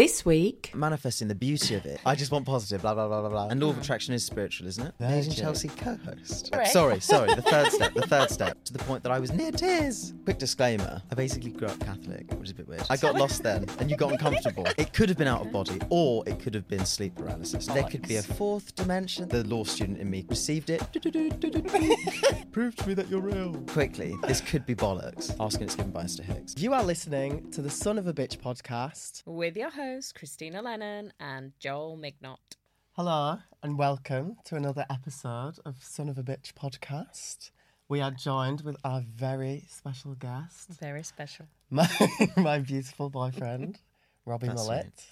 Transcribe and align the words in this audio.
This 0.00 0.24
week, 0.24 0.70
manifesting 0.74 1.28
the 1.28 1.34
beauty 1.34 1.74
of 1.74 1.84
it. 1.84 2.00
I 2.06 2.14
just 2.14 2.32
want 2.32 2.46
positive, 2.46 2.80
blah, 2.80 2.94
blah, 2.94 3.06
blah, 3.06 3.20
blah, 3.20 3.28
blah. 3.28 3.48
And 3.48 3.60
law 3.60 3.68
of 3.68 3.76
attraction 3.76 4.14
is 4.14 4.24
spiritual, 4.24 4.66
isn't 4.68 4.86
it? 4.86 4.94
Virgin. 4.98 5.18
Asian 5.18 5.34
Chelsea 5.34 5.68
co 5.68 5.94
host. 5.96 6.48
Uh, 6.54 6.56
right. 6.56 6.68
Sorry, 6.68 7.00
sorry. 7.00 7.34
The 7.34 7.42
third 7.42 7.70
step, 7.70 7.92
the 7.92 8.06
third 8.06 8.30
step, 8.38 8.64
to 8.64 8.72
the 8.72 8.78
point 8.78 9.02
that 9.02 9.12
I 9.12 9.18
was 9.18 9.30
near 9.30 9.52
tears. 9.52 10.14
Quick 10.24 10.38
disclaimer 10.38 11.02
I 11.12 11.14
basically 11.14 11.50
grew 11.50 11.68
up 11.68 11.78
Catholic, 11.80 12.32
which 12.32 12.44
is 12.44 12.52
a 12.52 12.54
bit 12.54 12.66
weird. 12.66 12.82
I 12.88 12.96
got 12.96 13.14
lost 13.16 13.42
then, 13.42 13.66
and 13.78 13.90
you 13.90 13.96
got 13.98 14.12
uncomfortable. 14.12 14.66
It 14.78 14.94
could 14.94 15.10
have 15.10 15.18
been 15.18 15.28
out 15.28 15.42
of 15.44 15.52
body, 15.52 15.78
or 15.90 16.26
it 16.26 16.40
could 16.40 16.54
have 16.54 16.66
been 16.66 16.86
sleep 16.86 17.16
paralysis. 17.16 17.66
There 17.66 17.84
could 17.84 18.08
be 18.08 18.16
a 18.16 18.22
fourth 18.22 18.74
dimension. 18.74 19.28
The 19.28 19.44
law 19.44 19.64
student 19.64 19.98
in 19.98 20.08
me 20.08 20.24
received 20.30 20.70
it. 20.70 20.80
Prove 22.52 22.74
to 22.76 22.88
me 22.88 22.94
that 22.94 23.10
you're 23.10 23.20
real. 23.20 23.52
Quickly, 23.66 24.16
this 24.26 24.40
could 24.40 24.64
be 24.64 24.74
bollocks. 24.74 25.36
Ask 25.38 25.60
and 25.60 25.64
it's 25.64 25.74
given 25.74 25.92
by 25.92 26.04
Mr. 26.04 26.22
Hicks. 26.22 26.54
You 26.56 26.72
are 26.72 26.82
listening 26.82 27.50
to 27.50 27.60
the 27.60 27.68
Son 27.68 27.98
of 27.98 28.06
a 28.06 28.14
Bitch 28.14 28.38
podcast. 28.38 29.24
with 29.26 29.58
your 29.58 29.68
hosts, 29.94 30.12
Krystyna 30.12 30.62
Lennon 30.62 31.12
and 31.18 31.52
Joel 31.58 31.98
Mignott. 31.98 32.56
Hello 32.92 33.38
and 33.60 33.76
welcome 33.76 34.36
to 34.44 34.54
another 34.54 34.86
episode 34.88 35.54
of 35.64 35.82
Son 35.82 36.08
of 36.08 36.16
a 36.16 36.22
Bitch 36.22 36.52
podcast. 36.52 37.50
We 37.88 38.00
are 38.00 38.12
joined 38.12 38.60
with 38.60 38.76
our 38.84 39.02
very 39.04 39.64
special 39.68 40.14
guest, 40.14 40.68
Very 40.80 41.02
special. 41.02 41.46
my, 41.70 41.88
my 42.36 42.60
beautiful 42.60 43.10
boyfriend, 43.10 43.80
Robbie 44.26 44.46
That's 44.46 44.62
Mullett, 44.62 45.04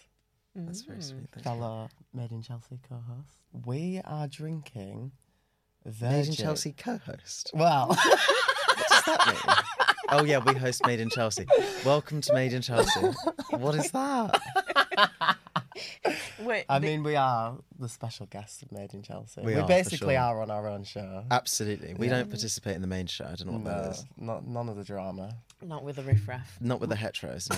That's 0.55 0.83
very 0.83 1.03
sweet. 1.03 1.29
Thank 1.33 1.45
you. 1.45 1.51
fellow 1.51 1.89
Made 2.15 2.31
in 2.31 2.42
Chelsea 2.42 2.79
co 2.89 2.97
host. 2.97 3.67
We 3.67 4.01
are 4.05 4.29
drinking 4.29 5.11
Virgin. 5.84 6.20
Asian 6.20 6.34
Chelsea 6.34 6.73
co 6.73 6.98
host. 6.98 7.51
Well, 7.53 7.89
What 7.89 8.89
does 8.89 9.03
that 9.06 9.27
mean? 9.27 9.55
Oh 10.11 10.25
yeah, 10.25 10.39
we 10.39 10.55
host 10.55 10.87
Made 10.87 11.01
in 11.01 11.11
Chelsea. 11.11 11.45
Welcome 11.84 12.23
to 12.23 12.33
Made 12.33 12.55
in 12.55 12.62
Chelsea. 12.62 13.01
What 13.51 13.75
is 13.75 13.91
that? 13.91 14.41
Wait, 16.41 16.65
I 16.69 16.79
mean, 16.79 17.02
we 17.02 17.16
are 17.16 17.56
the 17.79 17.89
special 17.89 18.27
guests 18.27 18.62
of 18.62 18.73
Made 18.73 18.95
in 18.95 19.03
Chelsea. 19.03 19.41
We 19.42 19.48
We, 19.48 19.55
are, 19.55 19.62
for 19.62 19.69
basically 19.69 20.14
sure. 20.14 20.23
are 20.23 20.42
on 20.42 20.50
our 20.50 20.67
own 20.69 20.84
show. 20.84 21.25
Absolutely. 21.31 21.95
We 21.95 22.09
don't 22.09 22.28
participate 22.31 22.75
in 22.77 22.81
the 22.83 22.86
main 22.89 23.06
show. 23.06 23.25
I 23.27 23.34
don't 23.34 23.47
know 23.47 23.53
what 23.58 23.64
that 23.64 23.84
No, 23.84 23.91
is. 23.91 24.05
not, 24.17 24.47
none 24.47 24.69
of 24.69 24.77
the 24.77 24.84
drama. 24.84 25.34
not 25.62 25.83
with 25.84 25.97
the 25.97 26.03
riffraff. 26.03 26.56
Not 26.61 26.81
with 26.81 26.91
the 26.91 26.97
heteros. 26.97 27.48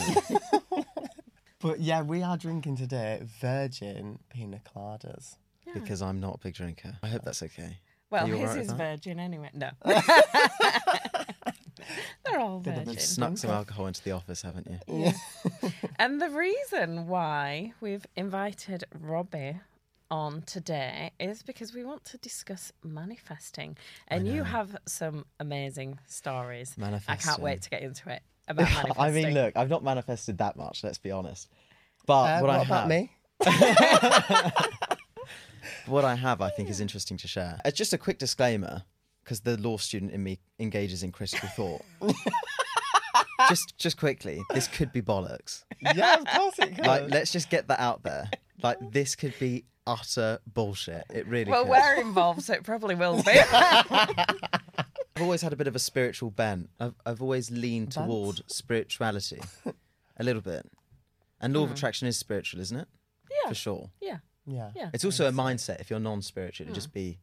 no. 0.71 0.85
But 1.63 1.81
yeah, 1.81 2.01
we 2.01 2.23
are 2.23 2.39
drinking 2.39 2.77
today 2.77 3.21
virgin 3.41 4.19
pina 4.31 4.61
coladas. 4.75 5.37
because 5.75 6.01
I'm 6.01 6.19
not 6.19 6.37
a 6.37 6.39
big 6.39 6.55
drinker. 6.55 6.97
I 7.03 7.09
hope 7.09 7.23
that's 7.23 7.43
okay. 7.43 7.77
Well, 8.11 8.25
Are 8.25 8.29
you 8.29 8.35
his 8.37 8.41
alright 8.43 8.57
with 8.57 8.63
is 8.65 8.69
that? 8.73 8.79
virgin 8.79 9.21
anyway. 9.21 9.51
No. 9.53 9.71
They're 12.25 12.39
all 12.41 12.61
Bit 12.61 12.73
of 12.73 12.77
a 12.77 12.79
virgin. 12.81 12.93
You've 12.95 13.03
snuck 13.03 13.39
some 13.39 13.51
alcohol 13.51 13.87
into 13.87 14.03
the 14.03 14.13
office, 14.13 14.43
haven't 14.43 14.67
you? 14.69 14.79
Yeah. 14.89 15.13
And 15.99 16.21
the 16.21 16.31
reason 16.31 17.09
why 17.09 17.75
we've 17.81 18.07
invited 18.17 18.85
Robbie 18.99 19.61
on 20.11 20.43
today 20.43 21.13
is 21.21 21.43
because 21.43 21.75
we 21.75 21.85
want 21.85 22.05
to 22.07 22.19
discuss 22.19 22.73
manifesting. 22.83 23.77
And 24.09 24.27
you 24.27 24.43
have 24.45 24.77
some 24.87 25.27
amazing 25.39 25.99
stories. 26.07 26.75
Manifesting. 26.79 27.13
I 27.13 27.17
can't 27.17 27.43
wait 27.43 27.63
to 27.63 27.71
get 27.71 27.83
into 27.83 28.11
it 28.11 28.23
about 28.49 28.65
manifesting. 28.71 28.95
I 28.99 29.11
mean, 29.11 29.35
look, 29.35 29.57
I've 29.57 29.69
not 29.69 29.85
manifested 29.85 30.39
that 30.39 30.57
much. 30.57 30.83
Let's 30.83 30.99
be 30.99 31.11
honest. 31.11 31.49
But 32.07 32.23
Uh, 32.23 32.41
what, 32.41 32.49
what 32.49 32.51
I 32.51 32.63
about 32.65 32.81
have, 32.81 32.89
me? 32.89 33.13
what 35.87 36.05
I 36.05 36.15
have, 36.15 36.41
I 36.41 36.51
think, 36.51 36.71
is 36.71 36.81
interesting 36.81 37.17
to 37.19 37.29
share. 37.29 37.61
It's 37.65 37.77
just 37.77 37.93
a 37.93 37.99
quick 37.99 38.19
disclaimer, 38.19 38.83
because 39.31 39.43
the 39.43 39.57
law 39.59 39.77
student 39.77 40.11
in 40.11 40.25
me 40.25 40.41
engages 40.59 41.05
in 41.05 41.13
critical 41.13 41.49
thought. 41.51 41.83
just, 43.49 43.79
just 43.79 43.97
quickly, 43.97 44.43
this 44.53 44.67
could 44.67 44.93
be 44.93 45.01
bollocks. 45.01 45.63
yeah, 45.81 46.17
of 46.17 46.27
course 46.27 46.59
it 46.59 46.75
could. 46.75 46.85
Like, 46.85 47.11
let's 47.11 47.31
just 47.31 47.49
get 47.49 47.69
that 47.69 47.79
out 47.79 48.03
there. 48.03 48.29
Like, 48.61 48.79
this 48.91 49.15
could 49.15 49.39
be 49.39 49.67
utter 49.87 50.41
bullshit. 50.53 51.05
It 51.15 51.29
really. 51.29 51.49
well, 51.49 51.63
could. 51.63 51.71
we're 51.71 52.01
involved, 52.01 52.43
so 52.43 52.55
it 52.55 52.65
probably 52.65 52.97
will 52.97 53.23
be. 53.23 53.31
I've 53.53 54.87
always 55.21 55.43
had 55.43 55.53
a 55.53 55.57
bit 55.57 55.69
of 55.69 55.77
a 55.77 55.79
spiritual 55.79 56.33
bent. 56.33 56.71
I've, 56.81 56.97
I've 57.07 57.23
always 57.23 57.53
leaned 57.53 57.95
Bent? 57.95 58.09
toward 58.09 58.43
spirituality, 58.49 59.41
a 60.17 60.25
little 60.25 60.43
bit. 60.43 60.69
And 61.41 61.55
law 61.55 61.63
of 61.63 61.69
hmm. 61.69 61.75
attraction 61.75 62.09
is 62.09 62.19
spiritual, 62.19 62.61
isn't 62.63 62.77
it? 62.77 62.89
yeah. 63.31 63.49
For 63.49 63.55
sure. 63.55 63.91
Yeah. 64.01 64.19
yeah. 64.45 64.73
Yeah. 64.75 64.91
It's 64.93 65.05
also 65.05 65.29
a 65.29 65.33
mindset. 65.33 65.81
If 65.81 65.89
you're 65.89 66.01
non-spiritual, 66.01 66.65
it'd 66.65 66.73
hmm. 66.73 66.75
just 66.75 66.93
be 66.93 67.21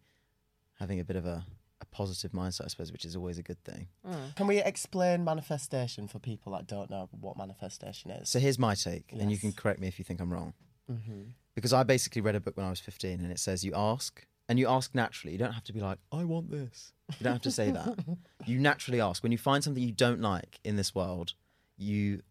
having 0.79 1.01
a 1.01 1.03
bit 1.03 1.17
of 1.17 1.25
a, 1.25 1.45
a 1.81 1.85
positive 1.85 2.31
mindset, 2.31 2.65
I 2.65 2.67
suppose, 2.67 2.91
which 2.91 3.05
is 3.05 3.15
always 3.15 3.37
a 3.37 3.43
good 3.43 3.63
thing. 3.63 3.87
Can 4.35 4.47
we 4.47 4.61
explain 4.61 5.23
manifestation 5.23 6.07
for 6.07 6.19
people 6.19 6.53
that 6.53 6.67
don't 6.67 6.89
know 6.89 7.09
what 7.11 7.37
manifestation 7.37 8.11
is? 8.11 8.29
So 8.29 8.39
here's 8.39 8.59
my 8.59 8.75
take, 8.75 9.11
and 9.11 9.31
you 9.31 9.37
can 9.37 9.51
correct 9.53 9.79
me 9.79 9.87
if 9.87 9.99
you 9.99 10.05
think 10.05 10.19
I'm 10.19 10.31
wrong. 10.31 10.53
Mm-hmm. 10.91 11.21
Because 11.55 11.73
I 11.73 11.83
basically 11.83 12.21
read 12.21 12.35
a 12.35 12.39
book 12.39 12.57
when 12.57 12.65
I 12.65 12.69
was 12.69 12.79
15, 12.79 13.19
and 13.19 13.31
it 13.31 13.39
says 13.39 13.63
you 13.63 13.73
ask, 13.75 14.25
and 14.49 14.57
you 14.57 14.67
ask 14.67 14.95
naturally. 14.95 15.33
You 15.33 15.39
don't 15.39 15.53
have 15.53 15.63
to 15.65 15.73
be 15.73 15.81
like, 15.81 15.99
I 16.11 16.23
want 16.23 16.51
this. 16.51 16.93
You 17.19 17.23
don't 17.23 17.33
have 17.33 17.41
to 17.43 17.51
say 17.51 17.71
that. 17.71 17.97
you 18.45 18.59
naturally 18.59 19.01
ask. 19.01 19.23
When 19.23 19.31
you 19.31 19.37
find 19.37 19.63
something 19.63 19.83
you 19.83 19.91
don't 19.91 20.21
like 20.21 20.59
in 20.63 20.77
this 20.77 20.95
world, 20.95 21.33
you 21.77 22.21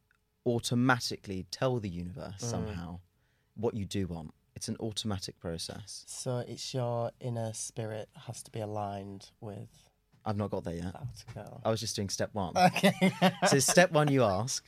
automatically 0.46 1.46
tell 1.50 1.78
the 1.78 1.88
universe 1.88 2.34
somehow 2.38 3.00
what 3.54 3.74
you 3.74 3.84
do 3.84 4.06
want. 4.06 4.32
It's 4.56 4.68
an 4.68 4.76
automatic 4.80 5.38
process. 5.38 6.04
So 6.08 6.38
it's 6.38 6.72
your 6.74 7.12
inner 7.20 7.52
spirit 7.52 8.08
has 8.26 8.42
to 8.42 8.50
be 8.50 8.60
aligned 8.60 9.30
with 9.40 9.68
I've 10.24 10.36
not 10.36 10.50
got 10.50 10.64
there 10.64 10.74
yet. 10.74 10.94
I 11.64 11.70
was 11.70 11.78
just 11.78 11.94
doing 11.94 12.08
step 12.08 12.30
one. 12.32 12.54
Okay. 12.56 13.12
so 13.46 13.60
step 13.60 13.92
one, 13.92 14.10
you 14.10 14.24
ask, 14.24 14.64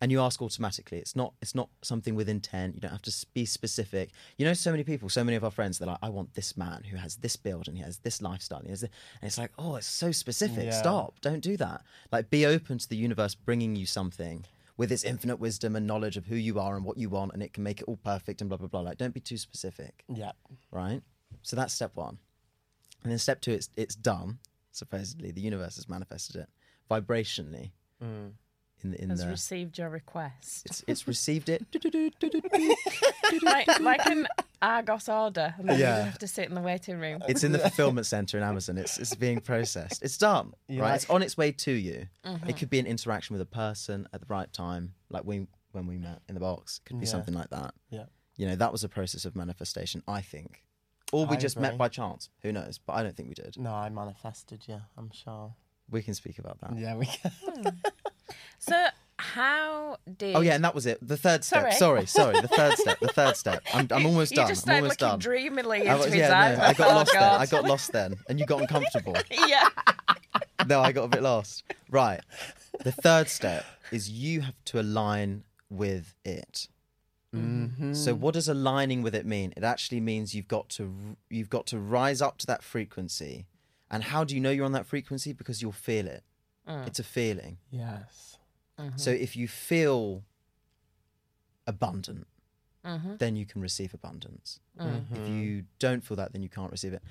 and 0.00 0.12
you 0.12 0.20
ask 0.20 0.40
automatically. 0.40 0.98
It's 0.98 1.16
not. 1.16 1.32
It's 1.42 1.56
not 1.56 1.70
something 1.82 2.14
with 2.14 2.28
intent. 2.28 2.76
You 2.76 2.80
don't 2.82 2.92
have 2.92 3.02
to 3.02 3.26
be 3.34 3.46
specific. 3.46 4.10
You 4.38 4.46
know, 4.46 4.52
so 4.52 4.70
many 4.70 4.84
people, 4.84 5.08
so 5.08 5.24
many 5.24 5.36
of 5.36 5.42
our 5.42 5.50
friends, 5.50 5.78
they're 5.78 5.88
like, 5.88 5.98
"I 6.02 6.08
want 6.08 6.34
this 6.34 6.56
man 6.56 6.84
who 6.84 6.96
has 6.98 7.16
this 7.16 7.34
build 7.34 7.66
and 7.66 7.76
he 7.76 7.82
has 7.82 7.98
this 7.98 8.22
lifestyle." 8.22 8.58
And, 8.58 8.68
he 8.68 8.70
has 8.70 8.82
this. 8.82 8.90
and 9.20 9.26
it's 9.26 9.38
like, 9.38 9.50
oh, 9.58 9.74
it's 9.74 9.88
so 9.88 10.12
specific. 10.12 10.66
Yeah. 10.66 10.70
Stop. 10.70 11.20
Don't 11.20 11.40
do 11.40 11.56
that. 11.56 11.82
Like, 12.12 12.30
be 12.30 12.46
open 12.46 12.78
to 12.78 12.88
the 12.88 12.96
universe 12.96 13.34
bringing 13.34 13.74
you 13.74 13.86
something 13.86 14.44
with 14.76 14.92
its 14.92 15.04
infinite 15.04 15.36
wisdom 15.40 15.74
and 15.76 15.86
knowledge 15.86 16.16
of 16.16 16.26
who 16.26 16.36
you 16.36 16.58
are 16.60 16.76
and 16.76 16.84
what 16.84 16.98
you 16.98 17.08
want, 17.08 17.32
and 17.32 17.42
it 17.42 17.52
can 17.52 17.62
make 17.62 17.80
it 17.80 17.84
all 17.88 17.96
perfect 17.96 18.40
and 18.40 18.48
blah 18.50 18.58
blah 18.58 18.68
blah. 18.68 18.80
Like, 18.80 18.98
don't 18.98 19.14
be 19.14 19.20
too 19.20 19.36
specific 19.38 20.04
yeah. 20.08 20.32
right? 20.70 21.02
So 21.42 21.56
that's 21.56 21.72
step 21.74 21.92
one. 21.94 22.18
And 23.02 23.10
then 23.12 23.18
step 23.18 23.40
two, 23.40 23.52
it's 23.52 23.70
it's 23.76 23.94
done. 23.94 24.38
Supposedly, 24.72 25.30
the 25.30 25.40
universe 25.40 25.76
has 25.76 25.88
manifested 25.88 26.36
it 26.36 26.48
vibrationally 26.90 27.70
Mm. 28.04 28.32
in 28.84 28.90
the 28.90 29.02
in 29.02 29.08
Has 29.10 29.20
the. 29.24 29.28
received 29.30 29.78
your 29.78 29.88
request. 29.88 30.66
It's, 30.66 30.84
it's 30.86 31.08
received 31.08 31.48
it. 31.48 31.64
like, 33.42 33.80
like 33.80 34.04
an 34.06 34.26
Argos 34.62 35.08
order. 35.08 35.54
And 35.58 35.68
then 35.68 35.78
Yeah. 35.78 35.98
you 35.98 36.04
have 36.04 36.18
to 36.18 36.28
sit 36.28 36.48
in 36.48 36.54
the 36.54 36.60
waiting 36.60 36.98
room. 36.98 37.22
It's 37.28 37.44
in 37.44 37.52
the 37.52 37.58
fulfillment 37.68 38.06
center 38.06 38.36
in 38.36 38.42
Amazon. 38.42 38.78
It's 38.78 38.98
it's 38.98 39.14
being 39.14 39.40
processed. 39.40 40.02
It's 40.02 40.18
done. 40.18 40.54
You 40.68 40.82
right. 40.82 40.94
It's 40.94 41.08
on 41.10 41.22
its 41.22 41.36
way 41.36 41.52
to 41.52 41.72
you. 41.72 41.92
It 41.92 42.08
mm-hmm. 42.24 42.50
could 42.52 42.70
be 42.70 42.78
an 42.78 42.86
interaction 42.86 43.34
with 43.34 43.42
a 43.42 43.46
person 43.46 44.08
at 44.12 44.20
the 44.20 44.26
right 44.28 44.52
time, 44.52 44.94
like 45.10 45.24
we 45.24 45.46
when 45.72 45.86
we 45.86 45.98
met 45.98 46.22
in 46.28 46.34
the 46.34 46.40
box. 46.40 46.80
Could 46.84 46.98
be 46.98 47.06
Yeah. 47.06 47.12
something 47.12 47.34
like 47.34 47.50
that. 47.50 47.74
Yeah. 47.90 48.06
You 48.36 48.46
know, 48.46 48.56
that 48.56 48.72
was 48.72 48.84
a 48.84 48.88
process 48.88 49.24
of 49.24 49.36
manifestation. 49.36 50.02
I 50.08 50.20
think. 50.20 50.62
Or 51.12 51.26
we 51.26 51.36
I 51.36 51.38
just 51.38 51.56
agree. 51.56 51.68
met 51.68 51.78
by 51.78 51.88
chance. 51.88 52.30
Who 52.42 52.52
knows? 52.52 52.78
But 52.78 52.94
I 52.94 53.02
don't 53.02 53.16
think 53.16 53.28
we 53.28 53.34
did. 53.34 53.56
No, 53.58 53.72
I 53.72 53.88
manifested 53.90 54.64
Yeah, 54.66 54.80
I'm 54.96 55.10
sure. 55.12 55.54
We 55.88 56.02
can 56.02 56.14
speak 56.14 56.40
about 56.40 56.60
that. 56.62 56.76
Yeah, 56.76 56.96
we 56.96 57.06
can. 57.06 57.30
Hmm. 57.44 57.68
So, 58.58 58.74
how 58.74 58.85
did. 60.18 60.34
Oh 60.36 60.40
yeah, 60.40 60.54
and 60.54 60.64
that 60.64 60.74
was 60.74 60.86
it. 60.86 60.98
The 61.06 61.16
third 61.16 61.44
step. 61.44 61.72
Sorry. 61.74 62.06
Sorry, 62.06 62.06
sorry. 62.06 62.40
The 62.40 62.48
third 62.48 62.76
step. 62.78 62.98
The 63.00 63.08
third 63.08 63.36
step. 63.36 63.62
I'm, 63.74 63.86
I'm 63.90 64.06
almost 64.10 64.32
you 64.32 64.36
done. 64.36 64.48
just 64.48 64.68
I'm 64.68 64.76
almost 64.76 65.00
looking 65.00 65.12
done. 65.12 65.18
dreamily 65.20 65.88
I 65.88 65.92
into 65.94 65.96
was- 65.96 66.06
his 66.06 66.16
yeah, 66.16 66.38
eyes. 66.40 66.58
no, 66.58 66.64
I 66.64 66.72
got 66.74 66.90
Oh, 66.90 66.94
lost 66.94 67.12
then. 67.12 67.22
I 67.22 67.46
got 67.46 67.64
lost 67.64 67.92
then, 67.92 68.16
and 68.28 68.38
you 68.40 68.46
got 68.46 68.60
uncomfortable. 68.60 69.16
yeah. 69.48 69.68
no, 70.66 70.80
I 70.80 70.92
got 70.92 71.04
a 71.04 71.08
bit 71.08 71.22
lost. 71.22 71.64
Right. 71.90 72.20
The 72.84 72.92
third 72.92 73.28
step 73.28 73.64
is 73.92 74.10
you 74.10 74.42
have 74.42 74.62
to 74.66 74.80
align 74.80 75.44
with 75.70 76.14
it. 76.24 76.68
Mm-hmm. 77.34 77.92
So 77.92 78.14
what 78.14 78.34
does 78.34 78.48
aligning 78.48 79.02
with 79.02 79.14
it 79.14 79.26
mean? 79.26 79.52
It 79.56 79.64
actually 79.64 80.00
means 80.00 80.34
you've 80.34 80.48
got 80.48 80.68
to 80.70 80.92
you've 81.28 81.50
got 81.50 81.66
to 81.66 81.78
rise 81.78 82.22
up 82.22 82.38
to 82.38 82.46
that 82.46 82.62
frequency. 82.62 83.46
And 83.90 84.02
how 84.04 84.24
do 84.24 84.34
you 84.34 84.40
know 84.40 84.50
you're 84.50 84.64
on 84.64 84.72
that 84.72 84.86
frequency? 84.86 85.32
Because 85.32 85.62
you'll 85.62 85.72
feel 85.72 86.06
it. 86.06 86.22
It's 86.68 86.98
a 86.98 87.04
feeling. 87.04 87.58
Yes. 87.70 88.35
So 88.96 89.10
if 89.10 89.36
you 89.36 89.48
feel 89.48 90.22
abundant, 91.66 92.26
Mm-hmm. 92.84 93.16
then 93.16 93.34
you 93.34 93.44
can 93.44 93.60
receive 93.60 93.94
abundance. 93.94 94.60
Mm-hmm. 94.80 95.16
If 95.16 95.28
you 95.28 95.64
don't 95.80 96.04
feel 96.04 96.16
that, 96.18 96.32
then 96.32 96.40
you 96.44 96.48
can't 96.48 96.70
receive 96.70 96.92
it. 96.92 97.02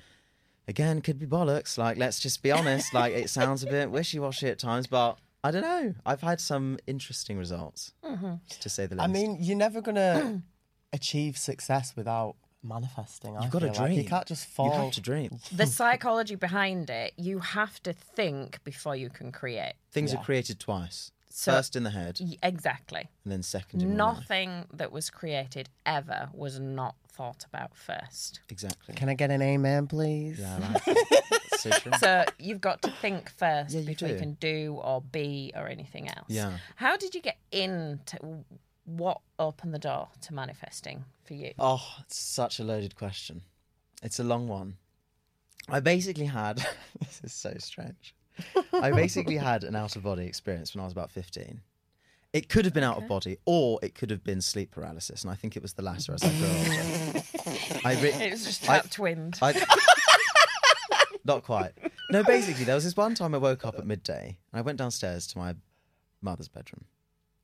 Again, 0.66 1.02
could 1.02 1.18
be 1.18 1.26
bollocks. 1.26 1.76
Like, 1.76 1.98
let's 1.98 2.18
just 2.18 2.42
be 2.42 2.50
honest. 2.50 2.94
like, 2.94 3.12
it 3.12 3.28
sounds 3.28 3.62
a 3.62 3.66
bit 3.66 3.90
wishy-washy 3.90 4.48
at 4.48 4.58
times, 4.58 4.86
but 4.86 5.18
I 5.44 5.50
don't 5.50 5.60
know. 5.60 5.94
I've 6.06 6.22
had 6.22 6.40
some 6.40 6.78
interesting 6.86 7.36
results, 7.36 7.92
to 8.02 8.68
say 8.70 8.86
the 8.86 8.94
least. 8.94 9.04
I 9.04 9.06
mean, 9.06 9.36
you're 9.38 9.54
never 9.54 9.82
going 9.82 9.96
to 9.96 10.40
achieve 10.94 11.36
success 11.36 11.92
without 11.94 12.36
manifesting. 12.62 13.36
I 13.36 13.42
You've 13.42 13.50
gotta 13.52 13.66
feel 13.66 13.74
like. 13.82 13.90
dream. 13.90 14.00
You 14.00 14.08
can't 14.08 14.26
just 14.26 14.46
fall. 14.48 14.64
you 14.68 14.72
fall. 14.72 14.84
have 14.86 14.94
to 14.94 15.02
dream. 15.02 15.38
The 15.52 15.66
psychology 15.80 16.36
behind 16.36 16.88
it, 16.88 17.12
you 17.18 17.40
have 17.40 17.82
to 17.82 17.92
think 17.92 18.64
before 18.64 18.96
you 18.96 19.10
can 19.10 19.30
create. 19.30 19.74
Things 19.92 20.14
Yeah. 20.14 20.20
are 20.20 20.24
created 20.24 20.58
twice. 20.58 21.12
So 21.38 21.52
First 21.52 21.76
in 21.76 21.82
the 21.82 21.90
head, 21.90 22.18
y- 22.18 22.38
exactly. 22.42 23.10
and 23.24 23.30
then 23.30 23.42
second 23.42 23.82
in 23.82 23.94
my 23.94 24.04
life. 24.04 24.16
Nothing 24.20 24.64
that 24.72 24.90
was 24.90 25.10
created 25.10 25.68
ever 25.84 26.30
was 26.32 26.58
not 26.58 26.94
thought 27.12 27.44
about 27.44 27.76
first. 27.76 28.40
Exactly. 28.48 28.94
Can 28.94 29.10
I 29.10 29.14
get 29.14 29.30
an 29.30 29.42
amen, 29.42 29.86
please? 29.86 30.38
Yeah, 30.38 30.56
I 30.56 30.72
like 30.72 30.82
it. 30.86 31.60
so 31.60 31.70
true. 31.72 31.92
So 32.00 32.24
you've 32.38 32.62
got 32.62 32.80
to 32.82 32.90
think 32.90 33.28
first 33.28 33.74
Yeah, 33.74 33.80
you 33.80 33.86
before 33.88 34.08
you 34.08 34.14
do. 34.14 34.20
can 34.20 34.32
do 34.40 34.80
or 34.82 35.02
be 35.02 35.52
or 35.54 35.68
anything 35.68 36.08
else. 36.08 36.24
Yeah. 36.28 36.56
How 36.76 36.96
did 36.96 37.14
you 37.14 37.20
get 37.20 37.36
into 37.52 38.16
what 38.86 39.20
opened 39.38 39.74
the 39.74 39.78
door 39.78 40.08
to 40.22 40.32
manifesting 40.32 41.04
for 41.24 41.34
you? 41.34 41.52
Oh, 41.58 41.86
it's 42.00 42.16
such 42.18 42.58
a 42.60 42.64
loaded 42.64 42.96
question. 42.96 43.42
It's 44.02 44.18
a 44.18 44.24
long 44.24 44.48
one. 44.48 44.78
I 45.68 45.80
basically 45.80 46.26
had 46.26 46.56
this 47.00 47.20
is 47.22 47.34
so 47.34 47.52
strange. 47.58 48.14
I 48.72 48.90
basically 48.90 49.36
had 49.36 49.64
an 49.64 49.74
out 49.76 49.96
of 49.96 50.02
body 50.02 50.26
experience 50.26 50.74
when 50.74 50.82
I 50.82 50.84
was 50.84 50.92
about 50.92 51.10
15. 51.10 51.60
It 52.32 52.48
could 52.48 52.64
have 52.66 52.74
been 52.74 52.84
out 52.84 52.98
of 52.98 53.08
body 53.08 53.38
or 53.46 53.78
it 53.82 53.94
could 53.94 54.10
have 54.10 54.22
been 54.22 54.40
sleep 54.42 54.70
paralysis. 54.70 55.22
And 55.22 55.30
I 55.30 55.34
think 55.34 55.56
it 55.56 55.62
was 55.62 55.72
the 55.72 55.82
latter 55.82 56.12
as 56.12 56.22
I 56.22 56.28
grew 56.30 56.46
older. 56.48 57.22
I 57.84 58.02
re- 58.02 58.26
It 58.26 58.32
was 58.32 58.44
just 58.44 58.68
I- 58.68 58.82
wind. 58.98 59.38
I, 59.40 59.54
not 61.24 61.44
quite. 61.44 61.72
No, 62.10 62.22
basically, 62.22 62.64
there 62.64 62.74
was 62.74 62.84
this 62.84 62.96
one 62.96 63.14
time 63.14 63.34
I 63.34 63.38
woke 63.38 63.64
up 63.64 63.78
at 63.78 63.86
midday 63.86 64.36
and 64.52 64.58
I 64.58 64.62
went 64.62 64.78
downstairs 64.78 65.26
to 65.28 65.38
my 65.38 65.54
mother's 66.20 66.48
bedroom. 66.48 66.84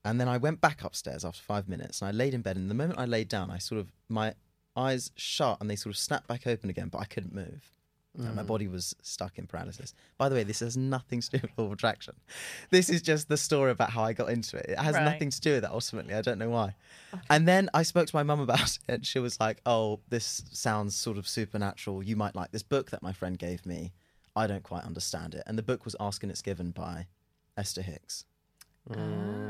And 0.05 0.21
then 0.21 0.29
I 0.29 0.37
went 0.37 0.61
back 0.61 0.83
upstairs 0.85 1.25
after 1.25 1.43
five 1.43 1.69
minutes 1.69 2.03
and 2.03 2.09
I 2.09 2.13
laid 2.13 2.35
in 2.35 2.43
bed. 2.43 2.57
And 2.57 2.69
the 2.69 2.75
moment 2.75 2.99
I 2.99 3.05
laid 3.05 3.29
down, 3.29 3.51
I 3.51 3.59
sort 3.59 3.81
of, 3.81 3.93
my 4.09 4.35
eyes 4.77 5.11
shut 5.17 5.59
and 5.61 5.71
they 5.71 5.77
sort 5.77 5.95
of 5.95 5.99
snapped 5.99 6.27
back 6.27 6.47
open 6.47 6.69
again, 6.71 6.89
but 6.89 6.99
I 6.99 7.05
couldn't 7.05 7.35
move. 7.35 7.71
And 8.15 8.37
my 8.37 8.43
mm. 8.43 8.47
body 8.47 8.69
was 8.69 8.95
stuck 9.01 9.39
in 9.39 9.47
paralysis. 9.47 9.95
By 10.19 10.29
the 10.29 10.35
way, 10.35 10.43
this 10.43 10.61
has 10.61 10.77
nothing 10.77 11.23
to 11.23 11.31
do 11.31 11.39
with 11.41 11.51
law 11.57 11.65
of 11.65 11.73
attraction. 11.73 12.15
This 12.69 12.91
is 12.91 13.01
just 13.01 13.29
the 13.29 13.39
story 13.39 13.71
about 13.71 13.89
how 13.91 14.03
I 14.05 14.13
got 14.13 14.29
into 14.29 14.59
it. 14.59 14.67
It 14.69 14.79
has 14.79 14.95
Right. 14.95 15.05
nothing 15.05 15.31
to 15.31 15.41
do 15.41 15.53
with 15.55 15.63
that 15.63 15.71
ultimately. 15.71 16.13
I 16.13 16.21
don't 16.21 16.39
know 16.39 16.51
why. 16.51 16.75
And 17.31 17.49
then 17.49 17.71
I 17.73 17.83
spoke 17.83 18.09
to 18.09 18.15
my 18.17 18.23
mum 18.23 18.41
about 18.41 18.61
it, 18.77 18.79
and 18.87 19.07
she 19.07 19.19
was 19.19 19.41
like, 19.41 19.63
"Oh, 19.65 20.01
this 20.11 20.43
sounds 20.53 20.95
sort 20.95 21.17
of 21.17 21.27
supernatural. 21.27 22.03
You 22.03 22.17
might 22.17 22.35
like 22.37 22.53
this 22.53 22.63
book 22.63 22.91
that 22.91 23.03
my 23.03 23.13
friend 23.13 23.39
gave 23.39 23.65
me. 23.65 23.93
I 24.37 24.47
don't 24.47 24.63
quite 24.63 24.85
understand 24.85 25.35
it." 25.35 25.43
And 25.47 25.57
the 25.57 25.63
book 25.63 25.85
was 25.87 25.97
Ask 25.99 26.23
and 26.23 26.31
It's 26.31 26.43
Given 26.43 26.71
by 26.71 27.07
Esther 27.57 27.83
Hicks. 27.83 28.27
Uh, 28.91 28.95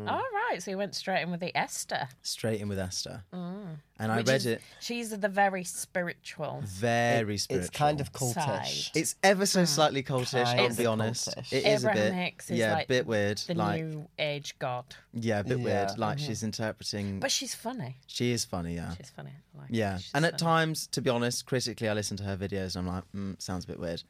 all 0.06 0.22
right, 0.32 0.41
so 0.60 0.70
you 0.70 0.78
went 0.78 0.94
straight 0.94 1.22
in 1.22 1.30
with 1.30 1.40
the 1.40 1.56
Esther. 1.56 2.08
Straight 2.22 2.60
in 2.60 2.68
with 2.68 2.78
Esther. 2.78 3.22
And 3.32 4.10
I 4.10 4.16
read 4.16 4.28
is- 4.30 4.46
it 4.46 4.62
She's 4.80 5.10
the 5.10 5.28
very 5.28 5.62
spiritual. 5.62 6.62
very 6.64 7.38
spiritual. 7.38 7.64
It's 7.66 7.70
kind 7.76 8.00
of 8.00 8.08
Side. 8.08 8.64
cultish. 8.64 8.90
It's 8.96 9.14
ever 9.22 9.46
so 9.46 9.64
slightly 9.64 10.02
cultish. 10.02 10.44
Kind 10.44 10.60
I'll 10.60 10.74
be 10.74 10.86
honest. 10.86 11.28
cultish. 11.28 11.52
It 11.52 11.66
is 11.66 11.84
a 11.84 11.92
bit. 11.92 12.12
Hicks 12.12 12.50
is 12.50 12.58
yeah, 12.58 12.72
like 12.74 12.86
a 12.86 12.88
bit 12.88 13.06
weird. 13.06 13.38
The 13.38 13.54
like 13.54 13.84
new 13.84 14.08
age 14.18 14.58
god. 14.58 14.84
yeah, 15.12 15.38
a 15.40 15.44
bit 15.44 15.58
Yeah. 15.58 15.64
weird. 15.86 15.98
Like 15.98 16.18
she's 16.18 16.42
interpreting. 16.42 17.20
But 17.20 17.30
she's 17.30 17.54
funny. 17.54 17.98
she 18.08 18.32
is 18.32 18.44
funny. 18.44 18.74
Yeah. 18.74 18.94
She's 18.96 19.10
funny. 19.10 19.30
I 19.54 19.58
like. 19.60 19.68
Yeah, 19.70 19.98
She's 19.98 20.10
and 20.14 20.24
at 20.24 20.32
funny. 20.40 20.50
times, 20.50 20.86
to 20.88 21.00
be 21.02 21.10
honest, 21.10 21.46
critically, 21.46 21.88
I 21.88 21.92
listen 21.92 22.16
to 22.16 22.24
her 22.24 22.36
videos 22.36 22.74
and 22.74 22.88
I'm 22.88 22.94
like, 22.94 23.04
mm, 23.14 23.40
sounds 23.40 23.64
a 23.64 23.68
bit 23.68 23.78
weird. 23.78 24.02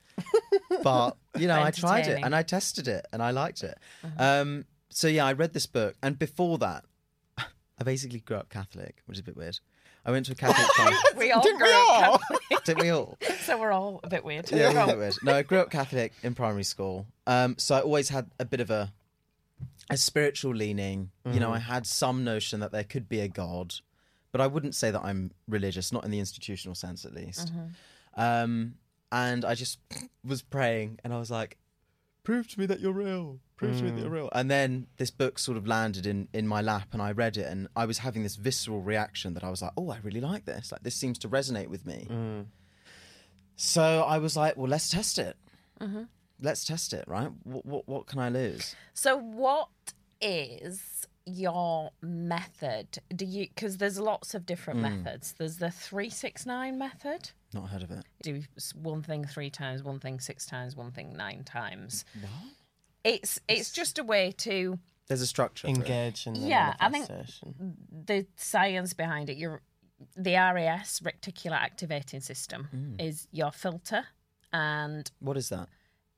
but 0.83 1.17
you 1.37 1.49
know, 1.49 1.61
I 1.63 1.71
tried 1.71 2.07
it 2.07 2.21
and 2.23 2.35
I 2.35 2.43
tested 2.43 2.89
it 2.89 3.07
and 3.13 3.23
I 3.23 3.31
liked 3.33 3.63
it. 3.63 3.77
Mm-hmm. 4.07 4.21
Um, 4.23 4.65
so 4.93 5.09
yeah, 5.09 5.27
I 5.27 5.33
read 5.33 5.53
this 5.53 5.67
book, 5.67 5.97
and 6.03 6.19
before 6.19 6.59
that, 6.59 6.85
I 7.39 7.85
basically 7.85 8.21
grew 8.21 8.37
up 8.37 8.49
Catholic, 8.49 9.03
which 9.07 9.17
is 9.17 9.21
a 9.21 9.25
bit 9.25 9.37
weird. 9.37 9.59
I 10.05 10.11
went 10.11 10.27
to 10.27 10.33
a 10.33 10.35
Catholic 10.35 10.67
school. 10.73 10.93
we 11.17 11.31
all 11.31 11.43
Didn't 11.43 11.61
we 11.61 11.65
grew 11.67 11.89
up? 11.91 12.21
Catholic, 12.21 12.65
Didn't 12.65 12.83
we 12.83 12.91
all? 12.91 13.19
so 13.43 13.59
we're 13.59 13.73
all 13.73 14.01
a 14.03 14.09
bit 14.09 14.25
weird. 14.25 14.51
Yeah, 14.51 14.71
it 14.71 14.75
was 14.75 14.85
a 14.85 14.87
bit 14.87 14.99
weird. 14.99 15.15
No, 15.23 15.35
I 15.35 15.43
grew 15.43 15.59
up 15.59 15.71
Catholic 15.71 16.13
in 16.23 16.35
primary 16.35 16.65
school, 16.65 17.07
um, 17.27 17.57
so 17.59 17.75
I 17.75 17.81
always 17.81 18.09
had 18.09 18.31
a 18.39 18.45
bit 18.45 18.61
of 18.61 18.71
a 18.71 18.93
a 19.91 19.97
spiritual 19.97 20.55
leaning. 20.55 21.11
You 21.31 21.41
know, 21.41 21.53
I 21.53 21.59
had 21.59 21.87
some 21.87 22.25
notion 22.25 22.61
that 22.61 22.73
there 22.73 22.85
could 22.85 23.09
be 23.09 23.21
a 23.21 23.29
God, 23.29 23.75
but 24.31 24.41
I 24.41 24.47
wouldn't 24.47 24.75
say 24.75 24.91
that 24.91 25.03
I'm 25.05 25.33
religious, 25.49 25.93
not 25.93 26.05
in 26.05 26.11
the 26.11 26.19
institutional 26.19 26.75
sense, 26.75 27.05
at 27.05 27.13
least. 27.15 27.53
Um, 28.17 28.75
and 29.11 29.45
I 29.45 29.55
just 29.55 29.79
was 30.25 30.43
praying, 30.43 30.99
and 31.05 31.13
I 31.13 31.19
was 31.19 31.31
like, 31.31 31.59
"Prove 32.25 32.49
to 32.49 32.61
me 32.61 32.67
that 32.67 32.81
you're 32.81 32.93
real. 32.93 33.39
Prove 33.63 33.79
to 33.79 33.85
me 33.85 33.91
that 33.91 34.01
you're 34.01 34.09
hmm. 34.09 34.15
real." 34.15 34.29
And 34.33 34.51
then 34.51 34.87
this 34.97 35.11
book 35.11 35.39
sort 35.39 35.57
of 35.57 35.67
landed 35.67 36.07
in 36.07 36.29
in 36.33 36.47
my 36.47 36.61
lap, 36.61 36.89
and 36.93 37.01
I 37.01 37.13
read 37.13 37.37
it, 37.37 37.47
and 37.47 37.69
I 37.77 37.87
was 37.87 37.99
having 37.99 38.23
this 38.23 38.37
visceral 38.37 38.81
reaction 38.81 39.35
that 39.35 39.45
I 39.45 39.51
was 39.51 39.63
like, 39.63 39.73
"Oh, 39.77 39.91
I 39.91 39.99
really 40.03 40.21
like 40.21 40.45
this. 40.45 40.73
Like, 40.73 40.83
this 40.83 40.95
seems 40.95 41.19
to 41.21 41.29
resonate 41.29 41.69
with 41.69 41.87
me." 41.87 42.07
Mm. 42.11 42.47
So 43.57 44.03
I 44.03 44.19
was 44.19 44.37
like, 44.37 44.57
"Well, 44.57 44.69
let's 44.69 44.89
test 44.89 45.19
it. 45.19 45.37
Mm-hmm. 45.81 46.05
Let's 46.41 46.65
test 46.65 46.93
it, 46.93 47.05
right? 47.07 47.31
What, 47.45 47.65
what 47.67 47.89
what 47.89 48.07
can 48.07 48.19
I 48.19 48.29
lose?" 48.29 48.75
So, 48.95 49.17
what 49.17 49.69
is 50.21 51.07
your 51.25 51.91
method? 52.01 52.99
Do 53.15 53.25
you 53.25 53.49
because 53.49 53.77
there's 53.79 53.99
lots 53.99 54.35
of 54.35 54.47
different 54.47 54.81
Hmm. 54.81 55.03
methods. 55.03 55.35
There's 55.39 55.59
the 55.59 55.71
three 55.71 56.11
six 56.11 56.47
nine 56.47 56.79
method. 56.79 57.31
Not 57.53 57.69
heard 57.69 57.83
of 57.83 57.91
it. 57.91 58.05
Do 58.23 58.43
one 58.75 59.03
thing 59.03 59.25
three 59.25 59.51
times, 59.51 59.83
one 59.83 60.01
thing 60.01 60.21
six 60.21 60.47
times, 60.47 60.75
one 60.75 60.91
thing 60.91 61.17
nine 61.17 61.45
times. 61.45 62.05
It's 63.05 63.41
it's 63.49 63.71
just 63.73 63.99
a 63.99 64.05
way 64.05 64.33
to 64.39 64.79
There's 65.09 65.21
a 65.23 65.27
structure. 65.27 65.67
Engage 65.69 66.27
in 66.27 66.35
the 66.35 66.41
Yeah, 66.41 66.75
I 66.81 66.89
think- 66.89 67.09
the 68.07 68.27
science 68.37 68.93
behind 68.95 69.29
it. 69.31 69.37
Your 69.37 69.63
the 70.17 70.35
RAS 70.35 71.01
reticular 71.01 71.57
activating 71.61 72.21
system 72.21 72.65
Hmm. 72.71 73.01
is 73.01 73.29
your 73.31 73.53
filter, 73.53 74.07
and 74.53 75.11
What 75.21 75.37
is 75.37 75.49
that? 75.51 75.69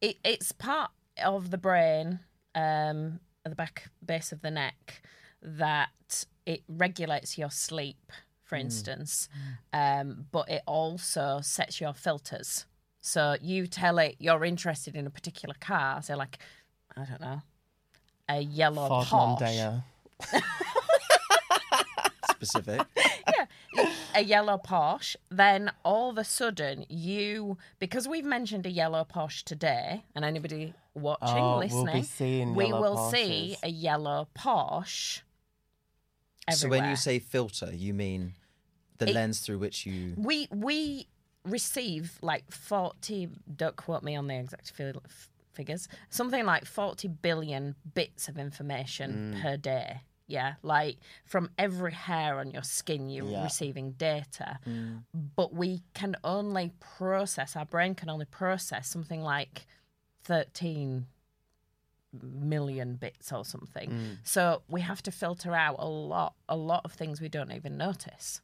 it, 0.01 0.17
it's 0.25 0.53
part 0.53 0.91
of 1.23 1.51
the 1.51 1.59
brain 1.59 2.21
um, 2.55 3.21
at 3.45 3.51
the 3.51 3.57
back 3.57 3.91
base 4.05 4.33
of 4.33 4.41
the 4.41 4.51
neck 4.51 5.03
that 5.43 6.25
it 6.47 6.63
regulates 6.69 7.37
your 7.37 7.51
sleep, 7.51 8.11
for 8.43 8.57
instance, 8.57 9.29
um, 9.73 10.27
but 10.31 10.49
it 10.49 10.63
also 10.67 11.41
sets 11.43 11.79
your 11.81 11.93
filters. 11.93 12.65
So 13.01 13.37
you 13.43 13.67
tell 13.67 13.99
it 13.99 14.17
you're 14.19 14.45
interested 14.47 14.97
in 14.97 15.07
a 15.07 15.11
particular 15.11 15.55
car, 15.61 16.01
so 16.03 16.17
like 16.17 16.39
I 16.97 17.05
don't 17.05 17.21
know, 17.21 17.43
a 18.29 18.41
yellow 18.41 18.89
Ford 18.89 19.07
Porsche. 19.07 19.39
Mondeo. 19.41 19.83
Specific. 22.31 22.83
Yeah. 22.97 23.47
A 24.15 24.23
yellow 24.23 24.59
Porsche, 24.59 25.17
then 25.31 25.73
all 25.85 26.11
of 26.11 26.19
a 26.19 26.25
sudden 26.25 26.85
you, 26.89 27.59
because 27.79 28.07
we've 28.07 28.25
mentioned 28.25 28.65
a 28.67 28.71
yellow 28.71 29.05
Porsche 29.05 29.43
today, 29.43 30.05
and 30.15 30.25
anybody 30.25 30.73
watching, 30.95 31.29
Oh, 31.39 31.59
we'll 31.59 31.69
be 31.69 31.75
listening, 31.75 32.03
seeing 32.05 32.55
we 32.55 32.67
yellow 32.67 32.81
will 32.81 33.11
see 33.11 33.57
a 33.63 33.69
yellow 33.69 34.29
Porsche. 34.39 35.23
so 36.53 36.69
when 36.69 36.85
you 36.89 36.97
say 36.97 37.19
filter, 37.19 37.71
you 37.75 37.93
mean 37.95 38.35
the 38.99 39.09
It- 39.09 39.15
lens 39.15 39.41
through 39.41 39.59
which 39.59 39.87
you. 39.87 40.15
we 40.17 40.47
we 40.53 41.09
receive 41.45 42.19
like 42.23 42.51
forty, 42.53 43.29
don't 43.57 43.77
quote 43.77 44.03
me 44.05 44.15
on 44.17 44.27
the 44.29 44.37
exact 44.39 44.71
fi- 44.71 44.93
f- 45.05 45.29
figures, 45.55 45.89
something 46.11 46.45
like 46.45 46.65
forty 46.65 47.09
billion 47.09 47.75
bits 47.95 48.29
of 48.29 48.39
information 48.39 49.35
mm. 49.37 49.43
per 49.43 49.57
day. 49.57 50.01
Yeah, 50.27 50.55
like 50.63 50.97
from 51.27 51.51
every 51.59 51.93
hair 51.93 52.39
on 52.39 52.51
your 52.51 52.63
skin, 52.63 53.11
you're 53.11 53.29
Yeah. 53.29 53.45
receiving 53.45 53.93
data. 53.93 54.59
Mm. 54.67 55.05
But 55.13 55.53
we 55.53 55.83
can 55.93 56.17
only 56.25 56.73
process, 56.81 57.57
our 57.57 57.67
brain 57.67 57.95
can 57.95 58.09
only 58.09 58.25
process 58.25 58.89
something 58.89 59.21
like 59.21 59.67
13 60.23 61.07
million 62.23 62.97
bits 62.97 63.33
or 63.33 63.45
something. 63.45 63.91
Mm. 63.91 64.19
So 64.23 64.63
we 64.69 64.81
have 64.81 65.03
to 65.03 65.11
filter 65.11 65.55
out 65.55 65.77
a 65.79 65.89
lot, 65.89 66.35
a 66.49 66.57
lot 66.57 66.83
of 66.85 66.93
things 66.93 67.21
we 67.21 67.29
don't 67.29 67.53
even 67.53 67.77
notice. 67.77 68.41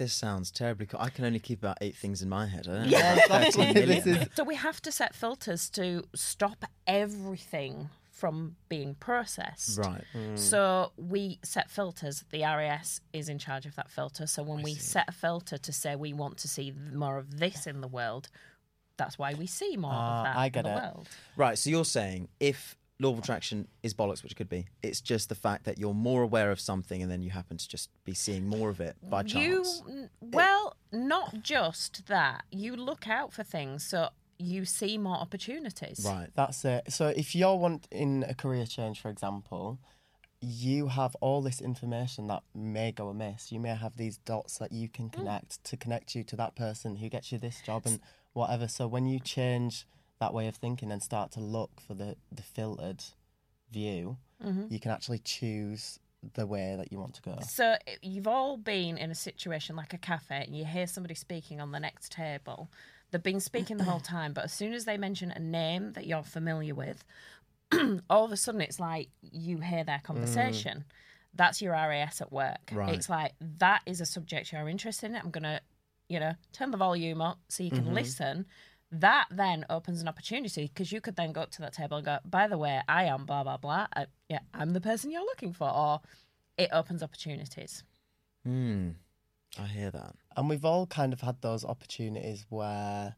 This 0.00 0.14
sounds 0.14 0.50
terribly. 0.50 0.86
Co- 0.86 0.96
I 0.98 1.10
can 1.10 1.26
only 1.26 1.38
keep 1.40 1.58
about 1.62 1.76
eight 1.82 1.94
things 1.94 2.22
in 2.22 2.30
my 2.30 2.46
head. 2.46 2.66
I 2.66 2.72
don't 2.72 2.82
know. 2.84 2.88
Yeah, 2.88 3.18
about 3.26 3.44
exactly. 3.46 3.74
13 3.82 3.86
This 3.86 4.06
is 4.06 4.28
So 4.34 4.44
we 4.44 4.54
have 4.54 4.80
to 4.80 4.90
set 4.90 5.14
filters 5.14 5.68
to 5.70 6.04
stop 6.14 6.64
everything 6.86 7.90
from 8.10 8.56
being 8.70 8.94
processed. 8.94 9.78
Right. 9.78 10.02
So 10.36 10.92
we 10.96 11.38
set 11.42 11.70
filters. 11.70 12.24
The 12.30 12.40
RAS 12.44 13.02
is 13.12 13.28
in 13.28 13.38
charge 13.38 13.66
of 13.66 13.74
that 13.76 13.90
filter. 13.90 14.26
So 14.26 14.42
when 14.42 14.62
we 14.62 14.74
set 14.74 15.04
a 15.08 15.12
filter 15.12 15.58
to 15.58 15.72
say 15.72 15.96
we 15.96 16.14
want 16.14 16.38
to 16.38 16.48
see 16.48 16.72
more 16.94 17.18
of 17.18 17.38
this 17.38 17.66
in 17.66 17.82
the 17.82 17.88
world, 17.88 18.30
that's 18.96 19.18
why 19.18 19.34
we 19.34 19.46
see 19.46 19.76
more 19.76 19.92
Ah, 19.94 20.18
of 20.20 20.24
that 20.24 20.36
I 20.36 20.48
get 20.48 20.64
in 20.66 20.72
the 20.72 20.78
it. 20.78 20.82
world. 20.94 21.08
Right. 21.36 21.58
So 21.58 21.68
you're 21.68 21.84
saying 21.84 22.28
if 22.40 22.74
law 23.00 23.12
of 23.12 23.18
attraction 23.18 23.66
is 23.82 23.94
bollocks, 23.94 24.22
which 24.22 24.32
it 24.32 24.36
could 24.36 24.48
be, 24.48 24.66
it's 24.82 25.00
just 25.00 25.28
the 25.28 25.34
fact 25.34 25.64
that 25.64 25.78
you're 25.78 25.94
more 25.94 26.22
aware 26.22 26.50
of 26.50 26.60
something 26.60 27.02
and 27.02 27.10
then 27.10 27.22
you 27.22 27.30
happen 27.30 27.56
to 27.56 27.68
just 27.68 27.88
be 28.04 28.14
seeing 28.14 28.46
more 28.46 28.68
of 28.68 28.80
it 28.80 28.96
by 29.08 29.22
chance. 29.22 29.82
n- 29.88 30.10
well, 30.20 30.76
not 30.92 31.42
just 31.42 32.06
that. 32.06 32.44
You 32.50 32.76
look 32.76 33.08
out 33.08 33.32
for 33.32 33.42
things, 33.42 33.84
so 33.84 34.10
you 34.38 34.64
see 34.64 34.98
more 34.98 35.16
opportunities. 35.16 36.04
Right. 36.06 36.28
That's 36.34 36.64
it. 36.64 36.92
So 36.92 37.08
if 37.08 37.34
you're 37.34 37.56
wanting 37.56 38.24
a 38.28 38.34
career 38.34 38.66
change, 38.66 39.00
for 39.00 39.08
example, 39.08 39.78
you 40.40 40.88
have 40.88 41.14
all 41.20 41.42
this 41.42 41.60
information 41.60 42.26
that 42.28 42.42
may 42.54 42.92
go 42.92 43.08
amiss. 43.08 43.52
You 43.52 43.60
may 43.60 43.74
have 43.74 43.96
these 43.96 44.18
dots 44.18 44.58
that 44.58 44.72
you 44.72 44.88
can 44.88 45.08
mm. 45.08 45.12
connect 45.12 45.62
to 45.64 45.76
connect 45.76 46.14
you 46.14 46.24
to 46.24 46.36
that 46.36 46.54
person 46.54 46.96
who 46.96 47.08
gets 47.08 47.32
you 47.32 47.38
this 47.38 47.60
job 47.60 47.82
and 47.86 48.00
whatever. 48.32 48.68
So 48.68 48.86
when 48.86 49.06
you 49.06 49.20
change 49.20 49.86
that 50.20 50.32
way 50.34 50.46
of 50.46 50.54
thinking 50.54 50.92
and 50.92 51.02
start 51.02 51.32
to 51.32 51.40
look 51.40 51.80
for 51.80 51.94
the, 51.94 52.16
the 52.30 52.42
filtered 52.42 53.02
view, 53.72 54.18
mm-hmm. 54.44 54.66
you 54.68 54.78
can 54.78 54.90
actually 54.90 55.18
choose 55.18 55.98
the 56.34 56.46
way 56.46 56.74
that 56.76 56.92
you 56.92 56.98
want 56.98 57.14
to 57.14 57.22
go. 57.22 57.38
So 57.48 57.76
you've 58.02 58.28
all 58.28 58.56
been 58.56 58.98
in 58.98 59.10
a 59.10 59.14
situation 59.14 59.76
like 59.76 59.94
a 59.94 59.98
cafe, 59.98 60.44
and 60.46 60.54
you 60.54 60.64
hear 60.64 60.86
somebody 60.86 61.14
speaking 61.14 61.60
on 61.60 61.72
the 61.72 61.80
next 61.80 62.12
table. 62.12 62.70
They've 63.10 63.22
been 63.22 63.40
speaking 63.40 63.78
the 63.78 63.84
whole 63.84 64.00
time, 64.00 64.32
but 64.32 64.44
as 64.44 64.52
soon 64.52 64.72
as 64.72 64.84
they 64.84 64.96
mention 64.96 65.30
a 65.30 65.40
name 65.40 65.94
that 65.94 66.06
you're 66.06 66.22
familiar 66.22 66.74
with, 66.74 67.04
all 68.10 68.24
of 68.24 68.32
a 68.32 68.36
sudden 68.36 68.60
it's 68.60 68.78
like 68.78 69.08
you 69.20 69.58
hear 69.58 69.82
their 69.82 69.98
mm. 69.98 70.02
conversation. 70.04 70.84
That's 71.34 71.62
your 71.62 71.72
RAS 71.72 72.20
at 72.20 72.32
work. 72.32 72.70
Right. 72.72 72.94
It's 72.94 73.08
like 73.08 73.32
that 73.58 73.82
is 73.86 74.00
a 74.00 74.06
subject 74.06 74.52
you're 74.52 74.68
interested 74.68 75.10
in. 75.10 75.16
I'm 75.16 75.30
gonna, 75.30 75.60
you 76.08 76.20
know, 76.20 76.34
turn 76.52 76.70
the 76.70 76.76
volume 76.76 77.20
up 77.20 77.38
so 77.48 77.62
you 77.62 77.70
can 77.70 77.84
mm-hmm. 77.84 77.94
listen. 77.94 78.46
That 78.92 79.26
then 79.30 79.64
opens 79.70 80.00
an 80.00 80.08
opportunity 80.08 80.70
because 80.72 80.90
you 80.90 81.00
could 81.00 81.16
then 81.16 81.32
go 81.32 81.42
up 81.42 81.50
to 81.52 81.62
that 81.62 81.72
table 81.72 81.98
and 81.98 82.06
go, 82.06 82.18
by 82.24 82.48
the 82.48 82.58
way, 82.58 82.80
I 82.88 83.04
am 83.04 83.24
blah 83.24 83.44
blah 83.44 83.56
blah. 83.56 83.86
I, 83.94 84.06
yeah, 84.28 84.40
I'm 84.52 84.70
the 84.70 84.80
person 84.80 85.10
you're 85.10 85.22
looking 85.22 85.52
for, 85.52 85.70
or 85.70 86.00
it 86.58 86.70
opens 86.72 87.02
opportunities. 87.02 87.84
Hmm. 88.44 88.90
I 89.58 89.66
hear 89.66 89.90
that. 89.90 90.14
And 90.36 90.48
we've 90.48 90.64
all 90.64 90.86
kind 90.86 91.12
of 91.12 91.20
had 91.20 91.40
those 91.40 91.64
opportunities 91.64 92.46
where 92.48 93.16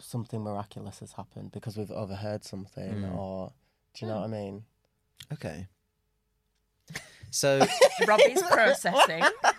something 0.00 0.42
miraculous 0.42 0.98
has 1.00 1.12
happened 1.12 1.52
because 1.52 1.76
we've 1.76 1.90
overheard 1.90 2.44
something, 2.44 3.04
or 3.04 3.52
do 3.94 4.04
you 4.04 4.10
know 4.10 4.18
what 4.18 4.24
I 4.24 4.28
mean? 4.28 4.64
Okay. 5.32 5.68
So 7.30 7.66
Robbie's 8.06 8.42
processing. 8.42 9.24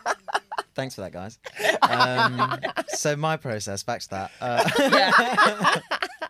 thanks 0.76 0.96
for 0.96 1.02
that, 1.02 1.12
guys. 1.12 1.40
Um, 1.82 2.60
so 2.90 3.16
my 3.16 3.38
process, 3.38 3.84
back 3.84 4.02
to 4.02 4.10
that. 4.10 4.32
Uh, 4.42 5.80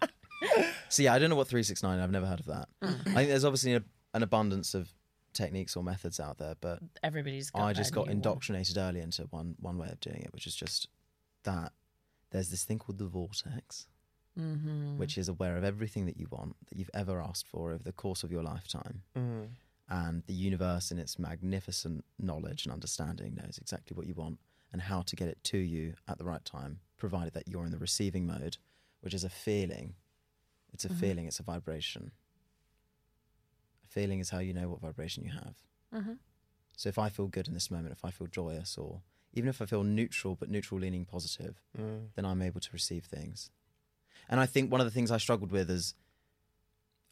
so 0.89 1.03
yeah, 1.03 1.13
I 1.13 1.19
don't 1.19 1.29
know 1.29 1.35
what 1.35 1.47
three 1.47 1.63
six 1.63 1.83
nine. 1.83 1.99
I've 1.99 2.11
never 2.11 2.25
heard 2.25 2.39
of 2.39 2.45
that. 2.47 2.67
I 2.81 2.87
think 3.13 3.29
there's 3.29 3.45
obviously 3.45 3.75
a, 3.75 3.83
an 4.13 4.23
abundance 4.23 4.73
of 4.73 4.89
techniques 5.33 5.75
or 5.75 5.83
methods 5.83 6.19
out 6.19 6.37
there, 6.37 6.55
but 6.61 6.79
Everybody's 7.01 7.49
got 7.49 7.63
I 7.63 7.73
just 7.73 7.93
got 7.93 8.01
new 8.05 8.09
one. 8.11 8.17
indoctrinated 8.17 8.77
early 8.77 8.99
into 8.99 9.23
one 9.31 9.55
one 9.59 9.77
way 9.77 9.89
of 9.89 9.99
doing 9.99 10.21
it, 10.21 10.33
which 10.33 10.45
is 10.47 10.55
just 10.55 10.87
that 11.43 11.71
there's 12.31 12.49
this 12.49 12.63
thing 12.65 12.79
called 12.79 12.97
the 12.97 13.05
vortex, 13.05 13.87
Mm-hmm. 14.39 14.97
which 14.97 15.15
is 15.19 15.29
aware 15.29 15.57
of 15.57 15.63
everything 15.63 16.07
that 16.07 16.17
you 16.17 16.25
want 16.31 16.55
that 16.69 16.79
you've 16.79 16.89
ever 16.95 17.21
asked 17.21 17.47
for 17.47 17.71
over 17.71 17.83
the 17.83 17.91
course 17.91 18.23
of 18.23 18.31
your 18.31 18.41
lifetime. 18.41 19.03
Mm. 19.15 19.49
And 19.89 20.23
the 20.27 20.33
universe, 20.33 20.91
in 20.91 20.97
its 20.97 21.19
magnificent 21.19 22.05
knowledge 22.17 22.65
and 22.65 22.73
understanding, 22.73 23.35
knows 23.35 23.57
exactly 23.59 23.95
what 23.95 24.07
you 24.07 24.13
want 24.13 24.39
and 24.71 24.81
how 24.81 25.01
to 25.03 25.15
get 25.15 25.27
it 25.27 25.43
to 25.43 25.57
you 25.57 25.93
at 26.07 26.17
the 26.17 26.23
right 26.23 26.43
time, 26.45 26.79
provided 26.97 27.33
that 27.33 27.47
you're 27.47 27.65
in 27.65 27.71
the 27.71 27.77
receiving 27.77 28.25
mode, 28.25 28.57
which 29.01 29.13
is 29.13 29.23
a 29.23 29.29
feeling. 29.29 29.95
It's 30.73 30.85
a 30.85 30.89
feeling, 30.89 31.27
it's 31.27 31.39
a 31.39 31.43
vibration. 31.43 32.11
A 33.83 33.87
feeling 33.87 34.19
is 34.19 34.31
how 34.31 34.39
you 34.39 34.53
know 34.53 34.69
what 34.69 34.81
vibration 34.81 35.23
you 35.23 35.31
have. 35.31 35.55
Mm-hmm. 35.93 36.13
So 36.75 36.89
if 36.89 36.97
I 36.97 37.09
feel 37.09 37.27
good 37.27 37.47
in 37.47 37.53
this 37.53 37.69
moment, 37.69 37.91
if 37.93 38.03
I 38.03 38.09
feel 38.09 38.25
joyous, 38.27 38.77
or 38.77 39.01
even 39.33 39.49
if 39.49 39.61
I 39.61 39.65
feel 39.65 39.83
neutral, 39.83 40.35
but 40.35 40.49
neutral 40.49 40.79
leaning 40.79 41.05
positive, 41.05 41.61
Mm. 41.79 42.07
then 42.15 42.25
I'm 42.25 42.41
able 42.41 42.61
to 42.61 42.69
receive 42.71 43.05
things. 43.05 43.51
And 44.29 44.39
I 44.39 44.47
think 44.47 44.71
one 44.71 44.81
of 44.81 44.85
the 44.85 44.91
things 44.91 45.11
I 45.11 45.17
struggled 45.17 45.51
with 45.51 45.69
is 45.69 45.93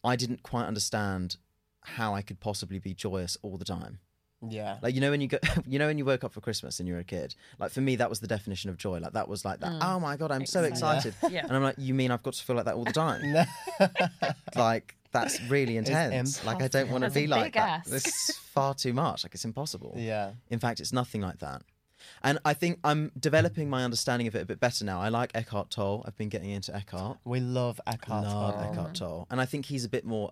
I 0.04 0.16
didn't 0.16 0.42
quite 0.42 0.66
understand 0.66 1.38
how 1.82 2.14
I 2.14 2.22
could 2.22 2.40
possibly 2.40 2.80
be 2.80 2.94
joyous 2.94 3.38
all 3.42 3.58
the 3.58 3.66
time. 3.66 4.00
Yeah. 4.48 4.78
Like 4.82 4.96
you 4.96 5.02
know 5.02 5.12
when 5.12 5.22
you 5.22 5.28
go, 5.28 5.38
you 5.68 5.78
know 5.78 5.86
when 5.88 5.98
you 6.00 6.06
woke 6.06 6.24
up 6.24 6.34
for 6.34 6.42
Christmas 6.42 6.80
and 6.80 6.88
you 6.88 6.96
were 6.96 7.00
a 7.02 7.04
kid. 7.04 7.36
Like 7.60 7.72
for 7.72 7.82
me, 7.82 7.96
that 7.98 8.10
was 8.10 8.20
the 8.22 8.28
definition 8.28 8.70
of 8.72 8.78
joy. 8.78 8.98
Like 9.00 9.14
that 9.14 9.28
was 9.28 9.46
like 9.46 9.60
that. 9.60 9.72
Mm. 9.72 9.80
Oh 9.82 10.00
my 10.00 10.18
god, 10.18 10.32
I'm 10.32 10.46
so 10.48 10.64
Excited. 10.64 11.10
excited. 11.14 11.34
Yeah. 11.34 11.44
And 11.44 11.52
I'm 11.56 11.62
like, 11.64 11.76
you 11.78 11.94
mean 11.94 12.10
I've 12.12 12.24
got 12.24 12.34
to 12.34 12.44
feel 12.44 12.56
like 12.56 12.66
that 12.66 12.76
all 12.76 12.84
the 12.84 12.92
time? 12.92 13.22
like 14.56 14.96
that's 15.12 15.42
really 15.50 15.78
intense. 15.78 16.44
Like 16.46 16.62
I 16.64 16.68
don't 16.68 16.90
want 16.90 17.04
to 17.04 17.08
That's 17.10 17.18
a 17.18 17.20
be 17.22 17.28
like 17.28 17.44
big 17.46 17.54
that. 17.54 17.70
ask. 17.82 17.90
This 17.90 18.38
far 18.54 18.74
too 18.74 18.94
much. 18.94 19.24
Like 19.24 19.34
it's 19.34 19.46
impossible. 19.46 19.94
yeah. 19.98 20.32
In 20.50 20.60
fact, 20.60 20.80
it's 20.80 20.94
nothing 20.94 21.22
like 21.22 21.40
that. 21.40 21.64
And 22.24 22.40
I 22.46 22.54
think 22.56 22.80
I'm 22.84 23.12
developing 23.20 23.70
my 23.70 23.84
understanding 23.84 24.28
of 24.28 24.36
it 24.36 24.42
a 24.42 24.46
bit 24.46 24.60
better 24.60 24.84
now. 24.86 25.00
I 25.00 25.10
like 25.10 25.32
Eckhart 25.36 25.70
Tolle. 25.70 26.04
I've 26.08 26.18
been 26.18 26.30
getting 26.30 26.50
into 26.50 26.76
Eckhart. 26.76 27.20
We 27.26 27.40
love 27.42 27.80
Eckhart 27.86 28.24
Love 28.26 28.56
Tolle. 28.56 28.72
Eckhart 28.72 28.96
Tolle. 28.96 29.28
And 29.30 29.40
I 29.40 29.46
think 29.46 29.66
he's 29.68 29.86
a 29.86 29.90
bit 29.90 30.04
more, 30.04 30.32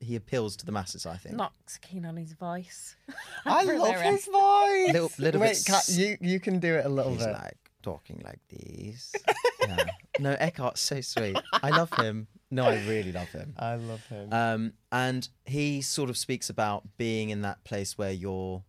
he 0.00 0.16
appeals 0.16 0.56
to 0.56 0.66
the 0.66 0.72
masses, 0.72 1.06
I 1.06 1.16
think. 1.16 1.36
Not 1.36 1.52
keen 1.82 2.04
on 2.04 2.16
his 2.16 2.32
voice. 2.32 2.96
I 3.44 3.62
love 3.64 4.00
his 4.00 4.24
voice. 4.26 4.92
Little- 4.92 5.12
little 5.18 5.40
Wait, 5.40 5.50
bit 5.52 5.64
Kat, 5.66 5.88
you 5.88 6.16
you 6.20 6.40
can 6.40 6.58
do 6.58 6.74
it 6.74 6.86
a 6.86 6.88
little 6.88 7.12
He's 7.12 7.24
bit. 7.24 7.32
like 7.32 7.58
talking 7.82 8.20
like 8.24 8.40
this. 8.48 9.14
yeah. 9.68 9.84
No, 10.18 10.36
Eckhart's 10.38 10.80
so 10.80 11.00
sweet. 11.00 11.36
I 11.52 11.70
love 11.70 11.92
him. 11.94 12.26
No, 12.50 12.64
I 12.64 12.82
really 12.86 13.12
love 13.12 13.28
him. 13.28 13.54
I 13.58 13.76
love 13.76 14.04
him. 14.06 14.32
Um, 14.32 14.72
and 14.90 15.28
he 15.44 15.80
sort 15.82 16.10
of 16.10 16.16
speaks 16.16 16.50
about 16.50 16.82
being 16.98 17.30
in 17.30 17.42
that 17.42 17.62
place 17.64 17.96
where 17.96 18.10
you're 18.10 18.64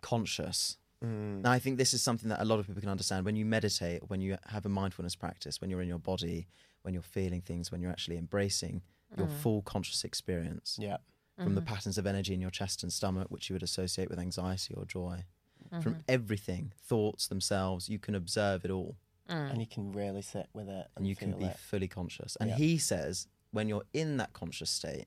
conscious. 0.00 0.76
Mm. 1.04 1.42
Now, 1.42 1.50
I 1.52 1.58
think 1.58 1.78
this 1.78 1.92
is 1.94 2.02
something 2.02 2.28
that 2.28 2.40
a 2.40 2.44
lot 2.44 2.60
of 2.60 2.66
people 2.66 2.80
can 2.80 2.90
understand. 2.90 3.24
When 3.24 3.36
you 3.36 3.44
meditate, 3.44 4.08
when 4.08 4.20
you 4.20 4.36
have 4.46 4.64
a 4.64 4.68
mindfulness 4.68 5.16
practice, 5.16 5.60
when 5.60 5.70
you're 5.70 5.82
in 5.82 5.88
your 5.88 5.98
body, 5.98 6.46
when 6.82 6.94
you're 6.94 7.02
feeling 7.02 7.40
things, 7.40 7.72
when 7.72 7.80
you're 7.80 7.90
actually 7.90 8.16
embracing 8.18 8.82
your 9.16 9.26
mm. 9.26 9.36
full 9.42 9.62
conscious 9.62 10.04
experience 10.04 10.76
yeah. 10.80 10.98
from 11.36 11.54
the 11.54 11.60
mm-hmm. 11.60 11.72
patterns 11.74 11.98
of 11.98 12.06
energy 12.06 12.34
in 12.34 12.40
your 12.40 12.50
chest 12.50 12.82
and 12.82 12.92
stomach, 12.92 13.26
which 13.30 13.48
you 13.50 13.54
would 13.54 13.62
associate 13.62 14.08
with 14.08 14.18
anxiety 14.18 14.74
or 14.74 14.84
joy, 14.84 15.24
from 15.80 15.94
mm-hmm. 15.94 16.00
everything, 16.08 16.72
thoughts 16.86 17.28
themselves, 17.28 17.88
you 17.88 17.98
can 17.98 18.14
observe 18.14 18.64
it 18.64 18.70
all 18.70 18.96
mm. 19.28 19.50
And 19.50 19.60
you 19.60 19.66
can 19.66 19.92
really 19.92 20.22
sit 20.22 20.48
with 20.52 20.68
it 20.68 20.72
and, 20.72 20.88
and 20.98 21.06
you 21.06 21.16
can 21.16 21.32
be 21.32 21.46
it. 21.46 21.58
fully 21.58 21.88
conscious. 21.88 22.36
And 22.36 22.50
Yeah. 22.50 22.56
he 22.56 22.78
says, 22.78 23.28
when 23.50 23.68
you're 23.68 23.84
in 23.92 24.16
that 24.18 24.32
conscious 24.32 24.70
state, 24.70 25.06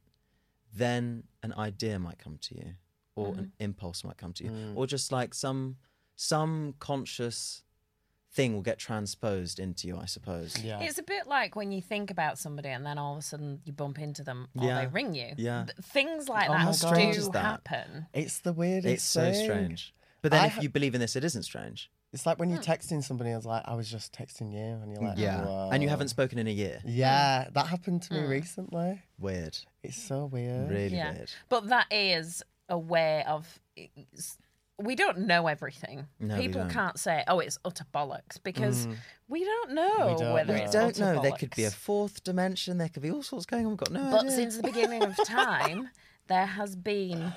then 0.74 1.24
an 1.44 1.54
idea 1.54 2.00
might 2.00 2.18
come 2.18 2.38
to 2.40 2.56
you, 2.56 2.76
or 3.16 3.28
an 3.28 3.34
mm-hmm. 3.34 3.46
impulse 3.60 4.04
might 4.04 4.18
come 4.18 4.34
to 4.34 4.44
you, 4.44 4.52
Mm. 4.52 4.76
or 4.76 4.88
just 4.88 5.12
like 5.12 5.34
some 5.34 5.78
some 6.18 6.74
conscious 6.80 7.65
thing 8.36 8.54
will 8.54 8.62
get 8.62 8.78
transposed 8.78 9.60
into 9.60 9.88
you, 9.88 9.98
I 9.98 10.06
suppose. 10.06 10.62
Yeah. 10.62 10.82
It's 10.82 11.00
a 11.00 11.04
bit 11.04 11.26
like 11.26 11.56
when 11.56 11.72
you 11.72 11.82
think 11.82 12.12
about 12.12 12.38
somebody 12.38 12.70
and 12.70 12.86
then 12.86 12.98
all 12.98 13.14
of 13.14 13.20
a 13.20 13.22
sudden 13.22 13.62
you 13.64 13.72
bump 13.72 13.98
into 13.98 14.24
them 14.24 14.50
or 14.58 14.68
Yeah. 14.68 14.82
they 14.82 14.88
ring 14.88 15.16
you. 15.16 15.34
Yeah. 15.38 15.66
Things 15.82 16.28
like 16.28 16.50
Oh 16.50 16.54
that 16.54 16.66
my 16.66 17.12
do 17.12 17.22
God. 17.22 17.34
That? 17.34 17.44
happen. 17.44 18.08
It's 18.14 18.40
the 18.40 18.52
weirdest 18.52 18.94
It's 18.94 19.04
so 19.04 19.32
thing. 19.32 19.44
strange. 19.46 19.94
But 20.22 20.32
then 20.32 20.42
I 20.42 20.48
if 20.48 20.54
ha- 20.54 20.62
you 20.62 20.70
believe 20.70 20.94
in 20.94 21.02
this, 21.02 21.16
it 21.16 21.24
isn't 21.24 21.44
strange. 21.44 21.90
It's 22.12 22.26
like 22.26 22.38
when 22.40 22.50
you're 22.50 22.62
hmm. 22.62 22.72
texting 22.72 23.04
somebody 23.04 23.30
and 23.30 23.38
it's 23.38 23.46
like, 23.46 23.64
I 23.66 23.74
was 23.76 23.90
just 23.90 24.14
texting 24.14 24.52
you. 24.52 24.60
And 24.60 24.92
you're 24.92 25.02
like, 25.02 25.18
Yeah. 25.18 25.46
Whoa. 25.46 25.70
And 25.72 25.82
you 25.82 25.88
haven't 25.90 26.10
spoken 26.10 26.38
in 26.38 26.48
a 26.48 26.52
year. 26.52 26.82
Yeah, 26.86 27.46
hmm. 27.46 27.54
that 27.54 27.68
happened 27.68 28.02
to 28.04 28.14
me 28.14 28.22
hmm. 28.22 28.30
recently. 28.30 29.02
Weird. 29.18 29.58
It's 29.82 30.02
so 30.02 30.26
weird. 30.26 30.70
Really 30.70 30.98
Yeah. 30.98 31.14
weird. 31.14 31.32
But 31.48 31.70
that 31.70 31.88
is 31.90 32.44
a 32.68 32.78
way 32.78 33.24
of. 33.26 33.60
It's- 34.78 34.86
We 34.86 34.96
don't 34.96 35.20
know 35.20 35.48
everything. 35.48 36.08
No, 36.20 36.36
we 36.36 36.42
People 36.42 36.62
don't. 36.62 36.70
can't 36.72 37.00
say, 37.00 37.24
"Oh, 37.28 37.40
it's 37.40 37.58
utter 37.64 37.86
bollocks," 37.94 38.42
because 38.44 38.88
mm. 38.88 38.96
we 39.28 39.44
don't 39.44 39.72
know 39.72 40.08
We 40.14 40.20
don't 40.24 40.34
whether 40.34 40.54
know. 40.54 40.60
We 40.60 40.64
it's 40.66 40.74
don't 40.74 40.90
utter 40.90 41.16
know. 41.16 41.22
There 41.22 41.32
could 41.32 41.56
be 41.56 41.64
a 41.64 41.72
fourth 41.72 42.24
dimension. 42.24 42.78
There 42.78 42.90
could 42.90 43.02
be 43.04 43.12
all 43.12 43.24
sorts 43.24 43.46
going 43.46 43.66
on. 43.66 43.72
We've 43.72 43.78
got 43.80 43.92
no 43.92 44.12
But 44.12 44.22
idea. 44.26 44.32
since 44.32 44.58
the 44.58 44.64
beginning 44.64 45.04
of 45.04 45.16
time, 45.26 45.90
there 46.28 46.46
has 46.46 46.76
been 46.76 47.34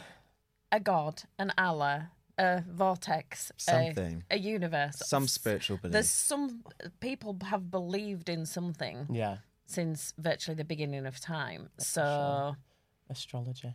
a 0.72 0.80
god, 0.80 1.22
an 1.38 1.52
Allah, 1.56 2.10
a 2.38 2.62
vortex, 2.68 3.52
Something. 3.56 4.24
a, 4.30 4.38
universe. 4.38 4.96
Some 5.06 5.26
spiritual 5.28 5.76
belief. 5.78 5.92
There's 5.92 6.10
some 6.10 6.64
people 7.00 7.36
have 7.44 7.70
believed 7.70 8.28
in 8.28 8.46
something 8.46 9.06
Yeah. 9.10 9.38
since 9.66 10.12
virtually 10.18 10.54
the 10.56 10.64
beginning 10.64 11.06
of 11.06 11.20
time. 11.20 11.70
So 11.78 12.56
Astrology. 13.08 13.74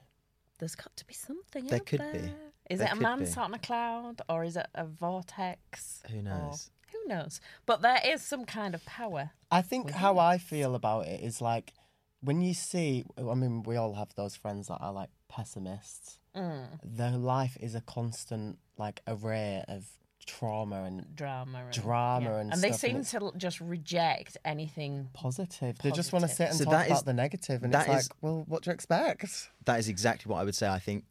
there's 0.60 0.75
got 0.75 0.96
to 0.98 1.05
be 1.05 1.13
something. 1.13 1.65
There 1.67 1.79
out 1.79 1.86
could 1.86 2.12
be. 2.13 2.32
There. 2.67 2.74
Is 2.75 2.79
There 2.79 2.88
it 2.89 2.98
a 2.98 3.01
man 3.01 3.20
be. 3.20 3.25
sat 3.25 3.43
on 3.46 3.53
a 3.53 3.60
cloud 3.60 4.22
or 4.29 4.43
is 4.43 4.55
it 4.58 4.67
a 4.75 4.86
vortex? 4.86 6.01
Who 6.10 6.20
Or- 6.20 6.22
knows? 6.22 6.70
who 6.91 7.08
knows? 7.08 7.41
But 7.65 7.82
there 7.82 8.00
is 8.05 8.22
some 8.22 8.46
kind 8.46 8.75
of 8.75 8.86
power. 8.86 9.32
I 9.51 9.62
think 9.62 9.91
how 9.91 10.20
I 10.20 10.38
feel 10.38 10.75
about 10.75 11.08
it 11.08 11.22
is 11.22 11.41
like 11.41 11.74
when 12.22 12.41
you 12.41 12.53
see, 12.53 13.03
I 13.17 13.34
mean, 13.34 13.63
we 13.63 13.75
all 13.75 13.96
have 13.96 14.15
those 14.15 14.36
friends 14.36 14.67
that 14.67 14.77
are 14.77 14.93
like 14.93 15.10
pessimists. 15.27 16.20
Mm. 16.36 16.79
Their 16.84 17.12
life 17.17 17.58
is 17.60 17.75
a 17.75 17.82
constant 17.82 18.60
like 18.77 19.01
array 19.08 19.63
of 19.67 19.86
trauma 20.25 20.84
and 20.84 21.13
Drama. 21.15 21.63
And, 21.65 21.74
Drama 21.74 22.36
and 22.38 22.53
and 22.53 22.62
they 22.62 22.72
seem 22.72 22.96
and 22.98 23.05
to 23.08 23.34
just 23.36 23.60
reject 23.60 24.38
anything. 24.46 25.10
positive. 25.13 25.77
They 25.79 25.91
just 25.91 26.13
want 26.13 26.24
to 26.24 26.29
sit 26.29 26.48
and 26.50 26.58
So 26.58 26.63
talk 26.63 26.72
that 26.74 26.86
about 26.88 26.98
is- 27.00 27.03
the 27.03 27.13
negative, 27.13 27.63
and 27.63 27.74
that 27.74 27.88
it's 27.89 28.03
is- 28.05 28.10
like, 28.10 28.17
well, 28.24 28.46
what 28.48 28.63
do 28.63 28.70
you 28.70 28.74
expect? 28.74 29.50
That 29.65 29.79
is 29.79 29.89
exactly 29.89 30.29
what 30.32 30.39
I 30.39 30.46
would 30.46 30.55
say. 30.55 30.70
I 30.70 30.79
think 30.79 31.03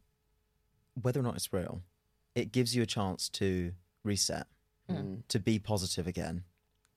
whether 1.01 1.19
or 1.19 1.23
not 1.23 1.35
it's 1.35 1.51
real, 1.53 1.81
it 2.35 2.51
gives 2.51 2.75
you 2.75 2.81
a 2.81 2.85
chance 2.87 3.29
to 3.29 3.73
reset, 4.03 4.47
Mm. 4.89 5.23
to 5.29 5.39
be 5.39 5.59
positive 5.59 6.07
again, 6.07 6.43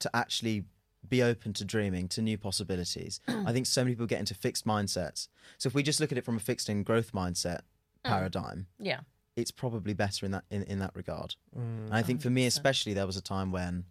to 0.00 0.10
actually 0.14 0.64
be 1.08 1.22
open 1.22 1.52
to 1.52 1.64
dreaming, 1.64 2.08
to 2.08 2.20
new 2.20 2.36
possibilities. 2.36 3.20
I 3.28 3.52
think 3.52 3.66
so 3.66 3.84
many 3.84 3.92
people 3.94 4.06
get 4.06 4.18
into 4.18 4.34
fixed 4.34 4.66
mindsets. 4.66 5.28
So 5.58 5.68
if 5.68 5.74
we 5.74 5.84
just 5.84 6.00
look 6.00 6.10
at 6.10 6.18
it 6.18 6.24
from 6.24 6.36
a 6.36 6.40
fixed 6.40 6.68
and 6.68 6.84
growth 6.84 7.12
mindset 7.12 7.60
paradigm, 8.02 8.66
Yeah. 8.80 9.00
it's 9.36 9.52
probably 9.52 9.94
better 9.94 10.26
in 10.26 10.32
that 10.32 10.44
in, 10.50 10.64
in 10.64 10.78
that 10.80 10.96
regard. 10.96 11.36
Mm. 11.56 11.86
And 11.86 11.94
I 11.94 12.02
think 12.02 12.20
for 12.22 12.30
me 12.30 12.44
especially 12.46 12.92
there 12.92 13.06
was 13.06 13.16
a 13.16 13.22
time 13.22 13.52
when, 13.52 13.84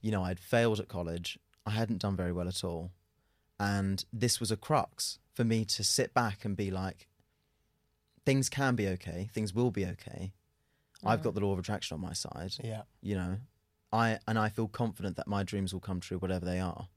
you 0.00 0.10
know, 0.10 0.22
I'd 0.24 0.40
failed 0.40 0.80
at 0.80 0.88
college, 0.88 1.38
I 1.66 1.70
hadn't 1.72 1.98
done 1.98 2.16
very 2.16 2.32
well 2.32 2.48
at 2.48 2.64
all. 2.64 2.90
And 3.60 4.04
this 4.12 4.40
was 4.40 4.50
a 4.50 4.56
crux 4.56 5.18
for 5.34 5.44
me 5.44 5.64
to 5.66 5.84
sit 5.84 6.14
back 6.14 6.44
and 6.44 6.56
be 6.56 6.70
like, 6.70 7.06
things 8.24 8.48
can 8.48 8.74
be 8.76 8.88
okay, 8.88 9.28
things 9.32 9.52
will 9.54 9.70
be 9.70 9.84
okay. 9.86 10.32
I've 11.04 11.22
got 11.22 11.34
the 11.34 11.40
law 11.40 11.52
of 11.52 11.58
attraction 11.58 11.94
on 11.96 12.00
my 12.00 12.12
side. 12.12 12.54
Yeah. 12.62 12.82
You 13.00 13.16
know, 13.16 13.36
I 13.92 14.18
and 14.28 14.38
I 14.38 14.48
feel 14.48 14.68
confident 14.68 15.16
that 15.16 15.26
my 15.26 15.42
dreams 15.42 15.72
will 15.72 15.80
come 15.80 15.98
true, 16.00 16.18
whatever 16.18 16.44
they 16.46 16.60
are, 16.60 16.88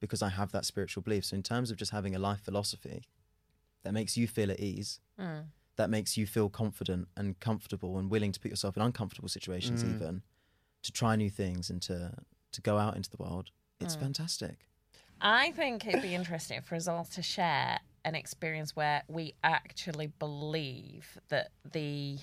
because 0.00 0.20
I 0.20 0.30
have 0.30 0.50
that 0.52 0.64
spiritual 0.64 1.02
belief. 1.04 1.24
So 1.26 1.36
in 1.36 1.42
terms 1.44 1.70
of 1.70 1.76
just 1.76 1.92
having 1.92 2.14
a 2.16 2.18
life 2.18 2.40
philosophy 2.40 3.04
that 3.84 3.92
makes 3.92 4.16
you 4.16 4.26
feel 4.26 4.50
at 4.50 4.58
ease, 4.60 5.00
Mm. 5.18 5.44
that 5.76 5.90
makes 5.90 6.16
you 6.16 6.26
feel 6.26 6.48
confident 6.48 7.06
and 7.16 7.38
comfortable 7.38 7.98
and 7.98 8.10
willing 8.10 8.32
to 8.32 8.40
put 8.40 8.50
yourself 8.50 8.76
in 8.76 8.82
uncomfortable 8.82 9.28
situations 9.28 9.84
Mm. 9.84 9.94
even 9.94 10.22
to 10.82 10.90
try 10.90 11.14
new 11.16 11.30
things 11.30 11.70
and 11.70 11.80
to 11.82 12.16
to 12.50 12.60
go 12.60 12.76
out 12.78 12.96
into 12.96 13.08
the 13.08 13.16
world 13.16 13.50
it's 13.80 13.96
Mm. 13.96 14.00
fantastic 14.00 14.66
I 15.20 15.52
think 15.52 15.86
it'd 15.86 16.02
be 16.02 16.14
interesting 16.14 16.60
for 16.62 16.74
us 16.74 16.88
all 16.88 17.04
to 17.04 17.22
share 17.22 17.80
an 18.04 18.14
experience 18.14 18.74
where 18.76 19.02
we 19.08 19.34
actually 19.44 20.08
believe 20.18 21.18
that 21.28 21.50
the 21.72 22.18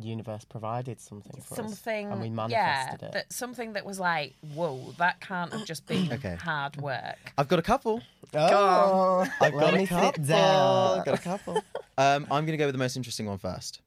Universe 0.00 0.46
provided 0.46 0.98
something 1.00 1.38
for 1.42 1.54
something, 1.54 2.06
us, 2.06 2.12
and 2.12 2.20
we 2.22 2.28
yeah, 2.28 2.32
manifested 2.48 3.02
it. 3.08 3.12
that 3.12 3.30
something 3.32 3.74
that 3.74 3.84
was 3.84 4.00
like, 4.00 4.32
whoa, 4.54 4.94
that 4.96 5.20
can't 5.20 5.52
have 5.52 5.66
just 5.66 5.86
been 5.86 6.10
Okay. 6.14 6.34
hard 6.36 6.76
work. 6.76 7.18
i've 7.36 7.48
got 7.48 7.58
a 7.58 7.62
couple 7.62 8.00
Oh, 8.34 9.26
i've 9.42 9.52
let 9.52 9.60
got 9.72 9.74
a 9.74 9.86
couple 9.86 10.12
sit 10.24 10.26
down. 10.28 10.98
i've 11.00 11.04
got 11.04 11.18
a 11.18 11.22
couple 11.22 11.54
um, 11.98 12.24
i'm 12.30 12.46
going 12.46 12.52
to 12.52 12.56
go 12.56 12.64
with 12.66 12.74
the 12.74 12.78
most 12.78 12.96
interesting 12.96 13.26
one 13.26 13.36
first 13.36 13.82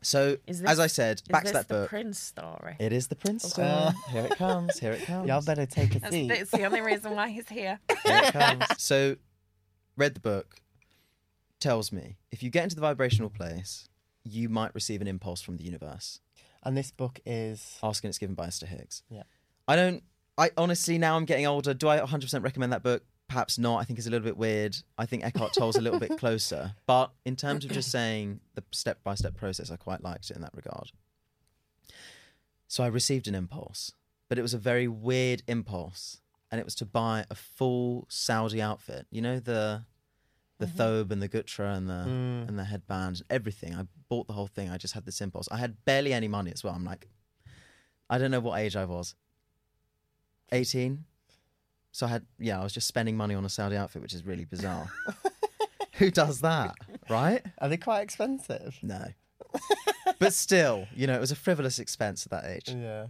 so 0.00 0.38
Is 0.46 0.62
as 0.62 0.80
i 0.80 0.86
said 0.86 1.20
back 1.28 1.44
to 1.44 1.52
that 1.52 1.68
the 1.68 1.74
book 1.74 1.90
Prince 1.90 2.18
story? 2.18 2.76
it 2.78 2.90
is 2.94 3.08
the 3.08 3.14
prince 3.16 3.42
story 3.50 3.66
Uh. 3.68 3.92
here 4.10 4.24
it 4.24 4.38
comes 4.38 4.78
here 4.78 4.92
it 4.92 5.02
comes 5.06 5.28
Y'all 5.28 5.42
better 5.42 5.66
take 5.66 5.94
a 5.96 5.98
That's, 5.98 6.14
seat. 6.14 6.28
that's 6.28 6.50
the 6.50 6.64
only 6.64 6.80
reason 6.80 7.14
why 7.14 7.28
he's 7.28 7.46
here. 7.50 7.78
Here 8.04 8.22
it 8.24 8.32
comes. 8.32 8.64
so, 8.78 9.16
read 10.00 10.14
the 10.14 10.20
book. 10.20 10.56
Tells 11.60 11.92
me 11.92 12.16
if 12.32 12.42
you 12.42 12.48
get 12.48 12.64
into 12.64 12.74
the 12.74 12.80
vibrational 12.80 13.28
place, 13.28 13.86
you 14.24 14.48
might 14.48 14.74
receive 14.74 15.00
an 15.02 15.06
impulse 15.06 15.42
from 15.42 15.58
the 15.58 15.64
universe. 15.64 16.20
And 16.62 16.76
this 16.76 16.90
book 16.90 17.20
is 17.24 17.78
Ask 17.82 18.02
and 18.02 18.08
it's 18.08 18.18
given 18.18 18.34
by 18.34 18.46
Esther 18.46 18.66
Hicks. 18.66 19.02
Yeah. 19.10 19.22
I 19.68 19.76
don't. 19.76 20.02
I 20.38 20.50
honestly 20.56 20.96
now 20.96 21.16
I'm 21.16 21.26
getting 21.26 21.46
older. 21.46 21.74
Do 21.74 21.88
I 21.88 21.98
100% 21.98 22.42
recommend 22.42 22.72
that 22.72 22.82
book? 22.82 23.02
Perhaps 23.28 23.58
not. 23.58 23.78
I 23.78 23.84
think 23.84 23.98
it's 23.98 24.08
a 24.08 24.10
little 24.10 24.24
bit 24.24 24.36
weird. 24.36 24.76
I 24.98 25.06
think 25.06 25.24
Eckhart 25.24 25.52
Tolle's 25.52 25.76
a 25.76 25.82
little 25.82 26.00
bit 26.00 26.18
closer. 26.18 26.74
But 26.86 27.12
in 27.24 27.36
terms 27.36 27.64
of 27.64 27.70
just 27.70 27.90
saying 27.90 28.40
the 28.54 28.64
step 28.72 29.04
by 29.04 29.14
step 29.14 29.36
process, 29.36 29.70
I 29.70 29.76
quite 29.76 30.02
liked 30.02 30.30
it 30.30 30.36
in 30.36 30.42
that 30.42 30.54
regard. 30.54 30.90
So 32.66 32.82
I 32.82 32.86
received 32.86 33.28
an 33.28 33.34
impulse, 33.34 33.92
but 34.28 34.38
it 34.38 34.42
was 34.42 34.54
a 34.54 34.58
very 34.58 34.88
weird 34.88 35.42
impulse, 35.46 36.20
and 36.50 36.58
it 36.58 36.64
was 36.64 36.74
to 36.76 36.86
buy 36.86 37.24
a 37.30 37.34
full 37.34 38.06
Saudi 38.08 38.62
outfit. 38.62 39.06
You 39.10 39.22
know 39.22 39.40
the 39.40 39.84
the 40.60 40.66
thobe 40.66 41.10
and 41.10 41.20
the 41.20 41.28
gutra 41.28 41.74
and 41.76 41.88
the 41.88 42.04
Mm. 42.06 42.48
and 42.48 42.58
the 42.58 42.64
headband 42.64 43.16
and 43.16 43.24
everything. 43.30 43.74
I 43.74 43.86
bought 44.08 44.26
the 44.28 44.32
whole 44.34 44.46
thing. 44.46 44.70
I 44.70 44.76
just 44.78 44.94
had 44.94 45.04
this 45.04 45.20
impulse. 45.20 45.48
I 45.50 45.56
had 45.56 45.84
barely 45.84 46.12
any 46.12 46.28
money 46.28 46.52
as 46.52 46.62
well. 46.62 46.74
I'm 46.74 46.84
like, 46.84 47.08
I 48.08 48.18
don't 48.18 48.30
know 48.30 48.40
what 48.40 48.60
age 48.60 48.76
I 48.76 48.84
was. 48.84 49.14
18. 50.52 51.04
So 51.92 52.06
I 52.06 52.10
had, 52.10 52.26
yeah, 52.38 52.60
I 52.60 52.62
was 52.62 52.72
just 52.72 52.86
spending 52.86 53.16
money 53.16 53.34
on 53.34 53.44
a 53.44 53.48
Saudi 53.48 53.76
outfit, 53.76 54.02
which 54.02 54.14
is 54.14 54.24
really 54.24 54.44
bizarre. 54.44 54.88
Who 55.94 56.10
does 56.10 56.40
that, 56.40 56.76
right? 57.08 57.42
Are 57.58 57.68
they 57.68 57.76
quite 57.76 58.00
expensive? 58.02 58.78
No. 58.82 59.06
but 60.18 60.32
still, 60.32 60.86
you 60.94 61.06
know, 61.06 61.14
it 61.14 61.20
was 61.20 61.32
a 61.32 61.36
frivolous 61.36 61.78
expense 61.78 62.24
at 62.26 62.30
that 62.30 62.44
age. 62.50 62.74
Yeah. 62.74 63.06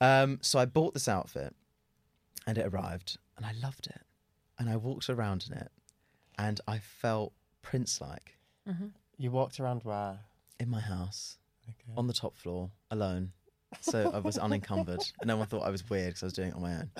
Um, 0.00 0.38
so 0.42 0.58
I 0.58 0.64
bought 0.64 0.94
this 0.94 1.08
outfit 1.08 1.54
and 2.46 2.58
it 2.58 2.66
arrived 2.66 3.18
and 3.36 3.46
I 3.46 3.52
loved 3.52 3.86
it. 3.86 4.00
And 4.58 4.68
I 4.68 4.76
walked 4.76 5.08
around 5.08 5.46
in 5.50 5.56
it 5.56 5.70
and 6.38 6.60
I 6.68 6.78
felt 6.78 7.32
prince 7.62 8.00
like 8.00 8.38
You 9.16 9.30
walked 9.30 9.58
around 9.60 9.82
where? 9.84 10.20
in 10.60 10.68
my 10.70 10.80
house 10.80 11.38
Okay. 11.68 11.92
on 11.96 12.06
the 12.06 12.12
top 12.14 12.36
floor 12.36 12.70
alone. 12.90 13.32
So 13.80 14.10
I 14.14 14.18
was 14.20 14.38
unencumbered. 14.46 15.04
no 15.24 15.36
one 15.36 15.46
thought 15.46 15.62
I 15.66 15.70
was 15.70 15.88
weird 15.90 16.08
because 16.10 16.22
I 16.22 16.26
was 16.26 16.32
doing 16.32 16.48
it 16.48 16.54
on 16.54 16.62
my 16.62 16.74
own. 16.76 16.90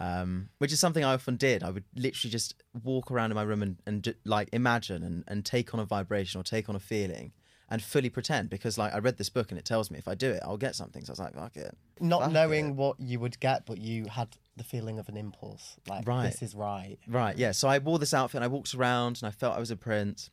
Um, 0.00 0.48
which 0.58 0.72
is 0.72 0.80
something 0.80 1.04
I 1.04 1.14
often 1.14 1.36
did. 1.36 1.62
I 1.62 1.70
would 1.70 1.84
literally 1.94 2.30
just 2.32 2.54
walk 2.82 3.10
around 3.10 3.30
in 3.30 3.36
my 3.36 3.42
room 3.42 3.62
and, 3.62 3.76
and 3.86 4.14
like 4.24 4.48
imagine 4.52 5.02
and, 5.04 5.24
and 5.28 5.44
take 5.44 5.72
on 5.72 5.80
a 5.80 5.84
vibration 5.84 6.40
or 6.40 6.44
take 6.44 6.68
on 6.68 6.74
a 6.74 6.80
feeling 6.80 7.32
and 7.70 7.80
fully 7.82 8.10
pretend 8.10 8.50
because 8.50 8.76
like 8.76 8.92
I 8.92 8.98
read 8.98 9.18
this 9.18 9.30
book 9.30 9.50
and 9.50 9.58
it 9.58 9.64
tells 9.64 9.90
me 9.90 9.98
if 9.98 10.08
I 10.08 10.14
do 10.14 10.30
it, 10.30 10.40
I'll 10.42 10.56
get 10.56 10.74
something. 10.74 11.04
So 11.04 11.10
I 11.10 11.12
was 11.12 11.20
like, 11.20 11.34
fuck 11.34 11.56
it. 11.56 11.76
Not 12.00 12.22
Fuck 12.22 12.32
knowing 12.32 12.70
it. 12.70 12.74
what 12.74 12.98
you 12.98 13.20
would 13.20 13.38
get, 13.38 13.66
but 13.66 13.78
you 13.78 14.06
had 14.06 14.28
the 14.56 14.64
feeling 14.64 14.98
of 14.98 15.08
an 15.08 15.16
impulse. 15.16 15.76
Like, 15.88 16.06
Right. 16.06 16.24
this 16.30 16.42
is 16.42 16.54
right. 16.54 16.98
Right, 17.08 17.36
yeah. 17.36 17.52
So 17.52 17.68
I 17.68 17.78
wore 17.78 17.98
this 17.98 18.14
outfit 18.14 18.36
and 18.36 18.44
I 18.44 18.48
walked 18.48 18.74
around 18.74 19.18
and 19.22 19.28
I 19.28 19.30
felt 19.30 19.56
I 19.56 19.58
was 19.60 19.70
a 19.70 19.76
prince. 19.76 20.30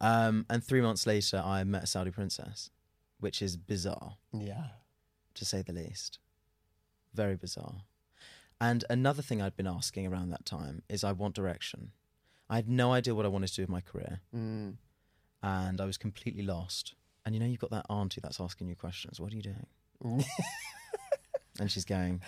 Um, 0.00 0.46
and 0.48 0.62
three 0.64 0.80
months 0.80 1.06
later, 1.06 1.42
I 1.44 1.62
met 1.64 1.84
a 1.84 1.86
Saudi 1.86 2.10
princess, 2.10 2.70
which 3.18 3.42
is 3.42 3.56
bizarre. 3.56 4.16
Yeah. 4.32 4.68
to 5.34 5.44
say 5.44 5.62
the 5.62 5.72
least. 5.72 6.18
Very 7.14 7.36
bizarre. 7.36 7.82
And 8.60 8.84
another 8.90 9.22
thing 9.22 9.40
I'd 9.40 9.56
been 9.56 9.66
asking 9.66 10.06
around 10.06 10.30
that 10.30 10.44
time 10.44 10.82
is 10.88 11.02
I 11.04 11.12
want 11.12 11.34
direction. 11.34 11.92
I 12.50 12.56
had 12.56 12.68
no 12.68 12.92
idea 12.92 13.14
what 13.14 13.24
I 13.24 13.28
wanted 13.28 13.46
to 13.48 13.54
do 13.56 13.62
with 13.62 13.70
my 13.70 13.80
career, 13.80 14.20
Mm. 14.34 14.76
and 15.42 15.80
I 15.80 15.84
was 15.86 15.96
completely 15.96 16.42
lost. 16.42 16.94
And 17.24 17.34
you 17.34 17.40
know, 17.40 17.46
you've 17.46 17.60
got 17.60 17.70
that 17.70 17.86
auntie 17.88 18.20
that's 18.20 18.40
asking 18.40 18.68
you 18.68 18.74
questions. 18.76 19.20
What 19.20 19.32
are 19.32 19.36
you 19.36 19.42
doing? 19.42 19.66
and 21.60 21.70
she's 21.70 21.84
going, 21.84 22.20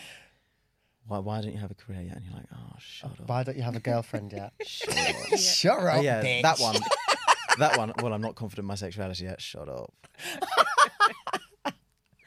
"Why? 1.06 1.18
Why 1.18 1.40
don't 1.40 1.52
you 1.52 1.58
have 1.58 1.70
a 1.70 1.74
career 1.74 2.02
yet?" 2.02 2.16
And 2.16 2.24
you're 2.24 2.34
like, 2.34 2.46
"Oh, 2.54 2.74
shut 2.78 3.10
up." 3.12 3.28
Why 3.28 3.42
don't 3.44 3.56
you 3.56 3.62
have 3.62 3.76
a 3.76 3.80
girlfriend 3.80 4.32
yet? 4.32 4.52
Shut 4.66 4.88
up. 4.96 5.38
Shut 5.38 5.78
up, 5.78 5.94
Oh, 5.96 6.00
yeah, 6.00 6.22
bitch. 6.22 6.42
that 6.42 6.58
one. 6.58 6.76
That 7.58 7.76
one. 7.76 7.92
Well, 8.02 8.14
I'm 8.14 8.22
not 8.22 8.34
confident 8.34 8.64
in 8.64 8.68
my 8.68 8.76
sexuality 8.76 9.24
yet. 9.24 9.38
Shut 9.42 9.68
up. 9.68 9.92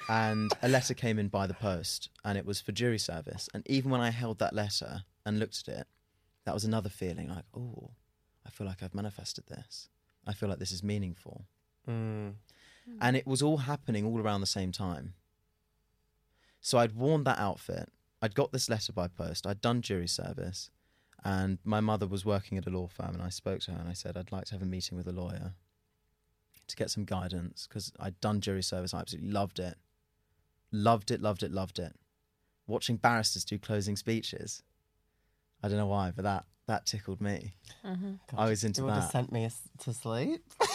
and 0.08 0.52
a 0.62 0.68
letter 0.68 0.94
came 0.94 1.18
in 1.18 1.30
by 1.30 1.48
the 1.48 1.56
post, 1.56 2.10
and 2.24 2.38
it 2.38 2.46
was 2.46 2.62
for 2.62 2.72
jury 2.72 3.00
service. 3.00 3.50
And 3.54 3.64
even 3.68 3.90
when 3.90 4.02
I 4.02 4.12
held 4.12 4.38
that 4.40 4.54
letter 4.54 5.04
and 5.26 5.40
looked 5.40 5.68
at 5.68 5.76
it, 5.80 5.88
that 6.46 6.54
was 6.54 6.64
another 6.64 6.90
feeling 6.90 7.30
like, 7.30 7.46
oh, 7.58 7.90
I 8.46 8.52
feel 8.52 8.68
like 8.68 8.84
I've 8.84 8.94
manifested 8.94 9.48
this. 9.48 9.90
I 10.28 10.34
feel 10.34 10.48
like 10.48 10.60
this 10.60 10.72
is 10.72 10.84
meaningful. 10.84 11.46
Mm. 11.90 12.34
And 13.02 13.18
it 13.18 13.26
was 13.26 13.42
all 13.42 13.58
happening 13.58 14.06
all 14.06 14.20
around 14.22 14.42
the 14.42 14.48
same 14.48 14.72
time. 14.72 15.16
So 16.62 16.78
I'd 16.78 16.96
worn 16.96 17.24
that 17.24 17.40
outfit. 17.40 17.92
I'd 18.21 18.36
got 18.36 18.51
this 18.51 18.69
letter 18.69 18.93
by 18.93 19.08
post. 19.08 19.45
I'd 19.45 19.62
done 19.62 19.82
jury 19.82 20.08
service. 20.08 20.69
And 21.23 21.58
my 21.63 21.80
mother 21.80 22.06
was 22.08 22.23
working 22.23 22.58
at 22.58 22.67
a 22.67 22.69
law 22.69 22.88
firm. 22.88 23.13
And 23.15 23.21
I 23.23 23.30
spoke 23.30 23.62
to 23.62 23.71
her 23.71 23.80
and 23.80 23.89
I 23.89 23.93
said, 23.93 24.15
I'd 24.15 24.32
like 24.32 24.45
to 24.45 24.54
have 24.54 24.62
a 24.62 24.65
meeting 24.65 24.97
with 24.97 25.08
a 25.08 25.12
lawyer 25.12 25.54
to 26.67 26.75
get 26.75 26.89
some 26.91 27.04
guidance 27.06 27.67
because 27.67 27.91
I'd 27.99 28.19
done 28.21 28.41
jury 28.41 28.63
service. 28.63 28.93
I 28.93 28.99
absolutely 28.99 29.32
loved 29.32 29.60
it. 29.60 29.75
Loved 30.71 31.12
it, 31.12 31.21
loved 31.21 31.43
it, 31.43 31.51
loved 31.51 31.80
it. 31.80 31.95
Watching 32.67 32.97
barristers 32.97 33.45
do 33.45 33.58
closing 33.60 33.95
speeches. 33.95 34.63
I 35.63 35.67
don't 35.67 35.78
know 35.78 35.86
why, 35.88 36.12
but 36.15 36.23
that, 36.23 36.45
that 36.67 36.86
tickled 36.86 37.21
me. 37.21 37.56
Mhm. 37.84 38.19
I 38.36 38.49
was 38.49 38.63
into 38.63 38.82
You 38.82 38.86
would 38.86 38.93
have 38.93 39.04
that. 39.04 39.12
sent 39.12 39.32
me 39.32 39.49
to 39.80 39.93
sleep. 39.93 40.43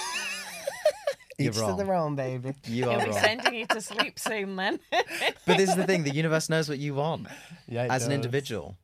You're 1.41 1.53
Each 1.53 1.59
to 1.59 1.63
wrong. 1.63 1.77
their 1.79 1.95
own, 1.95 2.17
baby. 2.17 2.55
You 2.65 2.85
He'll 2.85 2.91
are 2.93 3.05
be 3.05 3.11
wrong. 3.11 3.19
sending 3.21 3.55
you 3.55 3.67
to 3.67 3.81
sleep 3.81 4.19
soon 4.19 4.57
then. 4.57 4.79
But 5.47 5.57
this 5.57 5.71
is 5.71 5.77
the 5.77 5.87
thing 5.87 6.05
the 6.05 6.15
universe 6.15 6.49
knows 6.51 6.69
what 6.69 6.79
you 6.79 6.95
want. 6.95 7.27
Yeah, 7.67 7.85
it 7.85 7.91
as 7.91 8.07
an 8.07 8.13
individual. 8.13 8.77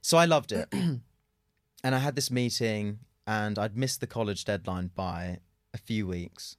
So 0.00 0.16
I 0.16 0.24
loved 0.24 0.52
it. 0.52 0.68
and 0.72 1.00
I 1.84 1.98
had 1.98 2.14
this 2.14 2.30
meeting 2.30 3.00
and 3.26 3.58
I'd 3.58 3.76
missed 3.76 4.00
the 4.00 4.06
college 4.06 4.44
deadline 4.44 4.90
by 4.94 5.38
a 5.74 5.78
few 5.78 6.06
weeks. 6.06 6.56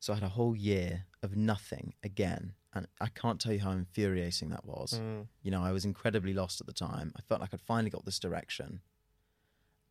So 0.00 0.12
I 0.12 0.16
had 0.16 0.24
a 0.24 0.28
whole 0.30 0.54
year 0.56 1.06
of 1.22 1.36
nothing 1.36 1.94
again. 2.02 2.52
And 2.74 2.86
I 3.00 3.06
can't 3.06 3.40
tell 3.40 3.52
you 3.52 3.60
how 3.60 3.70
infuriating 3.70 4.50
that 4.50 4.64
was. 4.64 5.00
Mm. 5.00 5.26
You 5.42 5.50
know, 5.52 5.62
I 5.62 5.70
was 5.72 5.84
incredibly 5.84 6.34
lost 6.34 6.60
at 6.60 6.66
the 6.66 6.72
time. 6.72 7.12
I 7.16 7.20
felt 7.22 7.40
like 7.40 7.54
I'd 7.54 7.60
finally 7.60 7.90
got 7.90 8.04
this 8.04 8.18
direction. 8.18 8.80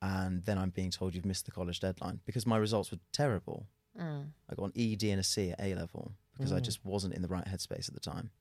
And 0.02 0.43
then 0.43 0.58
I'm 0.58 0.69
being 0.71 0.91
told 0.91 1.15
you've 1.15 1.26
missed 1.26 1.45
the 1.45 1.52
college 1.52 1.80
deadline 1.80 2.19
because 2.26 2.45
my 2.45 2.58
results 2.58 2.91
were 2.91 2.99
terrible. 3.13 3.67
Mm. 3.99 4.29
I 4.49 4.56
got 4.56 4.65
an 4.65 4.71
E, 4.75 4.95
D, 4.95 5.12
and 5.12 5.19
a 5.19 5.23
C 5.23 5.51
at 5.51 5.60
A 5.62 5.75
level 5.75 6.13
because 6.36 6.51
I 6.51 6.60
Mm. 6.60 6.63
just 6.63 6.84
wasn't 6.84 7.13
in 7.13 7.21
the 7.21 7.27
right 7.27 7.45
headspace 7.45 7.88
at 7.88 7.93
the 7.93 7.99
time. 7.99 8.32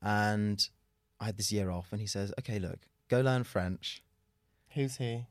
And 0.00 0.68
I 1.20 1.26
had 1.26 1.36
this 1.36 1.50
year 1.50 1.70
off, 1.70 1.92
and 1.92 2.00
he 2.00 2.06
says, 2.06 2.32
"Okay, 2.38 2.58
look, 2.58 2.86
go 3.08 3.20
learn 3.20 3.44
French." 3.44 4.02
Who's 4.70 4.96
he? 4.96 5.26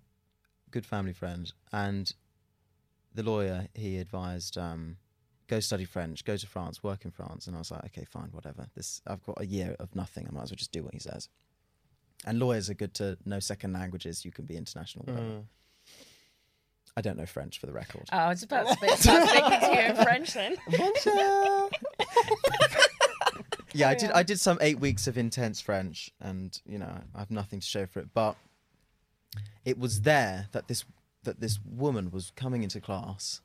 Good 0.72 0.86
family 0.86 1.14
friend, 1.14 1.52
and 1.72 2.12
the 3.14 3.24
lawyer 3.24 3.70
he 3.74 3.98
advised, 3.98 4.58
um, 4.58 4.98
"Go 5.48 5.60
study 5.62 5.86
French, 5.86 6.26
go 6.26 6.36
to 6.36 6.46
France, 6.48 6.84
work 6.84 7.06
in 7.06 7.12
France." 7.12 7.48
And 7.48 7.56
I 7.56 7.60
was 7.60 7.72
like, 7.72 7.86
"Okay, 7.86 8.04
fine, 8.04 8.30
whatever. 8.32 8.70
This 8.74 9.02
I've 9.08 9.24
got 9.24 9.40
a 9.40 9.46
year 9.46 9.76
of 9.80 9.96
nothing. 9.96 10.28
I 10.28 10.32
might 10.32 10.44
as 10.44 10.52
well 10.52 10.58
just 10.58 10.74
do 10.74 10.84
what 10.84 10.94
he 10.94 11.00
says." 11.00 11.30
And 12.26 12.40
lawyers 12.40 12.70
are 12.70 12.74
good 12.74 12.94
to 12.96 13.18
know 13.26 13.40
second 13.40 13.72
languages. 13.74 14.26
You 14.26 14.32
can 14.32 14.46
be 14.46 14.58
international. 14.58 15.06
Whatever. 15.06 15.26
Mm. 15.30 15.48
I 16.98 17.02
don't 17.02 17.16
know 17.16 17.28
French 17.28 17.60
for 17.60 17.68
the 17.68 17.74
record. 17.74 18.06
Oh, 18.12 18.18
I 18.18 18.30
was 18.30 18.42
about 18.42 18.68
to 18.68 18.74
speak, 18.74 18.90
speaking 18.98 19.60
to 19.60 19.70
you 19.72 19.80
in 19.82 19.96
French 19.98 20.34
then. 20.34 20.56
Bonjour. 20.68 21.70
yeah, 23.74 23.90
I 23.90 23.94
did. 23.94 24.10
I 24.12 24.24
did 24.24 24.40
some 24.40 24.58
eight 24.62 24.80
weeks 24.80 25.06
of 25.06 25.16
intense 25.16 25.62
French, 25.62 26.10
and 26.20 26.60
you 26.66 26.80
know, 26.80 27.00
I 27.14 27.20
have 27.20 27.30
nothing 27.30 27.60
to 27.60 27.66
show 27.68 27.86
for 27.86 28.00
it. 28.00 28.08
But 28.16 28.36
it 29.64 29.78
was 29.78 30.02
there 30.02 30.48
that 30.54 30.68
this 30.68 30.86
that 31.24 31.40
this 31.40 31.60
woman 31.64 32.10
was 32.10 32.32
coming 32.36 32.64
into 32.64 32.82
class 32.82 33.42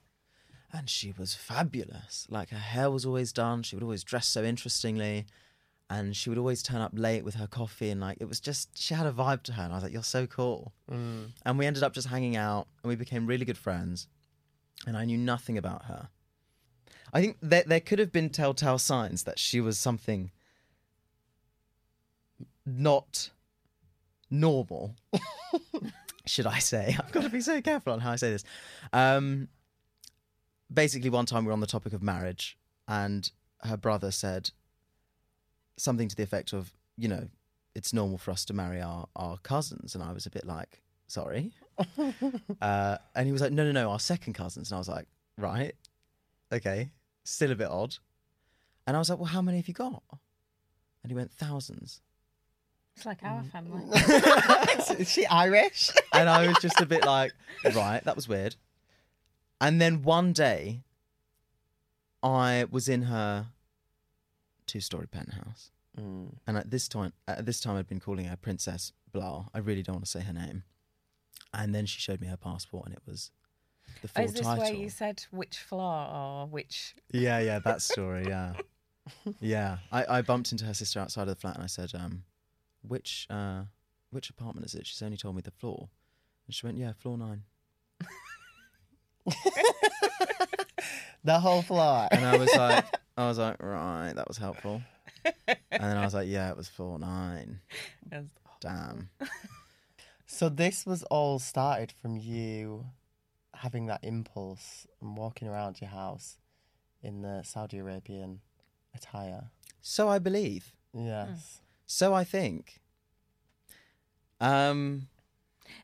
and 0.73 0.88
she 0.88 1.12
was 1.19 1.35
fabulous. 1.35 2.27
Like 2.31 2.49
her 2.51 2.57
hair 2.57 2.91
was 2.91 3.05
always 3.05 3.35
done, 3.35 3.62
she 3.62 3.77
would 3.77 3.83
always 3.83 4.03
dress 4.03 4.27
so 4.27 4.43
interestingly 4.43 5.27
and 5.92 6.16
she 6.16 6.31
would 6.31 6.38
always 6.38 6.62
turn 6.62 6.81
up 6.81 6.92
late 6.94 7.22
with 7.22 7.35
her 7.35 7.46
coffee 7.46 7.90
and 7.90 8.00
like 8.00 8.16
it 8.18 8.24
was 8.24 8.40
just 8.40 8.70
she 8.78 8.94
had 8.94 9.07
a 9.07 9.12
vibe 9.12 9.42
to 9.42 9.52
her 9.52 9.62
and 9.62 9.72
I 9.72 9.76
was 9.76 9.85
like 9.85 9.92
you're 9.92 10.02
so 10.02 10.26
cool. 10.26 10.72
And 11.44 11.59
we 11.59 11.66
ended 11.66 11.83
up 11.83 11.92
just 11.92 12.09
hanging 12.09 12.35
out 12.35 12.66
and 12.83 12.88
we 12.88 12.96
became 12.96 13.26
really 13.26 13.44
good 13.44 13.59
friends 13.59 14.07
and 14.87 14.96
I 14.96 15.05
knew 15.05 15.18
nothing 15.18 15.59
about 15.59 15.85
her. 15.85 16.09
I 17.12 17.20
think 17.20 17.37
there 17.42 17.64
there 17.66 17.81
could 17.81 17.98
have 17.98 18.11
been 18.11 18.31
telltale 18.31 18.78
signs 18.78 19.24
that 19.24 19.38
she 19.38 19.61
was 19.61 19.78
something 19.78 20.31
not 22.64 23.28
normal. 24.31 24.96
should 26.26 26.46
I 26.46 26.59
say? 26.59 26.96
I've 26.98 27.12
got 27.12 27.24
to 27.24 27.28
be 27.28 27.42
so 27.42 27.61
careful 27.61 27.92
on 27.92 28.00
how 28.00 28.12
I 28.12 28.16
say 28.16 28.31
this. 28.31 28.44
Um, 28.94 29.48
basically, 30.72 31.11
one 31.11 31.26
time 31.26 31.44
we 31.44 31.48
were 31.48 31.52
on 31.52 31.61
the 31.61 31.66
topic 31.66 31.92
of 31.92 32.02
marriage, 32.02 32.57
and 32.88 33.31
her 33.61 33.76
brother 33.76 34.11
said 34.11 34.52
something 35.76 36.08
to 36.08 36.16
the 36.16 36.22
effect 36.22 36.52
of, 36.52 36.72
you 36.96 37.08
know, 37.08 37.28
it's 37.74 37.92
normal 37.92 38.18
for 38.18 38.30
us 38.30 38.44
to 38.46 38.52
marry 38.52 38.80
our, 38.80 39.08
our 39.16 39.38
cousins. 39.38 39.94
And 39.94 40.04
I 40.04 40.12
was 40.12 40.26
a 40.26 40.30
bit 40.30 40.46
like, 40.46 40.82
sorry. 41.06 41.52
uh, 42.61 42.98
and 43.14 43.26
he 43.26 43.32
was 43.32 43.40
like, 43.40 43.52
no, 43.52 43.64
no, 43.64 43.72
no, 43.72 43.90
our 43.90 44.00
second 44.00 44.35
cousins. 44.35 44.70
And 44.70 44.76
I 44.76 44.78
was 44.78 44.88
like, 44.88 45.06
right, 45.38 45.74
okay, 46.52 46.90
still 47.24 47.52
a 47.52 47.56
bit 47.56 47.68
odd. 47.68 47.96
And 48.87 48.96
I 48.96 48.98
was 48.98 49.11
like, 49.11 49.18
well, 49.18 49.26
how 49.28 49.42
many 49.42 49.58
have 49.58 49.68
you 49.68 49.74
got? 49.74 50.02
And 51.02 51.11
he 51.11 51.14
went, 51.14 51.32
thousands. 51.32 52.00
It's 52.96 53.06
like 53.06 53.22
our 53.22 53.42
family. 53.44 53.85
Is 54.98 55.11
she 55.11 55.26
Irish? 55.26 55.90
and 56.12 56.28
I 56.28 56.46
was 56.46 56.58
just 56.61 56.80
a 56.80 56.87
bit 56.87 57.04
like, 57.04 57.32
right, 57.74 58.04
that 58.04 58.16
was 58.16 58.28
weird. 58.28 58.56
And 59.61 59.80
then 59.80 60.02
one 60.02 60.32
day, 60.32 60.82
I 62.22 62.66
was 62.70 62.88
in 62.88 63.02
her 63.02 63.46
two-story 64.72 65.06
penthouse, 65.06 65.70
Mm. 65.98 66.38
and 66.46 66.56
at 66.56 66.70
this 66.70 66.88
time, 66.88 67.12
at 67.28 67.44
this 67.44 67.61
time, 67.61 67.76
I'd 67.76 67.87
been 67.87 68.00
calling 68.00 68.24
her 68.24 68.37
Princess 68.37 68.92
Blah. 69.12 69.46
I 69.52 69.58
really 69.58 69.82
don't 69.82 69.96
want 69.96 70.04
to 70.06 70.11
say 70.11 70.20
her 70.22 70.32
name. 70.32 70.62
And 71.52 71.74
then 71.74 71.85
she 71.85 72.00
showed 72.00 72.18
me 72.22 72.28
her 72.28 72.37
passport, 72.38 72.87
and 72.87 72.94
it 72.94 73.02
was 73.06 73.30
the 74.00 74.08
full 74.08 74.24
Is 74.24 74.32
this 74.32 74.40
title. 74.40 74.64
where 74.64 74.72
you 74.72 74.88
said 74.88 75.26
which 75.30 75.58
floor 75.58 76.08
or 76.08 76.46
which? 76.46 76.94
Yeah, 77.12 77.40
yeah, 77.40 77.58
that 77.58 77.82
story. 77.92 78.24
Yeah, 78.26 78.54
yeah. 79.40 79.78
I, 79.92 80.18
I 80.18 80.22
bumped 80.22 80.50
into 80.52 80.64
her 80.64 80.72
sister 80.72 80.98
outside 80.98 81.22
of 81.22 81.28
the 81.28 81.37
flat, 81.37 81.56
and 81.56 81.64
I 81.64 81.66
said, 81.66 81.90
um, 81.94 82.24
"Which 82.80 83.26
uh, 83.28 83.64
which 84.11 84.30
apartment 84.30 84.64
is 84.66 84.74
it?" 84.74 84.87
She's 84.87 85.02
only 85.02 85.18
told 85.18 85.37
me 85.37 85.42
the 85.42 85.50
floor, 85.50 85.90
and 86.46 86.54
she 86.54 86.64
went, 86.64 86.78
"Yeah, 86.78 86.92
floor 86.94 87.18
nine. 87.18 87.42
The 91.24 91.38
whole 91.38 91.62
floor. 91.62 92.08
And 92.11 92.24
I 92.24 92.37
was 92.37 92.52
like, 92.56 92.85
I 93.16 93.29
was 93.29 93.38
like, 93.38 93.62
right, 93.62 94.12
that 94.14 94.27
was 94.29 94.38
helpful. 94.38 94.83
And 95.25 95.35
then 95.70 95.96
I 95.96 96.05
was 96.05 96.14
like, 96.14 96.29
yeah, 96.29 96.51
it 96.51 96.57
was 96.57 96.68
four 96.68 96.98
nine. 96.98 97.61
Damn. 98.61 99.11
So 100.25 100.48
this 100.48 100.87
was 100.87 101.03
all 101.05 101.38
started 101.38 101.92
from 101.92 102.16
you 102.16 102.87
having 103.55 103.85
that 103.87 104.01
impulse 104.03 104.87
and 105.03 105.14
walking 105.14 105.46
around 105.46 105.79
your 105.83 105.90
house 105.90 106.38
in 107.03 107.20
the 107.20 107.42
Saudi 107.42 107.77
Arabian 107.79 108.40
attire. 108.94 109.51
So 109.83 110.09
I 110.09 110.18
believe. 110.18 110.72
Yes. 110.94 111.61
So 111.87 112.14
I 112.14 112.25
think. 112.25 112.81
Um. 114.40 115.09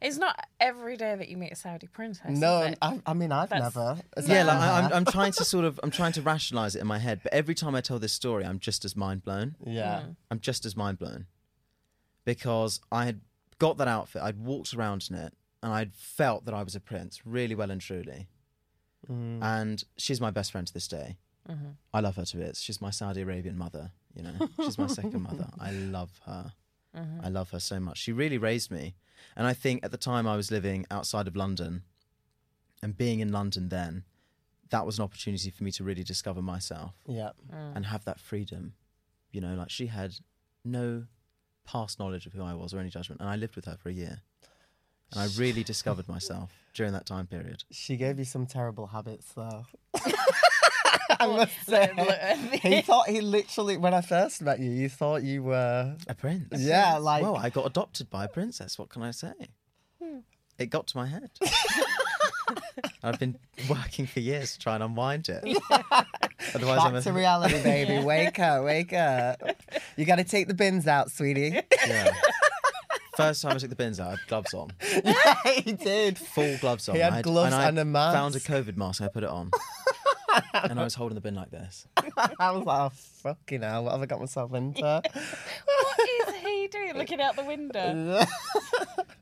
It's 0.00 0.16
not 0.16 0.38
every 0.60 0.96
day 0.96 1.14
that 1.16 1.28
you 1.28 1.36
meet 1.36 1.52
a 1.52 1.56
Saudi 1.56 1.86
princess. 1.86 2.38
No, 2.38 2.62
is 2.62 2.72
it? 2.72 2.78
I, 2.82 3.00
I 3.06 3.14
mean 3.14 3.32
I've 3.32 3.50
That's- 3.50 3.74
never. 3.74 4.00
Yeah, 4.26 4.44
like 4.44 4.58
I, 4.58 4.80
I'm, 4.80 4.92
I'm 4.92 5.04
trying 5.04 5.32
to 5.32 5.44
sort 5.52 5.64
of, 5.64 5.78
I'm 5.82 5.90
trying 5.90 6.12
to 6.12 6.22
rationalize 6.22 6.74
it 6.76 6.80
in 6.80 6.86
my 6.86 6.98
head. 6.98 7.20
But 7.22 7.32
every 7.32 7.54
time 7.54 7.74
I 7.74 7.80
tell 7.80 7.98
this 7.98 8.12
story, 8.12 8.44
I'm 8.44 8.58
just 8.58 8.84
as 8.84 8.96
mind 8.96 9.24
blown. 9.24 9.56
Yeah. 9.64 10.02
I'm 10.30 10.40
just 10.40 10.64
as 10.66 10.76
mind 10.76 10.98
blown 10.98 11.26
because 12.24 12.80
I 12.92 13.06
had 13.06 13.20
got 13.58 13.78
that 13.78 13.88
outfit, 13.88 14.22
I'd 14.22 14.38
walked 14.38 14.74
around 14.74 15.08
in 15.10 15.16
it, 15.16 15.32
and 15.62 15.72
I'd 15.72 15.94
felt 15.94 16.44
that 16.44 16.54
I 16.54 16.62
was 16.62 16.74
a 16.74 16.80
prince, 16.80 17.22
really 17.24 17.54
well 17.54 17.70
and 17.70 17.80
truly. 17.80 18.28
Mm. 19.10 19.42
And 19.42 19.84
she's 19.96 20.20
my 20.20 20.30
best 20.30 20.52
friend 20.52 20.66
to 20.66 20.74
this 20.74 20.88
day. 20.88 21.16
I 21.94 22.00
love 22.00 22.16
her 22.16 22.26
to 22.26 22.36
bits. 22.36 22.60
She's 22.60 22.82
my 22.82 22.90
Saudi 22.90 23.22
Arabian 23.22 23.56
mother. 23.56 23.92
You 24.14 24.22
know, 24.22 24.48
she's 24.62 24.76
my 24.76 24.86
second 24.86 25.22
mother. 25.22 25.48
I 25.58 25.70
love 25.70 26.10
her. 26.26 26.52
Mm-hmm. 26.98 27.24
I 27.24 27.28
love 27.28 27.50
her 27.50 27.60
so 27.60 27.78
much. 27.80 27.98
She 27.98 28.12
really 28.12 28.38
raised 28.38 28.70
me, 28.70 28.94
and 29.36 29.46
I 29.46 29.52
think 29.54 29.84
at 29.84 29.90
the 29.90 29.96
time 29.98 30.26
I 30.26 30.36
was 30.36 30.50
living 30.50 30.86
outside 30.90 31.26
of 31.28 31.36
London, 31.36 31.82
and 32.82 32.96
being 32.96 33.20
in 33.20 33.30
London 33.32 33.68
then, 33.68 34.04
that 34.70 34.84
was 34.86 34.98
an 34.98 35.04
opportunity 35.04 35.50
for 35.50 35.64
me 35.64 35.70
to 35.72 35.84
really 35.84 36.04
discover 36.04 36.42
myself 36.42 36.94
Yeah. 37.06 37.30
Mm. 37.52 37.76
and 37.76 37.86
have 37.86 38.04
that 38.04 38.20
freedom. 38.20 38.74
You 39.32 39.40
know, 39.40 39.54
like 39.54 39.70
she 39.70 39.86
had 39.86 40.14
no 40.64 41.04
past 41.66 41.98
knowledge 41.98 42.26
of 42.26 42.32
who 42.32 42.42
I 42.42 42.54
was 42.54 42.72
or 42.74 42.78
any 42.80 42.90
judgment, 42.90 43.20
and 43.20 43.28
I 43.30 43.36
lived 43.36 43.56
with 43.56 43.64
her 43.66 43.76
for 43.76 43.88
a 43.88 43.92
year, 43.92 44.20
and 45.12 45.20
I 45.20 45.28
really 45.36 45.62
discovered 45.72 46.08
myself 46.08 46.50
during 46.74 46.92
that 46.92 47.06
time 47.06 47.26
period. 47.26 47.64
She 47.70 47.96
gave 47.96 48.18
you 48.18 48.24
some 48.24 48.46
terrible 48.46 48.86
habits 48.88 49.32
though. 49.34 49.66
I 51.20 51.26
must 51.26 51.66
say. 51.66 51.90
Look 51.96 52.08
at. 52.08 52.38
He 52.62 52.80
thought 52.82 53.08
he 53.08 53.20
literally 53.20 53.76
when 53.76 53.94
I 53.94 54.00
first 54.00 54.42
met 54.42 54.58
you, 54.58 54.70
you 54.70 54.88
thought 54.88 55.22
you 55.22 55.42
were 55.42 55.96
A 56.06 56.14
prince. 56.14 56.48
Yeah, 56.56 56.96
like 56.98 57.22
well, 57.22 57.36
I 57.36 57.50
got 57.50 57.66
adopted 57.66 58.10
by 58.10 58.24
a 58.24 58.28
princess. 58.28 58.78
What 58.78 58.88
can 58.88 59.02
I 59.02 59.10
say? 59.12 59.32
It 60.58 60.66
got 60.70 60.88
to 60.88 60.96
my 60.96 61.06
head. 61.06 61.30
I've 63.02 63.18
been 63.18 63.38
working 63.68 64.06
for 64.06 64.18
years 64.20 64.54
to 64.54 64.58
try 64.58 64.74
and 64.74 64.82
unwind 64.82 65.28
it. 65.28 65.44
Otherwise, 66.54 66.80
I'm 66.82 66.92
back 66.92 67.00
a, 67.00 67.02
to 67.02 67.12
reality, 67.12 67.62
baby. 67.62 68.04
Wake 68.04 68.38
up, 68.40 68.64
wake 68.64 68.92
up. 68.92 69.40
You 69.96 70.04
gotta 70.04 70.24
take 70.24 70.48
the 70.48 70.54
bins 70.54 70.86
out, 70.86 71.10
sweetie. 71.12 71.60
yeah. 71.86 72.10
First 73.16 73.42
time 73.42 73.52
I 73.52 73.58
took 73.58 73.70
the 73.70 73.76
bins 73.76 73.98
out, 73.98 74.06
I 74.08 74.10
had 74.10 74.20
gloves 74.28 74.54
on, 74.54 74.72
yeah, 75.04 75.34
he 75.56 75.72
did. 75.72 76.16
full 76.18 76.56
gloves 76.58 76.88
on. 76.88 76.94
He 76.94 77.00
had 77.00 77.12
I 77.12 77.16
had, 77.16 77.24
gloves 77.24 77.52
and 77.52 77.62
I 77.62 77.68
and 77.68 77.78
a 77.80 77.84
mask. 77.84 78.14
Found 78.14 78.36
a 78.36 78.40
COVID 78.40 78.76
mask 78.76 79.02
I 79.02 79.08
put 79.08 79.24
it 79.24 79.28
on, 79.28 79.50
and 80.54 80.78
I 80.80 80.84
was 80.88 80.94
holding 80.94 81.14
the 81.14 81.20
bin 81.20 81.34
like 81.34 81.50
this. 81.50 81.86
I 82.38 82.50
was 82.52 82.64
like, 82.64 82.80
oh, 82.80 82.90
fucking 83.22 83.62
hell, 83.62 83.84
what 83.84 83.92
have 83.92 84.02
I 84.02 84.06
got 84.06 84.20
myself 84.20 84.52
into? 84.54 84.82
what 84.82 86.00
is 86.28 86.34
he 86.36 86.68
doing 86.68 86.96
looking 86.96 87.20
out 87.20 87.36
the 87.36 87.44
window? 87.44 88.24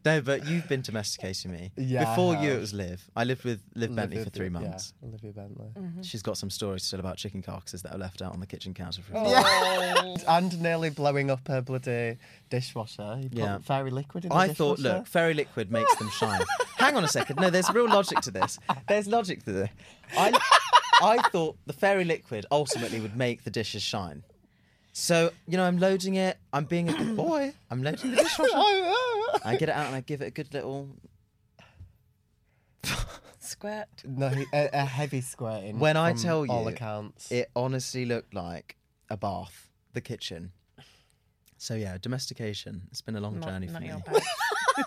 No, 0.05 0.20
but 0.20 0.46
you've 0.46 0.68
been 0.68 0.83
domesticating 0.83 1.50
me. 1.50 1.72
Yeah, 1.76 2.05
Before 2.11 2.37
you, 2.37 2.52
it 2.52 2.61
was 2.61 2.72
Liv. 2.72 3.11
I 3.16 3.24
lived 3.24 3.42
with 3.42 3.61
Liv 3.74 3.92
Bentley 3.92 4.18
for 4.18 4.20
Olivia- 4.20 4.31
three 4.31 4.46
yeah, 4.46 4.50
months. 4.50 4.92
Olivia 5.02 5.33
Bentley. 5.33 5.66
Mm-hmm. 5.76 6.02
She's 6.02 6.22
got 6.22 6.38
some 6.38 6.48
stories 6.48 6.85
still 6.85 7.00
about 7.00 7.16
chicken 7.16 7.42
carcasses 7.42 7.83
that 7.83 7.92
are 7.92 7.98
left 7.98 8.22
out 8.22 8.33
on 8.33 8.38
the 8.38 8.46
kitchen 8.46 8.72
counter 8.72 9.02
for. 9.02 9.14
Oh. 9.16 10.16
And 10.29 10.61
nearly 10.62 10.90
blowing 10.90 11.29
up 11.29 11.48
her 11.48 11.61
bloody 11.61 12.18
dishwasher. 12.50 13.16
He 13.20 13.29
put 13.29 13.38
Yeah. 13.38 13.59
fairy 13.59 13.90
liquid 13.90 14.26
in 14.26 14.29
the 14.29 14.37
I 14.37 14.46
thought, 14.55 14.76
dishwasher. 14.76 14.98
look, 14.98 15.07
fairy 15.09 15.35
liquid 15.35 15.72
makes 15.72 15.92
them 15.96 16.09
shine. 16.11 16.40
Hang 16.76 16.94
on 16.96 17.02
a 17.02 17.09
second. 17.09 17.40
No, 17.40 17.50
there's 17.50 17.68
real 17.70 17.88
logic 17.88 18.20
to 18.20 18.31
this. 18.31 18.61
There's 18.87 19.09
logic 19.09 19.44
to 19.46 19.50
this. 19.52 19.70
I, 20.16 20.31
I 21.03 21.19
thought 21.31 21.57
the 21.67 21.73
fairy 21.73 22.05
liquid 22.05 22.47
ultimately 22.51 23.01
would 23.01 23.17
make 23.17 23.45
the 23.45 23.51
dishes 23.51 23.83
shine. 23.83 24.23
So, 24.93 25.31
you 25.47 25.59
know, 25.59 25.65
I'm 25.65 25.79
loading 25.79 26.15
it. 26.15 26.39
I'm 26.53 26.65
being 26.65 26.89
a 26.89 26.93
good 26.93 27.17
boy. 27.25 27.53
I'm 27.71 27.83
loading 27.83 28.13
the 28.13 28.17
dishwasher. 28.23 28.53
I 29.45 29.57
get 29.59 29.69
it 29.69 29.75
out 29.75 29.87
and 29.87 29.95
I 29.95 30.01
give 30.01 30.23
it 30.23 30.27
a 30.27 30.31
good 30.31 30.53
little. 30.55 30.89
Squirt. 33.39 33.89
No, 34.05 34.29
he, 34.31 34.47
a, 34.55 34.71
a 34.73 34.85
heavy 34.85 35.21
squirting. 35.21 35.79
When 35.79 35.97
I 35.97 36.13
from 36.13 36.23
tell 36.23 36.51
all 36.51 36.63
you, 36.63 36.69
accounts. 36.69 37.31
It 37.31 37.51
honestly 37.55 38.07
looked 38.07 38.33
like 38.35 38.77
a 39.11 39.17
bath, 39.17 39.69
the 39.93 40.01
kitchen. 40.01 40.53
So, 41.59 41.75
yeah, 41.75 41.99
domestication. 42.01 42.83
It's 42.91 43.03
been 43.03 43.17
a 43.17 43.21
long 43.21 43.39
Not, 43.41 43.49
journey 43.51 43.67
for 43.67 43.75
not 43.75 43.83
me. 43.83 43.93
your 44.77 44.87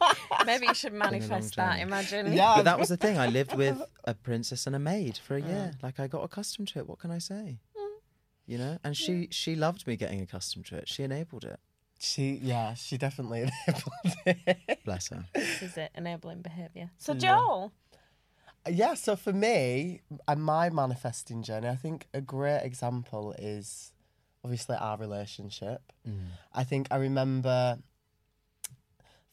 bag. 0.00 0.46
Maybe 0.46 0.66
you 0.66 0.74
should 0.74 0.92
manifest 0.92 1.56
that. 1.56 1.80
Imagine. 1.80 2.32
Yeah. 2.32 2.54
But 2.56 2.64
that 2.64 2.78
was 2.78 2.88
the 2.88 2.96
thing. 2.96 3.18
I 3.18 3.26
lived 3.26 3.54
with 3.56 3.80
a 4.04 4.14
princess 4.14 4.66
and 4.66 4.76
a 4.76 4.78
maid 4.78 5.18
for 5.18 5.36
a 5.36 5.42
mm. 5.42 5.48
year. 5.48 5.72
Like 5.82 6.00
I 6.00 6.06
got 6.06 6.22
accustomed 6.22 6.68
to 6.68 6.80
it. 6.80 6.88
What 6.88 6.98
can 6.98 7.10
I 7.10 7.18
say? 7.18 7.58
Mm. 7.76 7.88
You 8.46 8.58
know, 8.58 8.78
and 8.84 8.96
she 8.96 9.28
she 9.30 9.54
loved 9.56 9.86
me 9.86 9.96
getting 9.96 10.20
accustomed 10.20 10.66
to 10.66 10.76
it. 10.76 10.88
She 10.88 11.02
enabled 11.02 11.44
it. 11.44 11.58
She, 11.98 12.38
yeah, 12.42 12.74
she 12.74 12.98
definitely 12.98 13.40
enabled 13.66 14.16
it. 14.26 14.84
Bless 14.84 15.08
her. 15.08 15.24
This 15.34 15.62
is 15.62 15.76
it. 15.76 15.90
Enabling 15.94 16.42
behaviour. 16.42 16.90
So 16.98 17.14
Joel. 17.14 17.72
yeah, 18.68 18.94
so 18.94 19.16
for 19.16 19.32
me, 19.32 20.02
and 20.28 20.44
my 20.44 20.68
manifesting 20.68 21.42
journey, 21.42 21.68
I 21.68 21.76
think 21.76 22.06
a 22.12 22.20
great 22.20 22.60
example 22.64 23.34
is 23.38 23.92
obviously 24.46 24.76
our 24.76 24.96
relationship. 24.96 25.92
Mm. 26.08 26.26
I 26.52 26.64
think 26.64 26.86
I 26.90 26.96
remember 26.96 27.78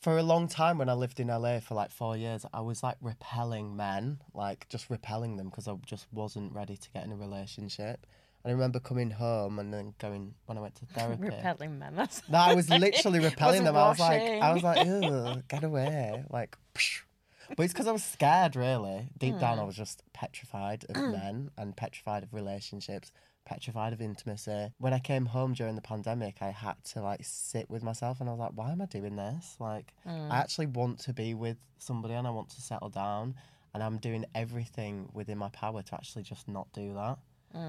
for 0.04 0.18
a 0.18 0.24
long 0.24 0.50
time 0.50 0.78
when 0.78 0.90
I 0.90 0.94
lived 0.94 1.22
in 1.22 1.28
LA 1.28 1.62
for 1.62 1.76
like 1.76 1.90
four 1.90 2.18
years, 2.18 2.46
I 2.54 2.60
was 2.60 2.84
like 2.84 2.98
repelling 3.02 3.78
men, 3.78 4.20
like 4.34 4.68
just 4.68 4.90
repelling 4.90 5.38
them 5.38 5.48
because 5.48 5.66
I 5.66 5.74
just 5.86 6.08
wasn't 6.12 6.54
ready 6.54 6.76
to 6.76 6.90
get 6.92 7.06
in 7.06 7.14
a 7.14 7.16
relationship. 7.16 8.06
And 8.44 8.52
I 8.52 8.52
remember 8.52 8.82
coming 8.82 9.12
home 9.12 9.60
and 9.60 9.74
then 9.74 9.94
going 10.00 10.34
when 10.46 10.58
I 10.58 10.62
went 10.62 10.76
to 10.76 10.86
therapy. 10.94 11.24
Repelling 11.24 11.80
men. 11.80 11.96
That's 11.96 12.22
No, 12.28 12.38
I 12.38 12.54
was 12.54 12.70
literally 12.86 13.22
repelling 13.22 13.64
them. 13.64 13.78
I 13.78 13.88
was 13.88 14.00
like, 14.00 14.22
I 14.22 14.54
was 14.54 14.62
like, 14.62 14.86
Ugh, 14.86 15.44
get 15.48 15.64
away, 15.64 16.26
like. 16.30 16.58
psh. 16.76 17.04
But 17.50 17.64
it's 17.64 17.74
because 17.74 17.88
I 17.88 17.92
was 17.92 18.04
scared. 18.04 18.56
Really, 18.56 19.10
deep 19.18 19.40
down, 19.40 19.58
I 19.58 19.62
hmm. 19.62 19.68
was 19.68 19.76
just 19.76 20.04
petrified 20.14 20.86
of 20.90 20.96
hmm. 20.96 21.12
men 21.12 21.52
and 21.58 21.76
petrified 21.76 22.24
of 22.24 22.34
relationships, 22.34 23.12
petrified 23.46 23.94
of 23.94 24.02
intimacy. 24.02 24.72
When 24.78 24.94
I 24.94 25.00
came 25.00 25.26
home 25.26 25.54
during 25.54 25.76
the 25.76 25.82
pandemic, 25.82 26.38
I 26.42 26.52
had 26.52 26.84
to 26.94 27.02
like 27.02 27.22
sit 27.24 27.70
with 27.70 27.84
myself, 27.84 28.20
and 28.20 28.30
I 28.30 28.34
was 28.34 28.40
like, 28.40 28.52
why 28.56 28.72
am 28.72 28.82
I 28.82 28.86
doing 28.86 29.16
this? 29.16 29.56
Like, 29.60 29.94
I 30.06 30.10
hmm. 30.10 30.32
actually 30.32 30.68
want 30.68 31.00
to 31.00 31.14
be 31.14 31.34
with 31.34 31.58
somebody, 31.78 32.14
and 32.14 32.28
I 32.28 32.32
want 32.32 32.50
to 32.52 32.62
settle 32.62 32.90
down, 32.90 33.36
and 33.74 33.84
I'm 33.84 33.98
doing 33.98 34.26
everything 34.36 35.10
within 35.14 35.38
my 35.38 35.50
power 35.50 35.82
to 35.82 35.96
actually 35.96 36.24
just 36.24 36.48
not 36.48 36.68
do 36.74 36.94
that. 36.94 37.18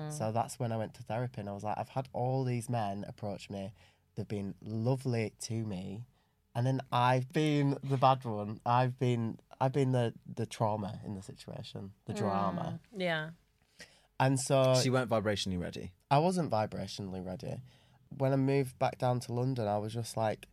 So 0.09 0.33
that's 0.33 0.59
when 0.59 0.73
I 0.73 0.77
went 0.77 0.95
to 0.95 1.03
therapy 1.03 1.41
and 1.41 1.49
I 1.49 1.53
was 1.53 1.63
like, 1.63 1.77
I've 1.77 1.91
had 1.91 2.09
all 2.13 2.45
these 2.45 2.71
men 2.71 3.05
approach 3.07 3.51
me. 3.51 3.73
They've 4.17 4.27
been 4.27 4.55
lovely 4.63 5.33
to 5.43 5.53
me. 5.53 6.05
And 6.55 6.67
then 6.67 6.81
I've 6.93 7.33
been 7.33 7.79
the 7.83 7.97
bad 7.97 8.25
one. 8.25 8.61
I've 8.65 8.99
been 8.99 9.39
I've 9.61 9.73
been 9.73 9.93
the, 9.93 10.13
the 10.35 10.47
trauma 10.47 11.01
in 11.05 11.15
the 11.15 11.23
situation, 11.23 11.93
the 12.07 12.13
mm, 12.13 12.19
drama. 12.19 12.81
yeah. 12.97 13.31
And 14.21 14.39
so 14.39 14.75
she 14.79 14.87
you 14.87 14.93
weren't 14.93 15.11
vibrationally 15.11 15.61
ready. 15.61 15.93
I 16.11 16.19
wasn't 16.19 16.51
vibrationally 16.51 17.25
ready. 17.25 17.57
When 18.17 18.33
I 18.33 18.37
moved 18.37 18.79
back 18.79 18.99
down 18.99 19.21
to 19.21 19.33
London, 19.33 19.67
I 19.67 19.79
was 19.79 19.93
just 19.93 20.17
like 20.17 20.47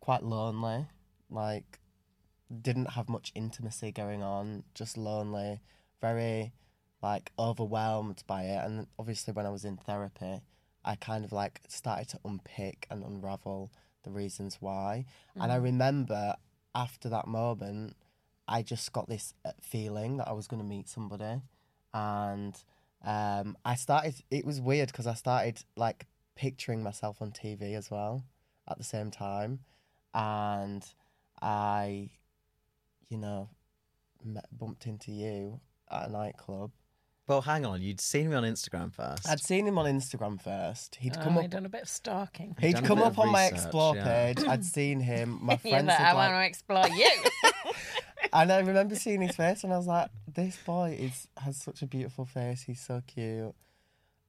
quite 0.00 0.22
lonely. 0.22 0.86
Like 1.30 1.78
didn't 2.62 2.90
have 2.90 3.08
much 3.08 3.32
intimacy 3.34 3.92
going 3.92 4.22
on, 4.22 4.64
just 4.74 4.96
lonely, 4.96 5.60
very 6.00 6.52
like 7.02 7.30
overwhelmed 7.38 8.22
by 8.26 8.44
it. 8.44 8.64
And 8.64 8.86
obviously 8.98 9.32
when 9.32 9.46
I 9.46 9.50
was 9.50 9.64
in 9.64 9.76
therapy, 9.76 10.40
I 10.84 10.96
kind 10.96 11.24
of 11.24 11.32
like 11.32 11.60
started 11.68 12.08
to 12.10 12.20
unpick 12.24 12.86
and 12.90 13.04
unravel 13.04 13.70
the 14.04 14.10
reasons 14.10 14.58
why. 14.60 15.06
And 15.34 15.50
I 15.50 15.56
remember 15.56 16.34
after 16.74 17.08
that 17.08 17.26
moment, 17.26 17.96
I 18.46 18.62
just 18.62 18.92
got 18.92 19.08
this 19.08 19.34
uh, 19.44 19.52
feeling 19.60 20.18
that 20.18 20.28
I 20.28 20.32
was 20.32 20.46
going 20.46 20.62
to 20.62 20.68
meet 20.68 20.88
somebody. 20.88 21.40
And 21.92 22.56
um, 23.04 23.56
I 23.64 23.74
started, 23.74 24.16
it 24.30 24.44
was 24.44 24.60
weird 24.60 24.88
because 24.88 25.06
I 25.06 25.14
started 25.14 25.64
like 25.76 26.06
picturing 26.34 26.82
myself 26.82 27.22
on 27.22 27.30
TV 27.30 27.74
as 27.76 27.90
well 27.90 28.24
at 28.68 28.78
the 28.78 28.84
same 28.84 29.10
time. 29.10 29.60
And 30.14 30.84
I, 31.40 32.10
you 33.08 33.18
know, 33.18 33.48
met, 34.24 34.46
bumped 34.56 34.86
into 34.86 35.12
you 35.12 35.60
at 35.90 36.08
a 36.08 36.12
nightclub. 36.12 36.70
Well, 37.26 37.40
hang 37.40 37.64
on. 37.64 37.80
You'd 37.80 38.00
seen 38.00 38.28
me 38.28 38.36
on 38.36 38.42
Instagram 38.42 38.92
first. 38.92 39.28
I'd 39.28 39.40
seen 39.40 39.66
him 39.66 39.78
on 39.78 39.86
Instagram 39.86 40.40
first. 40.40 40.96
He'd 40.96 41.18
come 41.18 41.36
oh, 41.36 41.40
up. 41.40 41.44
I've 41.44 41.50
done 41.50 41.64
a 41.64 41.70
bit 41.70 41.82
of 41.82 41.88
stalking. 41.88 42.54
He'd 42.60 42.74
done 42.74 42.84
a 42.84 42.86
come 42.86 42.98
bit 42.98 43.06
up 43.06 43.12
of 43.12 43.20
on 43.20 43.32
my 43.32 43.44
research, 43.44 43.64
explore 43.64 43.96
yeah. 43.96 44.04
page. 44.04 44.46
I'd 44.46 44.64
seen 44.76 45.00
him. 45.00 45.38
My 45.40 45.58
yeah, 45.64 45.70
friends 45.70 45.86
but 45.86 45.94
had 45.94 46.08
I 46.08 46.12
like, 46.12 46.32
want 46.32 46.42
to 46.42 46.46
explore 46.46 46.88
you. 46.88 47.10
and 48.32 48.52
I 48.52 48.58
remember 48.60 48.94
seeing 48.94 49.22
his 49.22 49.36
face, 49.36 49.64
and 49.64 49.72
I 49.72 49.76
was 49.78 49.86
like, 49.86 50.10
"This 50.32 50.58
boy 50.66 50.98
is 51.00 51.28
has 51.38 51.56
such 51.56 51.80
a 51.80 51.86
beautiful 51.86 52.26
face. 52.26 52.62
He's 52.62 52.80
so 52.80 53.02
cute." 53.06 53.54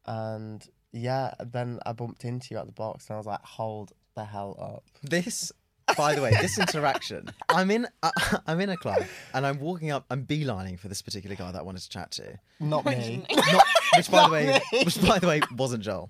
And 0.06 0.66
yeah, 0.94 1.34
then 1.44 1.80
I 1.86 1.92
bumped 1.92 2.24
into 2.24 2.54
you 2.54 2.60
at 2.60 2.66
the 2.66 2.72
box, 2.72 3.10
and 3.10 3.16
I 3.16 3.18
was 3.18 3.28
like, 3.28 3.44
"Hold 3.44 3.92
the 4.16 4.24
hell 4.24 4.56
up!" 4.58 4.86
This, 5.04 5.52
by 5.98 6.16
the 6.16 6.22
way, 6.22 6.32
this 6.42 6.58
interaction. 6.58 7.30
I'm 7.50 7.72
in. 7.72 7.88
I, 8.04 8.12
I'm 8.48 8.60
in 8.62 8.70
a 8.70 8.78
club, 8.78 9.04
and 9.34 9.46
I'm 9.46 9.60
walking 9.60 9.92
up. 9.92 10.06
I'm 10.10 10.26
beelining 10.26 10.80
for 10.80 10.88
this 10.88 11.02
particular 11.02 11.36
guy 11.36 11.52
that 11.52 11.60
I 11.60 11.64
wanted 11.64 11.82
to 11.84 11.90
chat 11.90 12.12
to. 12.12 12.40
Not 12.60 12.86
me. 12.86 13.26
Not, 13.36 13.64
which, 13.98 14.12
by 14.12 14.26
the 14.28 14.32
way, 14.32 14.46
me. 14.72 14.80
which 14.86 15.02
by 15.06 15.20
the 15.20 15.28
way, 15.28 15.42
wasn't 15.56 15.84
Joel. 15.84 16.10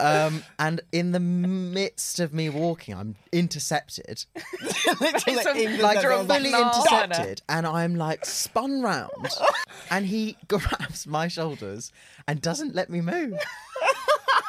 Um, 0.00 0.42
and 0.58 0.80
in 0.90 1.12
the 1.12 1.20
midst 1.20 2.18
of 2.18 2.34
me 2.34 2.48
walking, 2.50 2.94
I'm 2.96 3.14
intercepted, 3.30 4.24
Literally 5.00 5.42
Some 5.42 5.56
in 5.56 5.80
like 5.80 5.98
middle 5.98 6.20
of 6.20 6.26
the- 6.26 6.34
fully 6.34 6.50
no. 6.50 6.62
intercepted, 6.68 7.42
and 7.48 7.64
I'm 7.64 7.94
like 7.94 8.24
spun 8.26 8.82
round, 8.82 9.10
and 9.92 10.04
he 10.06 10.36
grabs 10.48 11.06
my 11.06 11.28
shoulders 11.28 11.92
and 12.26 12.40
doesn't 12.42 12.74
let 12.74 12.90
me 12.90 13.02
move. 13.02 13.38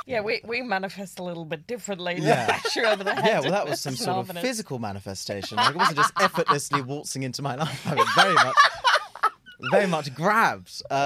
Yeah, 0.05 0.21
we, 0.21 0.41
we 0.45 0.61
manifest 0.61 1.19
a 1.19 1.23
little 1.23 1.45
bit 1.45 1.65
differently. 1.67 2.15
Yeah. 2.19 2.45
Yeah. 2.47 2.59
Sure 2.71 2.87
over 2.87 3.03
the. 3.03 3.11
Yeah, 3.11 3.39
well, 3.39 3.51
that 3.51 3.67
was 3.67 3.81
some 3.81 3.95
sort 4.07 4.29
of 4.29 4.37
physical 4.39 4.79
manifestation. 4.79 5.57
Like, 5.57 5.71
it 5.71 5.75
wasn't 5.77 5.97
just 5.97 6.13
effortlessly 6.19 6.81
waltzing 6.81 7.23
into 7.23 7.41
my 7.41 7.55
life. 7.55 7.87
I 7.87 7.95
was 7.95 8.07
very 8.15 8.33
much, 8.33 8.55
very 9.71 9.87
much 9.87 10.13
grabbed. 10.13 10.81
Um, 10.91 10.97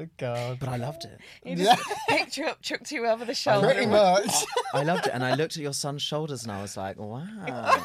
Uh, 0.00 0.04
God. 0.18 0.58
but 0.60 0.68
I 0.68 0.76
loved 0.76 1.04
it. 1.04 1.18
He 1.42 1.54
just 1.56 1.82
picked 2.08 2.36
you 2.36 2.46
up, 2.46 2.60
chucked 2.62 2.92
you 2.92 3.06
over 3.06 3.24
the 3.24 3.34
shoulder. 3.34 3.66
Pretty 3.68 3.82
and 3.84 3.92
went, 3.92 4.26
much. 4.26 4.34
I 4.74 4.82
loved 4.84 5.06
it, 5.06 5.12
and 5.14 5.24
I 5.24 5.34
looked 5.34 5.56
at 5.56 5.62
your 5.62 5.72
son's 5.72 6.02
shoulders, 6.02 6.42
and 6.44 6.52
I 6.52 6.60
was 6.62 6.76
like, 6.76 6.98
"Wow, 6.98 7.80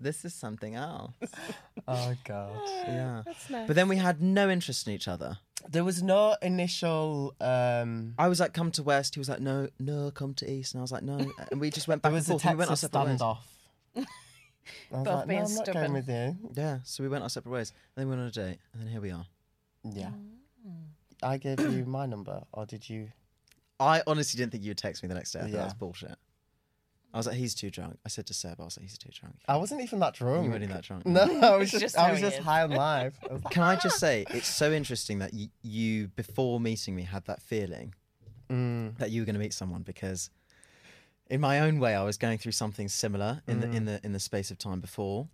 this 0.00 0.24
is 0.24 0.32
something 0.34 0.74
else." 0.74 1.12
oh 1.88 2.14
God. 2.24 2.52
Yeah. 2.86 3.22
That's 3.26 3.50
nice. 3.50 3.66
But 3.66 3.76
then 3.76 3.88
we 3.88 3.96
had 3.96 4.22
no 4.22 4.48
interest 4.48 4.86
in 4.86 4.94
each 4.94 5.08
other. 5.08 5.38
There 5.70 5.84
was 5.84 6.02
no 6.02 6.36
initial. 6.42 7.34
um 7.40 8.14
I 8.18 8.28
was 8.28 8.38
like, 8.40 8.52
"Come 8.52 8.70
to 8.72 8.82
West." 8.82 9.14
He 9.14 9.18
was 9.20 9.28
like, 9.28 9.40
"No, 9.40 9.68
no, 9.78 10.10
come 10.10 10.34
to 10.34 10.50
East." 10.50 10.74
And 10.74 10.80
I 10.80 10.82
was 10.82 10.92
like, 10.92 11.02
"No," 11.02 11.18
and 11.50 11.60
we 11.60 11.70
just 11.70 11.88
went 11.88 12.02
back 12.02 12.10
There 12.10 12.16
was 12.16 12.28
and 12.28 12.38
a 12.38 12.42
forth. 12.42 12.44
and 12.50 12.54
we 12.54 12.58
went 12.58 12.70
our 12.70 12.76
Texas 12.76 12.90
separate 12.90 13.06
ways. 13.10 13.20
standoff. 13.20 13.38
I 14.92 14.96
was 14.96 15.04
Both 15.04 15.06
like, 15.06 15.06
no, 15.06 15.26
being 15.26 15.38
I'm 15.40 15.54
not 15.54 15.64
stubborn. 15.64 15.82
going 15.82 15.92
with 15.92 16.08
you. 16.08 16.50
Yeah, 16.54 16.78
so 16.84 17.02
we 17.02 17.08
went 17.08 17.22
our 17.22 17.28
separate 17.30 17.52
ways. 17.52 17.72
And 17.96 18.02
then 18.02 18.06
we 18.08 18.10
went 18.16 18.22
on 18.22 18.28
a 18.28 18.30
date, 18.30 18.58
and 18.72 18.80
then 18.82 18.88
here 18.88 19.00
we 19.00 19.10
are. 19.10 19.26
Yeah. 19.84 20.10
I 21.22 21.36
gave 21.38 21.60
you 21.60 21.84
my 21.86 22.06
number, 22.06 22.42
or 22.52 22.66
did 22.66 22.88
you? 22.88 23.08
I 23.80 24.02
honestly 24.06 24.38
didn't 24.38 24.52
think 24.52 24.64
you 24.64 24.70
would 24.70 24.78
text 24.78 25.02
me 25.02 25.08
the 25.08 25.14
next 25.14 25.32
day. 25.32 25.40
I 25.40 25.42
thought 25.42 25.50
Yeah. 25.50 25.56
that 25.58 25.64
was 25.64 25.74
bullshit. 25.74 26.16
I 27.14 27.16
was 27.16 27.26
like, 27.28 27.36
"He's 27.36 27.54
too 27.54 27.70
drunk." 27.70 27.96
I 28.04 28.08
said 28.08 28.26
to 28.26 28.34
Seb, 28.34 28.60
"I 28.60 28.64
was 28.64 28.76
like, 28.76 28.82
he's 28.82 28.98
too 28.98 29.08
drunk." 29.12 29.36
I 29.48 29.56
wasn't 29.56 29.80
even 29.82 30.00
that 30.00 30.14
drunk. 30.14 30.44
You 30.44 30.50
weren't 30.50 30.64
even 30.64 30.74
that 30.74 30.82
drunk. 30.84 31.06
No, 31.06 31.22
I 31.42 31.56
was 31.56 31.72
It's 31.72 31.80
just, 31.80 31.82
just 31.82 31.98
I 31.98 32.06
how 32.06 32.10
was 32.10 32.18
he 32.18 32.24
just 32.26 32.38
is. 32.40 32.44
high 32.44 32.62
on 32.62 32.70
life. 32.90 33.14
I 33.30 33.32
was 33.34 33.44
like, 33.44 33.54
Can 33.54 33.62
I 33.62 33.76
just 33.76 33.98
say, 34.00 34.26
it's 34.30 34.48
so 34.48 34.72
interesting 34.72 35.20
that 35.20 35.32
you, 35.32 35.48
you 35.62 36.08
before 36.08 36.58
meeting 36.60 36.94
me, 36.96 37.02
had 37.04 37.24
that 37.26 37.40
feeling 37.40 37.94
mm, 38.50 38.98
that 38.98 39.10
you 39.12 39.22
were 39.22 39.26
going 39.26 39.34
to 39.34 39.40
meet 39.40 39.54
someone 39.54 39.82
because, 39.82 40.28
in 41.30 41.40
my 41.40 41.60
own 41.60 41.78
way, 41.78 41.94
I 41.94 42.02
was 42.02 42.16
going 42.18 42.36
through 42.38 42.52
something 42.52 42.88
similar 42.88 43.42
in 43.46 43.60
the 43.60 43.70
in 43.70 43.84
the 43.86 44.00
in 44.04 44.12
the 44.12 44.20
space 44.20 44.50
of 44.50 44.58
time 44.58 44.80
before, 44.80 45.28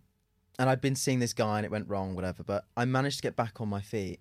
and 0.59 0.69
I'd 0.69 0.81
been 0.81 0.95
seeing 0.95 1.17
this 1.19 1.33
guy 1.33 1.57
and 1.57 1.65
it 1.65 1.71
went 1.71 1.89
wrong, 1.89 2.13
whatever. 2.15 2.43
But 2.43 2.65
I 2.77 2.85
managed 2.85 3.17
to 3.17 3.23
get 3.23 3.35
back 3.35 3.59
on 3.59 3.67
my 3.69 3.81
feet, 3.81 4.19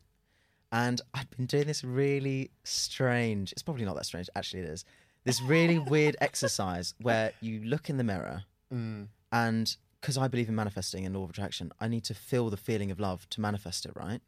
and 0.72 0.98
I'd 1.12 1.28
been 1.36 1.44
doing 1.46 1.66
this 1.66 1.84
really 1.84 2.50
strange. 2.64 3.52
It's 3.52 3.62
probably 3.62 3.84
not 3.84 3.96
that 3.96 4.06
strange, 4.06 4.30
actually. 4.34 4.60
It 4.62 4.68
is 4.70 4.84
this 5.30 5.42
really 5.42 5.78
weird 5.78 6.16
exercise 6.20 6.94
where 7.00 7.32
you 7.40 7.60
look 7.64 7.88
in 7.90 7.96
the 7.96 8.04
mirror 8.04 8.44
mm, 8.72 9.06
and 9.32 9.76
because 10.00 10.16
I 10.16 10.28
believe 10.28 10.48
in 10.48 10.54
manifesting 10.54 11.04
and 11.04 11.14
law 11.14 11.24
of 11.24 11.30
attraction, 11.30 11.72
I 11.78 11.86
need 11.88 12.04
to 12.04 12.14
feel 12.14 12.48
the 12.48 12.56
feeling 12.56 12.90
of 12.90 12.98
love 12.98 13.28
to 13.30 13.40
manifest 13.40 13.84
it, 13.84 13.92
right? 13.94 14.20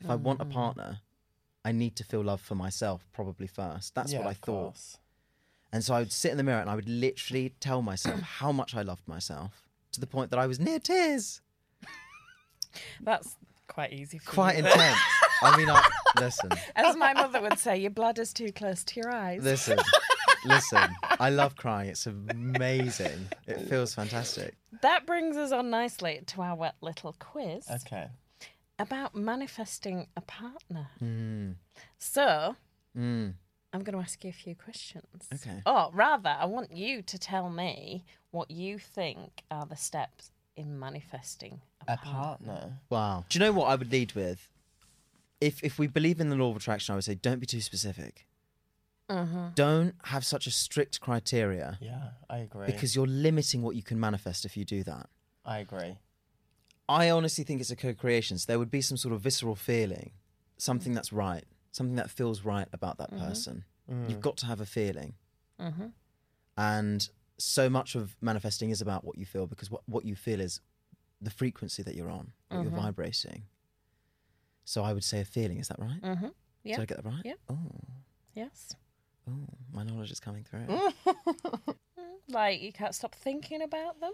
If 0.00 0.08
I 0.08 0.14
want 0.14 0.40
a 0.40 0.46
partner, 0.46 1.00
I 1.64 1.72
need 1.72 1.94
to 1.96 2.04
feel 2.04 2.22
love 2.22 2.40
for 2.40 2.54
myself 2.54 3.06
probably 3.12 3.46
first. 3.46 3.94
That's 3.94 4.12
yeah, 4.12 4.20
what 4.20 4.28
I 4.28 4.32
thought. 4.32 4.62
course. 4.72 4.96
And 5.72 5.84
so 5.84 5.94
I 5.94 5.98
would 5.98 6.10
sit 6.12 6.30
in 6.30 6.36
the 6.38 6.42
mirror 6.42 6.60
and 6.60 6.70
I 6.70 6.74
would 6.74 6.88
literally 6.88 7.54
tell 7.60 7.82
myself 7.82 8.20
how 8.40 8.50
much 8.50 8.74
I 8.74 8.82
loved 8.82 9.06
myself 9.06 9.68
to 9.92 10.00
the 10.00 10.06
point 10.06 10.30
that 10.30 10.38
I 10.38 10.46
was 10.46 10.58
near 10.58 10.78
tears. 10.78 11.40
That's 13.02 13.36
quite 13.68 13.92
easy 13.92 14.18
for 14.18 14.30
Quite 14.32 14.56
you. 14.58 14.64
intense. 14.66 15.00
I 15.42 15.56
mean, 15.56 15.68
I, 15.70 15.86
listen, 16.20 16.50
As 16.76 16.96
my 16.96 17.12
mother 17.12 17.40
would 17.42 17.58
say, 17.58 17.76
your 17.76 17.90
blood 17.90 18.18
is 18.18 18.32
too 18.32 18.52
close 18.52 18.84
to 18.84 19.00
your 19.00 19.12
eyes. 19.12 19.42
listen, 19.44 19.78
listen. 20.44 20.88
I 21.02 21.30
love 21.30 21.56
crying. 21.56 21.90
It's 21.90 22.06
amazing. 22.06 23.28
It 23.46 23.68
feels 23.68 23.94
fantastic. 23.94 24.54
That 24.82 25.06
brings 25.06 25.36
us 25.36 25.52
on 25.52 25.70
nicely 25.70 26.20
to 26.26 26.42
our 26.42 26.54
wet 26.56 26.74
little 26.80 27.14
quiz 27.18 27.66
Okay. 27.70 28.08
about 28.78 29.14
manifesting 29.14 30.06
a 30.16 30.20
partner. 30.20 30.88
Mm, 31.02 31.54
So, 31.98 32.56
mm. 32.96 33.34
I'm 33.72 33.82
going 33.82 33.94
to 33.96 34.02
ask 34.02 34.22
you 34.22 34.30
a 34.30 34.32
few 34.32 34.54
questions. 34.54 35.26
Okay. 35.34 35.60
Or 35.66 35.90
rather, 35.92 36.36
I 36.38 36.44
want 36.46 36.72
you 36.72 37.02
to 37.02 37.18
tell 37.18 37.50
me 37.50 38.04
what 38.30 38.50
you 38.50 38.78
think 38.78 39.42
are 39.50 39.66
the 39.66 39.76
steps 39.76 40.30
in 40.56 40.78
manifesting 40.78 41.60
a, 41.88 41.94
A 41.94 41.96
partner. 41.96 42.52
partner. 42.52 42.78
Wow. 42.90 43.24
Do 43.28 43.38
you 43.38 43.44
know 43.44 43.52
what 43.52 43.66
I 43.68 43.74
would 43.74 43.90
lead 43.90 44.12
with? 44.14 44.48
If 45.40 45.62
if 45.64 45.78
we 45.78 45.88
believe 45.88 46.20
in 46.20 46.30
the 46.30 46.36
law 46.36 46.50
of 46.50 46.56
attraction, 46.56 46.92
I 46.92 46.96
would 46.96 47.04
say 47.04 47.16
don't 47.16 47.40
be 47.40 47.46
too 47.46 47.60
specific. 47.60 48.24
Mm-hmm. 49.10 49.48
Don't 49.54 49.94
have 50.04 50.24
such 50.24 50.46
a 50.46 50.50
strict 50.50 51.00
criteria 51.00 51.78
Yeah, 51.80 52.10
I 52.30 52.38
agree. 52.38 52.66
because 52.66 52.96
you're 52.96 53.06
limiting 53.06 53.62
what 53.62 53.76
you 53.76 53.82
can 53.82 54.00
manifest 54.00 54.44
if 54.44 54.56
you 54.56 54.64
do 54.64 54.82
that. 54.84 55.08
I 55.44 55.58
agree. 55.58 55.98
I 56.88 57.10
honestly 57.10 57.44
think 57.44 57.60
it's 57.60 57.70
a 57.70 57.76
co-creation. 57.76 58.38
So 58.38 58.46
there 58.48 58.58
would 58.58 58.70
be 58.70 58.80
some 58.80 58.96
sort 58.96 59.14
of 59.14 59.20
visceral 59.20 59.56
feeling, 59.56 60.12
something 60.56 60.94
that's 60.94 61.12
right, 61.12 61.44
something 61.72 61.96
that 61.96 62.10
feels 62.10 62.44
right 62.44 62.68
about 62.72 62.98
that 62.98 63.10
person. 63.10 63.64
You've 64.08 64.20
got 64.22 64.36
to 64.38 64.46
have 64.46 64.60
a 64.60 64.66
feeling, 64.66 65.14
Mm-hmm. 65.60 65.86
and 66.56 67.08
so 67.38 67.68
much 67.70 67.94
of 67.94 68.16
manifesting 68.20 68.70
is 68.70 68.80
about 68.80 69.04
what 69.04 69.16
you 69.18 69.24
feel 69.26 69.46
because 69.46 69.70
what 69.70 69.82
what 69.86 70.04
you 70.04 70.14
feel 70.16 70.40
is 70.40 70.60
the 71.20 71.30
frequency 71.30 71.82
that 71.82 71.94
you're 71.94 72.10
on, 72.10 72.32
what 72.48 72.62
you're 72.62 72.70
vibrating. 72.72 73.44
So 74.64 74.82
I 74.82 74.92
would 74.92 75.04
say 75.04 75.20
a 75.20 75.24
feeling. 75.24 75.58
Is 75.58 75.68
that 75.68 75.78
right? 75.78 76.00
Mm-hmm. 76.02 76.28
Yeah. 76.64 76.76
Did 76.76 76.82
I 76.82 76.86
get 76.86 76.96
that 77.02 77.08
right? 77.10 77.22
Yeah. 77.24 77.34
Oh. 77.50 77.70
Yes. 78.34 78.74
Oh, 79.28 79.32
my 79.72 79.82
knowledge 79.84 80.10
is 80.10 80.20
coming 80.20 80.44
through. 80.44 80.66
Like 82.28 82.62
you 82.62 82.72
can't 82.72 82.94
stop 82.94 83.14
thinking 83.14 83.60
about 83.60 84.00
them. 84.00 84.12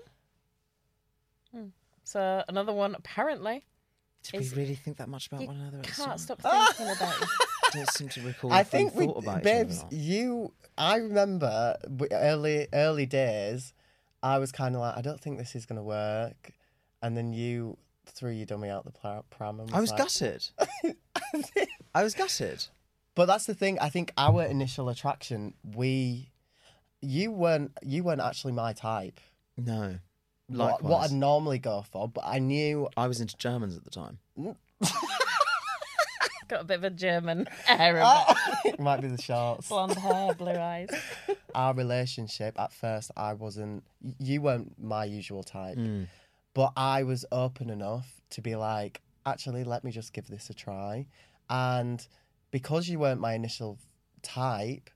Hmm. 1.55 1.65
So 2.03 2.43
another 2.49 2.73
one 2.73 2.97
apparently 2.97 3.65
Did 4.25 4.41
Is- 4.41 4.53
we 4.55 4.63
really 4.63 4.75
think 4.75 4.97
that 4.97 5.09
much 5.09 5.29
about 5.29 5.43
you 5.43 5.47
one 5.47 5.57
another? 5.59 5.79
at 5.79 5.85
the 5.85 5.91
can't 5.93 6.19
start? 6.21 6.41
stop 6.41 6.77
thinking 6.77 6.93
about 6.97 7.21
you. 7.21 7.27
I 7.29 7.71
don't 7.77 7.91
seem 7.91 8.09
to 8.09 8.21
recall. 8.23 8.53
I 8.53 8.61
if 8.63 8.67
think 8.69 8.95
we, 8.97 9.07
thought 9.07 9.23
about 9.23 9.39
each 9.39 9.45
babes, 9.45 9.83
or 9.85 9.89
you. 9.93 10.53
I 10.77 10.97
remember 10.97 11.77
w- 11.85 12.09
early 12.13 12.67
early 12.73 13.07
days. 13.07 13.75
I 14.25 14.39
was 14.39 14.51
kind 14.51 14.75
of 14.75 14.81
like, 14.81 14.97
I 14.97 15.03
don't 15.03 15.21
think 15.21 15.39
this 15.39 15.55
is 15.55 15.65
gonna 15.67 15.83
work, 15.85 16.51
and 17.01 17.17
then 17.17 17.33
you 17.33 17.79
threw 18.07 18.33
your 18.33 18.47
dummy 18.47 18.69
out 18.71 18.85
the 18.85 18.91
pla- 18.91 19.23
pram. 19.31 19.61
And 19.61 19.73
I 19.73 19.81
was 19.81 19.91
like, 19.91 19.99
gutted. 20.01 20.49
I 21.95 22.03
was 22.03 22.15
gutted. 22.15 22.67
But 23.15 23.27
that's 23.27 23.47
the 23.47 23.55
thing. 23.55 23.79
I 23.81 23.89
think 23.89 24.13
our 24.17 24.43
initial 24.45 24.89
attraction, 24.89 25.55
we, 25.75 26.31
you 27.01 27.31
weren't 27.33 27.73
you 27.83 28.03
weren't 28.05 28.21
actually 28.21 28.53
my 28.53 28.73
type. 28.73 29.21
No. 29.57 29.99
What, 30.49 30.59
Likewise. 30.59 30.91
what 30.91 31.05
I'd 31.05 31.13
normally 31.17 31.59
go 31.59 31.85
for, 31.91 32.09
but 32.09 32.25
I 32.27 32.39
knew 32.41 32.89
I 32.97 33.07
was 33.07 33.21
into 33.21 33.37
Germans 33.37 33.77
at 33.77 33.85
the 33.85 33.91
time. 33.91 34.19
Got 36.49 36.63
a 36.63 36.65
bit 36.65 36.79
of 36.79 36.85
a 36.85 36.91
German 36.91 37.47
air 37.69 37.97
about 37.99 38.35
it 38.65 38.81
might 38.81 39.01
be 39.01 39.07
the 39.07 39.23
shorts. 39.23 39.69
blonde 39.69 39.97
hair, 39.97 40.35
blue 40.35 40.51
eyes. 40.51 40.89
Our 41.55 41.75
relationship 41.75 42.59
at 42.59 42.73
first, 42.73 43.13
I 43.17 43.35
wasn't. 43.35 43.85
You 44.19 44.41
weren't 44.43 44.73
my 44.83 45.05
usual 45.05 45.45
type, 45.45 45.77
Mm. 45.77 46.09
but 46.55 46.73
I 46.77 47.05
was 47.05 47.25
open 47.31 47.71
enough 47.71 48.09
to 48.31 48.41
be 48.43 48.57
like, 48.57 49.01
actually, 49.25 49.63
let 49.63 49.85
me 49.85 49.93
just 49.93 50.13
give 50.13 50.27
this 50.27 50.51
a 50.51 50.55
try. 50.55 51.07
And 51.49 52.05
because 52.51 52.89
you 52.89 52.99
weren't 52.99 53.21
my 53.21 53.35
initial 53.35 53.79
type, 54.23 54.91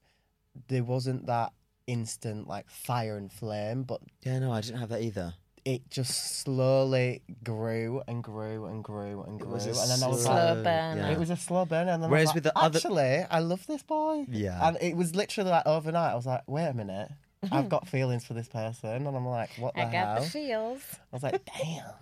there 0.69 0.85
wasn't 0.85 1.27
that 1.27 1.53
instant 1.87 2.47
like 2.49 2.69
fire 2.71 3.17
and 3.17 3.31
flame, 3.33 3.83
but 3.83 4.01
Yeah, 4.23 4.39
no, 4.39 4.53
I 4.53 4.61
didn't 4.61 4.79
have 4.79 4.89
that 4.91 5.03
either. 5.03 5.35
it 5.65 5.89
just 5.91 6.41
slowly 6.41 7.23
grew 7.43 8.03
and 8.07 8.23
grew 8.23 8.67
and 8.67 8.85
grew 8.85 9.23
and 9.23 9.41
It 9.41 9.45
grew. 9.45 9.55
was 9.55 9.67
a 9.67 9.71
and 9.71 9.91
then 9.91 10.03
I 10.03 10.09
was 10.13 10.23
slow 10.25 10.55
like, 10.55 10.65
burn. 10.65 10.99
yeah. 10.99 11.11
it 11.11 11.19
was 11.19 11.31
a 11.31 11.37
slow 11.37 11.65
burn. 11.65 11.89
And 11.89 12.03
then 12.03 12.11
Whereas 12.11 12.29
I 12.29 12.31
was 12.31 12.35
with 12.35 12.45
like, 12.47 12.55
the 12.55 12.61
other- 12.61 12.79
actually, 12.79 13.27
I 13.31 13.39
love 13.41 13.67
this 13.67 13.83
boy. 13.83 14.27
Yeah. 14.29 14.67
And 14.69 14.77
it 14.81 14.95
was 14.97 15.15
literally 15.15 15.51
like 15.51 15.67
overnight. 15.67 16.13
I 16.13 16.15
was 16.17 16.27
like, 16.27 16.43
wait 16.47 16.67
a 16.67 16.75
minute. 16.75 17.11
I've 17.53 17.69
got 17.77 17.89
feelings 17.89 18.25
for 18.25 18.35
this 18.35 18.49
person. 18.49 18.91
And 18.91 19.07
I'm 19.09 19.27
like, 19.27 19.51
what 19.59 19.75
the 19.75 19.81
I 19.83 19.85
got 19.85 19.93
hell? 19.93 20.23
the 20.23 20.31
feels. 20.31 20.83
I 21.13 21.17
was 21.17 21.23
like, 21.23 21.43
damn. 21.45 21.85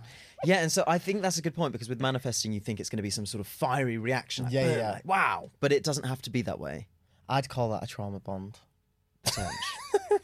Yeah, 0.45 0.57
and 0.61 0.73
so 0.73 0.83
I 0.89 0.99
think 0.99 1.23
that's 1.23 1.39
a 1.39 1.43
good 1.43 1.55
point 1.55 1.71
because 1.71 1.89
with 1.89 2.01
manifesting, 2.01 2.53
you 2.53 2.59
think 2.59 2.81
it's 2.81 2.91
going 2.91 2.97
to 2.97 3.03
be 3.05 3.11
some 3.11 3.27
sort 3.27 3.41
of 3.41 3.47
fiery 3.47 3.97
reaction. 3.97 4.47
Like, 4.47 4.55
Yeah, 4.55 4.77
yeah. 4.77 4.91
like, 4.95 5.05
wow. 5.05 5.51
But 5.61 5.73
it 5.73 5.85
doesn't 5.85 6.03
have 6.05 6.21
to 6.23 6.31
be 6.31 6.43
that 6.43 6.59
way. 6.59 6.89
I'd 7.29 7.49
call 7.49 7.71
that 7.71 7.85
a 7.85 7.87
trauma 7.87 8.19
bond. 8.19 8.59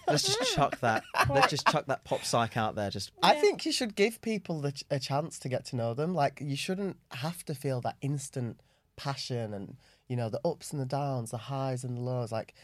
Let's 0.08 0.24
just 0.24 0.54
chuck 0.54 0.80
that. 0.80 1.04
Let's 1.30 1.50
just 1.50 1.66
chuck 1.68 1.86
that 1.86 2.02
pop 2.04 2.24
psych 2.24 2.56
out 2.56 2.74
there. 2.74 2.90
Just 2.90 3.12
I 3.22 3.34
think 3.34 3.64
you 3.66 3.72
should 3.72 3.94
give 3.94 4.20
people 4.20 4.60
the, 4.60 4.72
ch- 4.72 4.84
a 4.90 4.98
chance 4.98 5.38
to 5.40 5.48
get 5.48 5.66
to 5.66 5.76
know 5.76 5.94
them. 5.94 6.14
Like, 6.14 6.40
you 6.42 6.56
shouldn't 6.56 6.96
have 7.12 7.44
to 7.44 7.54
feel 7.54 7.80
that 7.82 7.96
instant 8.00 8.60
passion 8.96 9.54
and, 9.54 9.76
you 10.08 10.16
know, 10.16 10.28
the 10.30 10.40
ups 10.44 10.72
and 10.72 10.80
the 10.80 10.86
downs, 10.86 11.30
the 11.30 11.36
highs 11.38 11.84
and 11.84 11.96
the 11.96 12.00
lows. 12.00 12.32
Like, 12.32 12.54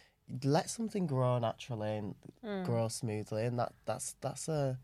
let 0.42 0.70
something 0.70 1.06
grow 1.06 1.38
naturally 1.38 1.96
and 1.96 2.14
Hmm. 2.42 2.62
grow 2.64 2.88
smoothly. 2.88 3.44
And 3.46 3.58
that 3.58 3.72
that's 3.84 4.16
that's 4.20 4.48
a, 4.48 4.78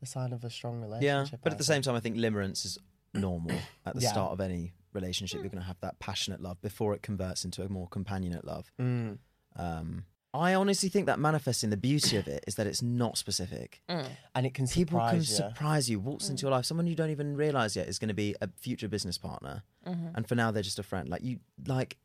a 0.00 0.06
sign 0.06 0.32
of 0.32 0.44
a 0.44 0.50
strong 0.50 0.80
relationship. 0.80 1.04
yeah. 1.04 1.12
relationship. 1.14 1.40
But 1.42 1.52
I 1.52 1.54
at 1.54 1.58
the 1.58 1.64
think. 1.64 1.74
same 1.76 1.82
time, 1.82 1.94
I 1.96 2.00
think 2.00 2.16
limerence 2.16 2.64
is 2.64 2.78
normal 3.14 3.56
at 3.86 3.94
the 3.94 4.00
Yeah. 4.02 4.10
start 4.12 4.32
of 4.32 4.40
any 4.40 4.72
relationship. 4.92 5.40
You're 5.40 5.50
going 5.50 5.60
to 5.62 5.66
have 5.66 5.80
that 5.80 5.98
passionate 5.98 6.40
love 6.40 6.60
before 6.60 6.94
it 6.94 7.02
converts 7.02 7.44
into 7.44 7.62
a 7.62 7.68
more 7.68 7.88
companionate 7.88 8.44
love. 8.44 8.70
Mm. 8.80 9.18
Um, 9.56 10.04
I 10.34 10.54
honestly 10.54 10.88
think 10.88 11.04
that 11.06 11.18
manifesting 11.18 11.68
the 11.68 11.76
beauty 11.76 12.16
of 12.16 12.26
it 12.26 12.42
is 12.46 12.54
that 12.54 12.66
it's 12.66 12.80
not 12.80 13.18
specific. 13.18 13.82
And 14.34 14.46
it 14.46 14.54
can 14.54 14.66
People 14.66 14.98
surprise 14.98 15.10
can 15.10 15.18
you. 15.18 15.24
surprise 15.50 15.90
you, 15.90 16.00
waltz 16.00 16.30
into 16.30 16.42
your 16.42 16.50
life. 16.50 16.64
Someone 16.64 16.86
you 16.86 16.94
don't 16.94 17.10
even 17.10 17.36
realize 17.36 17.76
yet 17.76 17.86
is 17.86 17.98
going 17.98 18.08
to 18.08 18.14
be 18.14 18.34
a 18.40 18.48
future 18.58 18.88
business 18.88 19.18
partner, 19.18 19.62
and 19.84 20.26
for 20.26 20.34
now 20.34 20.50
they're 20.50 20.62
just 20.62 20.78
a 20.78 20.82
friend. 20.82 21.08
Like 21.08 21.22
you, 21.22 21.40
like 21.66 21.98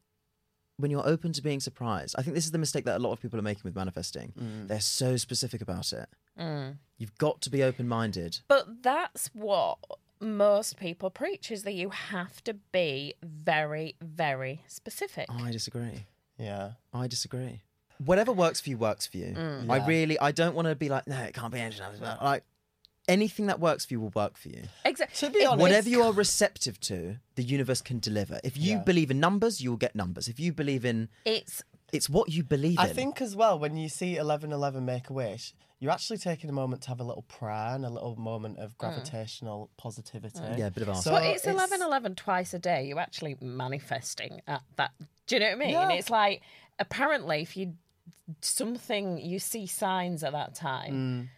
when 0.77 0.91
you're 0.91 1.07
open 1.07 1.33
to 1.33 1.41
being 1.41 1.59
surprised. 1.59 2.15
I 2.17 2.21
think 2.21 2.35
this 2.35 2.45
is 2.45 2.51
the 2.51 2.57
mistake 2.57 2.85
that 2.85 2.97
a 2.97 2.99
lot 2.99 3.11
of 3.11 3.19
people 3.21 3.37
are 3.39 3.43
making 3.43 3.61
with 3.63 3.75
manifesting. 3.75 4.33
Mm. 4.39 4.67
They're 4.67 4.79
so 4.79 5.17
specific 5.17 5.61
about 5.61 5.91
it. 5.91 6.07
You've 6.99 7.17
got 7.17 7.41
to 7.41 7.49
be 7.49 7.63
open 7.63 7.87
minded. 7.87 8.39
But 8.47 8.83
that's 8.83 9.27
what 9.33 9.79
most 10.19 10.77
people 10.77 11.09
preach 11.09 11.51
is 11.51 11.63
that 11.63 11.73
you 11.73 11.89
have 11.89 12.43
to 12.43 12.53
be 12.71 13.15
very, 13.23 13.95
very 14.01 14.63
specific. 14.67 15.27
I 15.29 15.51
disagree. 15.51 16.05
Yeah. 16.37 16.71
I 16.93 17.07
disagree. 17.07 17.61
Whatever 18.03 18.31
works 18.31 18.61
for 18.61 18.69
you 18.69 18.77
works 18.77 19.07
for 19.07 19.17
you. 19.17 19.33
I 19.35 19.77
Yeah. 19.77 19.87
really, 19.87 20.19
I 20.19 20.31
don't 20.31 20.53
want 20.55 20.67
to 20.67 20.75
be 20.75 20.89
like, 20.89 21.07
no, 21.07 21.19
it 21.23 21.33
can't 21.33 21.51
be 21.51 21.59
anything. 21.59 21.99
Like 22.01 22.43
anything 23.07 23.47
that 23.47 23.59
works 23.59 23.85
for 23.85 23.93
you 23.93 24.01
will 24.01 24.09
work 24.15 24.37
for 24.37 24.49
you. 24.49 24.63
Exactly. 24.85 25.27
To 25.27 25.33
be 25.33 25.45
honest, 25.45 25.61
Whatever 25.61 25.89
you 25.89 26.03
are 26.03 26.11
receptive 26.11 26.79
to, 26.81 27.17
the 27.35 27.43
universe 27.43 27.81
can 27.81 27.99
deliver. 27.99 28.39
If 28.43 28.57
you 28.57 28.73
Yeah. 28.77 28.83
believe 28.83 29.09
in 29.11 29.19
numbers, 29.19 29.61
you 29.61 29.69
will 29.69 29.77
get 29.77 29.95
numbers. 29.95 30.27
If 30.27 30.39
you 30.39 30.51
believe 30.53 30.83
in, 30.85 31.09
It's 31.25 31.63
it's 31.93 32.09
what 32.09 32.29
you 32.29 32.43
believe 32.43 32.77
I 32.79 32.89
in. 32.89 32.93
think 32.95 33.21
as 33.21 33.33
well 33.35 33.57
when 33.57 33.77
you 33.77 33.87
see 33.87 34.17
eleven 34.17 34.51
eleven 34.51 34.83
make 34.83 35.09
a 35.09 35.13
wish, 35.13 35.53
you're 35.79 35.91
actually 35.91 36.17
taking 36.17 36.49
a 36.49 36.53
moment 36.53 36.81
to 36.83 36.89
have 36.89 36.99
a 36.99 37.03
little 37.03 37.21
prayer 37.23 37.75
and 37.75 37.85
a 37.85 37.89
little 37.89 38.15
moment 38.17 38.57
of 38.59 38.77
gravitational 38.77 39.69
positivity. 39.77 40.39
yeah, 40.57 40.67
a 40.67 40.71
bit 40.71 40.83
of 40.83 40.89
arse. 40.89 41.03
So 41.05 41.11
but 41.11 41.23
it's 41.23 41.43
it's- 41.43 41.53
eleven 41.55 41.81
eleven 41.81 42.13
twice 42.15 42.53
a 42.53 42.59
day. 42.59 42.87
You're 42.87 42.99
actually 42.99 43.37
manifesting 43.39 44.41
at 44.47 44.63
that. 44.75 44.91
Do 45.27 45.35
you 45.35 45.39
know 45.39 45.45
what 45.47 45.55
I 45.55 45.59
mean? 45.59 45.69
Yeah. 45.69 45.91
It's 45.93 46.09
like 46.09 46.41
apparently 46.79 47.41
if 47.41 47.55
you 47.55 47.75
something 48.41 49.17
you 49.19 49.39
see 49.39 49.65
signs 49.65 50.23
at 50.23 50.33
that 50.33 50.53
time, 50.55 50.93
Mm. 50.93 51.29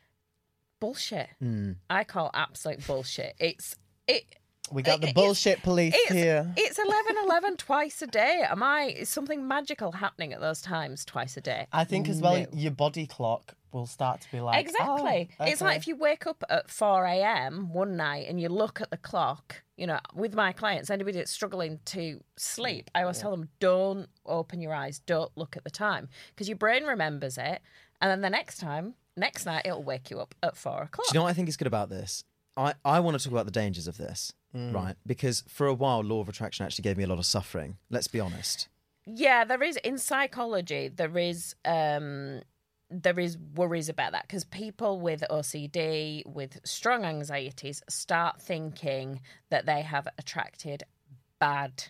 Bullshit. 0.79 1.29
Mm. 1.43 1.75
I 1.89 2.03
call 2.03 2.31
absolute 2.33 2.85
bullshit. 2.85 3.35
It's 3.39 3.75
it. 4.07 4.23
We 4.71 4.83
got 4.83 5.03
It- 5.03 5.07
the 5.07 5.13
bullshit 5.13 5.63
police 5.63 5.93
It's 5.97 6.11
here. 6.11 6.53
it's 6.55 6.77
eleven 6.77 7.15
eleven 7.23 7.57
twice 7.67 8.01
a 8.03 8.07
day. 8.07 8.43
Am 8.47 8.61
I? 8.61 8.83
Is 8.97 9.09
something 9.09 9.47
magical 9.47 9.91
happening 9.93 10.31
at 10.33 10.41
those 10.41 10.61
times 10.61 11.05
twice 11.05 11.35
a 11.37 11.41
day? 11.41 11.67
I 11.73 11.85
think 11.85 12.07
as 12.07 12.21
well, 12.21 12.37
No. 12.39 12.47
your 12.53 12.71
body 12.71 13.07
clock 13.07 13.55
will 13.71 13.87
start 13.87 14.21
to 14.21 14.31
be 14.31 14.39
like 14.41 14.59
Exactly. 14.65 15.29
"Oh, 15.39 15.45
It's 15.45 15.61
like 15.61 15.77
if 15.77 15.87
you 15.87 15.95
wake 15.95 16.25
up 16.27 16.43
at 16.49 16.69
4 16.71 17.05
a.m. 17.05 17.71
one 17.73 17.95
night 17.97 18.27
and 18.27 18.39
you 18.41 18.49
look 18.49 18.81
at 18.81 18.89
the 18.89 18.97
clock, 18.97 19.61
you 19.77 19.85
know, 19.87 19.99
with 20.13 20.33
my 20.33 20.51
clients, 20.53 20.89
anybody 20.89 21.17
that's 21.17 21.31
struggling 21.31 21.79
to 21.85 22.23
sleep, 22.35 22.89
I 22.95 23.01
always 23.03 23.19
tell 23.19 23.29
them, 23.31 23.49
don't 23.59 24.07
open 24.25 24.59
your 24.61 24.73
eyes, 24.73 24.99
don't 24.99 25.31
look 25.35 25.55
at 25.55 25.63
the 25.63 25.69
time 25.71 26.09
because 26.29 26.47
your 26.47 26.57
brain 26.57 26.83
remembers 26.83 27.37
it. 27.37 27.61
And 28.01 28.09
then 28.09 28.21
the 28.21 28.29
next 28.29 28.57
time, 28.59 28.95
next 29.17 29.45
night, 29.45 29.63
it'll 29.65 29.83
wake 29.83 30.09
you 30.11 30.19
up 30.19 30.35
at 30.43 30.55
four 30.57 30.83
o'clock. 30.83 31.07
Do 31.07 31.13
you 31.13 31.19
know 31.19 31.23
what 31.23 31.29
I 31.29 31.33
think 31.33 31.49
is 31.49 31.57
good 31.57 31.67
about 31.67 31.89
this? 31.89 32.23
I, 32.57 32.73
I 32.83 32.99
want 32.99 33.17
to 33.17 33.23
talk 33.23 33.31
about 33.31 33.45
the 33.45 33.51
dangers 33.51 33.87
of 33.87 33.97
this, 33.97 34.33
Mm. 34.55 34.73
right? 34.73 34.95
Because 35.05 35.43
for 35.47 35.67
a 35.67 35.73
while, 35.73 36.01
law 36.01 36.21
of 36.21 36.27
attraction 36.29 36.65
actually 36.65 36.81
gave 36.81 36.97
me 36.97 37.03
a 37.03 37.07
lot 37.07 37.19
of 37.19 37.25
suffering. 37.25 37.77
Let's 37.91 38.07
be 38.07 38.19
honest. 38.19 38.67
Yeah, 39.05 39.45
there 39.45 39.61
is 39.63 39.77
in 39.77 39.97
psychology. 39.97 40.87
There 40.87 41.17
is 41.17 41.55
um, 41.65 42.41
there 42.89 43.19
is 43.19 43.37
worries 43.37 43.87
about 43.89 44.11
that 44.13 44.23
because 44.23 44.43
people 44.43 44.99
with 44.99 45.23
OCD, 45.29 46.25
with 46.25 46.59
strong 46.63 47.05
anxieties, 47.05 47.83
start 47.87 48.41
thinking 48.41 49.21
that 49.51 49.65
they 49.67 49.81
have 49.83 50.07
attracted 50.17 50.83
bad 51.39 51.85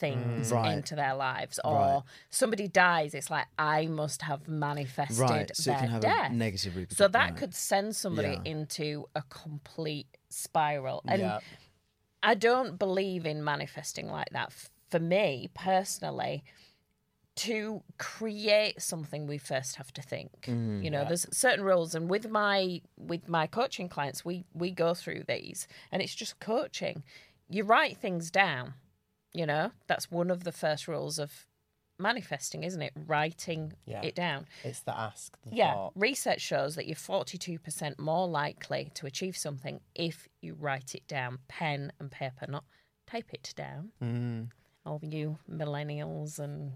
things 0.00 0.50
Mm, 0.50 0.54
right. 0.54 0.72
into 0.76 0.94
their 0.96 1.14
lives, 1.14 1.60
or 1.64 1.74
Right. 1.76 2.02
somebody 2.30 2.66
dies. 2.66 3.14
It's 3.14 3.30
like 3.30 3.46
I 3.58 3.86
must 3.86 4.22
have 4.22 4.48
manifested 4.48 5.18
Right. 5.20 5.54
So 5.56 5.70
their 5.72 6.00
death. 6.00 6.30
a 6.30 6.34
negative 6.34 6.74
repercussion. 6.74 6.96
so 6.96 7.08
that 7.08 7.36
could 7.36 7.54
send 7.54 7.94
somebody 7.94 8.30
Yeah. 8.42 8.52
into 8.52 9.08
a 9.14 9.22
complete 9.28 10.08
spiral. 10.30 11.02
And 11.06 11.20
yeah. 11.22 11.40
I 12.22 12.34
don't 12.34 12.78
believe 12.78 13.26
in 13.26 13.44
manifesting 13.44 14.08
like 14.08 14.30
that. 14.30 14.52
For 14.90 14.98
me 14.98 15.50
personally, 15.54 16.42
to 17.36 17.82
create 17.96 18.82
something, 18.82 19.26
we 19.26 19.38
first 19.38 19.76
have 19.76 19.92
to 19.94 20.02
think. 20.02 20.42
Mm, 20.42 20.82
you 20.84 20.90
know, 20.90 21.04
there's 21.04 21.26
certain 21.34 21.64
rules, 21.64 21.94
and 21.94 22.10
with 22.10 22.28
my 22.28 22.82
with 22.98 23.28
my 23.28 23.46
coaching 23.46 23.88
clients, 23.88 24.24
we 24.24 24.44
we 24.52 24.70
go 24.70 24.94
through 24.94 25.24
these, 25.28 25.66
and 25.92 26.02
it's 26.02 26.14
just 26.14 26.38
coaching. 26.40 27.02
You 27.48 27.64
write 27.64 27.96
things 27.98 28.30
down. 28.30 28.74
You 29.32 29.46
know, 29.46 29.70
that's 29.86 30.10
one 30.10 30.30
of 30.30 30.44
the 30.44 30.52
first 30.52 30.88
rules 30.88 31.18
of 31.18 31.46
manifesting, 31.98 32.64
isn't 32.64 32.80
it? 32.82 32.92
Writing 33.06 33.74
Yeah. 33.84 34.02
it 34.02 34.14
down. 34.14 34.46
It's 34.64 34.80
the 34.80 34.96
ask. 34.98 35.36
The 35.42 35.54
Yeah, 35.54 35.74
thought. 35.74 35.92
research 35.94 36.40
shows 36.40 36.74
that 36.76 36.86
you're 36.86 36.96
42% 36.96 37.98
more 37.98 38.26
likely 38.26 38.90
to 38.94 39.06
achieve 39.06 39.36
something 39.36 39.80
if 39.94 40.26
you 40.40 40.54
write 40.54 40.94
it 40.94 41.06
down, 41.06 41.40
pen 41.46 41.92
and 42.00 42.10
paper, 42.10 42.46
not 42.48 42.64
type 43.06 43.32
it 43.34 43.52
down. 43.56 43.92
Mm. 44.02 44.50
All 44.86 44.98
you 45.02 45.38
millennials 45.48 46.38
and 46.38 46.72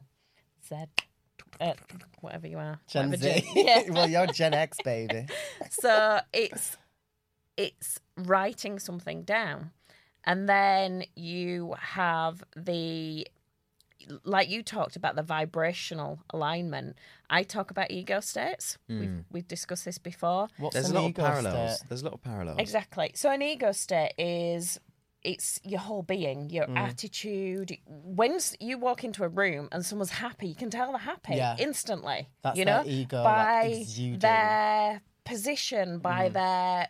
Z, 0.69 0.85
uh, 1.61 1.73
whatever 2.21 2.47
you 2.47 2.59
are, 2.59 2.79
Gen 2.87 3.11
whatever 3.11 3.41
Z. 3.41 3.51
Yeah. 3.55 3.83
well, 3.91 4.09
you're 4.11 4.27
Gen 4.27 4.53
X, 4.55 4.77
baby. 4.85 5.27
so 5.71 6.21
it's 6.33 6.77
it's 7.57 7.99
writing 8.17 8.79
something 8.79 9.23
down, 9.23 9.71
and 10.25 10.49
then 10.49 11.05
you 11.15 11.75
have 11.81 12.43
the 12.57 13.27
like 14.25 14.51
you 14.51 14.63
talked 14.63 14.97
about 14.97 15.17
the 15.17 15.23
vibrational 15.23 16.21
alignment, 16.31 16.97
I 17.31 17.43
talk 17.43 17.71
about 17.71 17.91
ego 17.91 18.21
states. 18.21 18.77
We've, 18.87 19.25
we've 19.31 19.49
discussed 19.49 19.87
this 19.87 19.97
before. 19.97 20.49
What's 20.59 20.75
There's 20.75 20.91
a 20.91 20.91
an 20.91 20.95
lot 21.03 21.09
of 21.09 21.15
parallels. 21.15 21.77
state? 21.79 21.89
There's 21.89 22.03
a 22.03 22.05
lot 22.05 22.13
of 22.15 22.23
parallels. 22.23 22.59
Exactly. 22.61 23.13
So 23.15 23.31
an 23.31 23.41
ego 23.41 23.73
state 23.73 24.13
is 24.19 24.79
it's 25.23 25.59
your 25.65 25.81
whole 25.81 26.03
being, 26.03 26.51
your 26.51 26.67
Mm. 26.67 26.77
attitude. 26.77 27.79
When 27.87 28.39
you 28.61 28.77
walk 28.77 29.05
into 29.05 29.25
a 29.25 29.29
room 29.29 29.71
and 29.73 29.87
someone's 29.87 30.11
happy, 30.11 30.49
you 30.49 30.55
can 30.55 30.69
tell 30.69 30.91
they're 30.91 30.99
happy 30.99 31.37
Yeah. 31.37 31.57
instantly. 31.59 32.29
That's 32.43 32.59
you 32.59 32.67
their 32.67 32.85
know, 32.85 32.91
ego, 32.91 33.25
by 33.25 33.63
exuding. 33.63 34.19
their 34.19 35.01
position, 35.25 35.99
by 36.01 36.29
their 36.29 36.89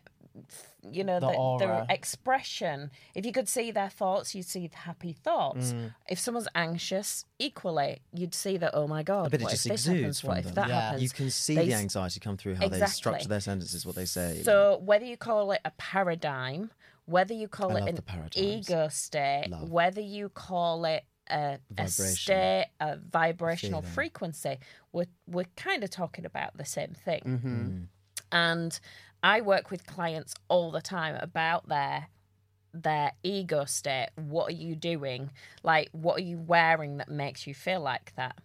you 0.90 1.04
know 1.04 1.20
The 1.20 1.28
the, 1.28 1.56
their 1.66 1.86
expression. 1.88 2.90
If 3.14 3.24
you 3.26 3.32
could 3.32 3.48
see 3.48 3.70
their 3.70 3.88
thoughts, 3.88 4.34
you'd 4.34 4.46
see 4.46 4.66
the 4.68 4.76
happy 4.76 5.12
thoughts. 5.12 5.72
Mm. 5.72 5.94
If 6.08 6.18
someone's 6.18 6.48
anxious, 6.54 7.24
equally, 7.38 8.00
you'd 8.12 8.34
see 8.34 8.56
that. 8.58 8.72
Oh 8.74 8.86
my 8.86 9.02
god! 9.02 9.26
I 9.26 9.28
bet 9.28 9.42
it 9.42 9.48
just 9.50 9.64
this 9.64 9.72
exudes 9.86 9.98
happens? 10.00 10.20
from 10.20 10.28
What 10.28 10.38
if 10.38 10.44
them. 10.46 10.54
that 10.54 10.68
Yeah. 10.68 10.80
happens? 10.80 11.02
You 11.02 11.10
can 11.10 11.30
see 11.30 11.54
They 11.54 11.66
the 11.66 11.74
anxiety 11.74 12.20
come 12.20 12.36
through 12.36 12.54
how 12.56 12.68
they 12.68 12.84
structure 12.86 13.28
their 13.28 13.40
sentences, 13.40 13.84
what 13.86 13.94
they 13.96 14.04
say. 14.06 14.42
So 14.42 14.80
whether 14.84 15.04
you 15.04 15.16
call 15.16 15.52
it 15.52 15.60
a 15.64 15.70
paradigm, 15.78 16.70
whether 17.06 17.34
you 17.34 17.48
call 17.48 17.76
I 17.76 17.80
it 17.80 17.98
an 18.08 18.28
ego 18.34 18.88
state, 18.88 19.46
Love. 19.50 19.70
whether 19.70 20.00
you 20.00 20.28
call 20.28 20.84
it 20.84 21.04
a, 21.30 21.58
a 21.78 21.88
state, 21.88 22.66
a 22.80 22.96
vibrational 22.96 23.82
frequency, 23.82 24.58
we're 24.92 25.06
we're 25.26 25.46
kind 25.56 25.82
of 25.84 25.90
talking 25.90 26.24
about 26.24 26.56
the 26.56 26.64
same 26.64 26.94
thing. 26.94 27.20
Mm-hmm. 27.24 27.82
And 28.32 28.78
I 29.22 29.40
work 29.40 29.70
with 29.70 29.86
clients 29.86 30.34
all 30.48 30.70
the 30.70 30.80
time 30.82 31.16
about 31.20 31.68
their 31.68 32.08
their 32.72 33.12
ego 33.22 33.64
state. 33.64 34.08
What 34.16 34.48
are 34.50 34.56
you 34.56 34.74
doing? 34.74 35.30
Like, 35.62 35.88
what 35.92 36.18
are 36.18 36.22
you 36.24 36.38
wearing 36.38 36.96
that 36.96 37.08
makes 37.08 37.46
you 37.46 37.54
feel 37.54 37.80
like 37.80 38.12
that? 38.16 38.36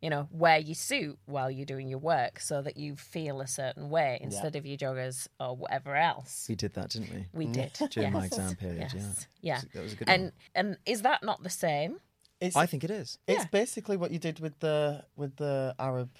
You 0.00 0.10
know, 0.10 0.28
wear 0.30 0.58
your 0.58 0.74
suit 0.74 1.18
while 1.24 1.50
you're 1.50 1.64
doing 1.64 1.88
your 1.88 1.98
work 1.98 2.38
so 2.38 2.60
that 2.62 2.76
you 2.76 2.94
feel 2.94 3.40
a 3.40 3.46
certain 3.46 3.88
way 3.88 4.18
instead 4.20 4.54
of 4.54 4.66
your 4.66 4.76
joggers 4.76 5.28
or 5.40 5.56
whatever 5.56 5.96
else. 5.96 6.44
we 6.46 6.54
did 6.54 6.74
that, 6.74 6.90
didn't 6.90 7.10
we? 7.10 7.26
We 7.32 7.46
mm. 7.46 7.52
did 7.54 7.72
During 7.90 8.12
my 8.12 8.26
exam 8.26 8.54
period, 8.54 8.90
Yes. 8.94 9.26
yeah. 9.40 9.54
yeah. 9.54 9.60
That 9.72 9.82
was 9.82 9.92
a 9.94 9.96
good 9.96 10.08
And 10.08 10.22
one. 10.24 10.32
and 10.54 10.78
is 10.84 11.02
that 11.02 11.22
not 11.24 11.42
the 11.42 11.48
same? 11.50 12.00
It's 12.40 12.54
I 12.54 12.66
think 12.66 12.84
it 12.84 12.90
is. 12.90 13.18
it's 13.26 13.44
Yeah. 13.44 13.48
basically 13.50 13.96
what 13.96 14.10
you 14.10 14.18
did 14.18 14.40
with 14.40 14.58
the 14.60 15.04
with 15.16 15.36
the 15.36 15.74
Arab 15.78 16.10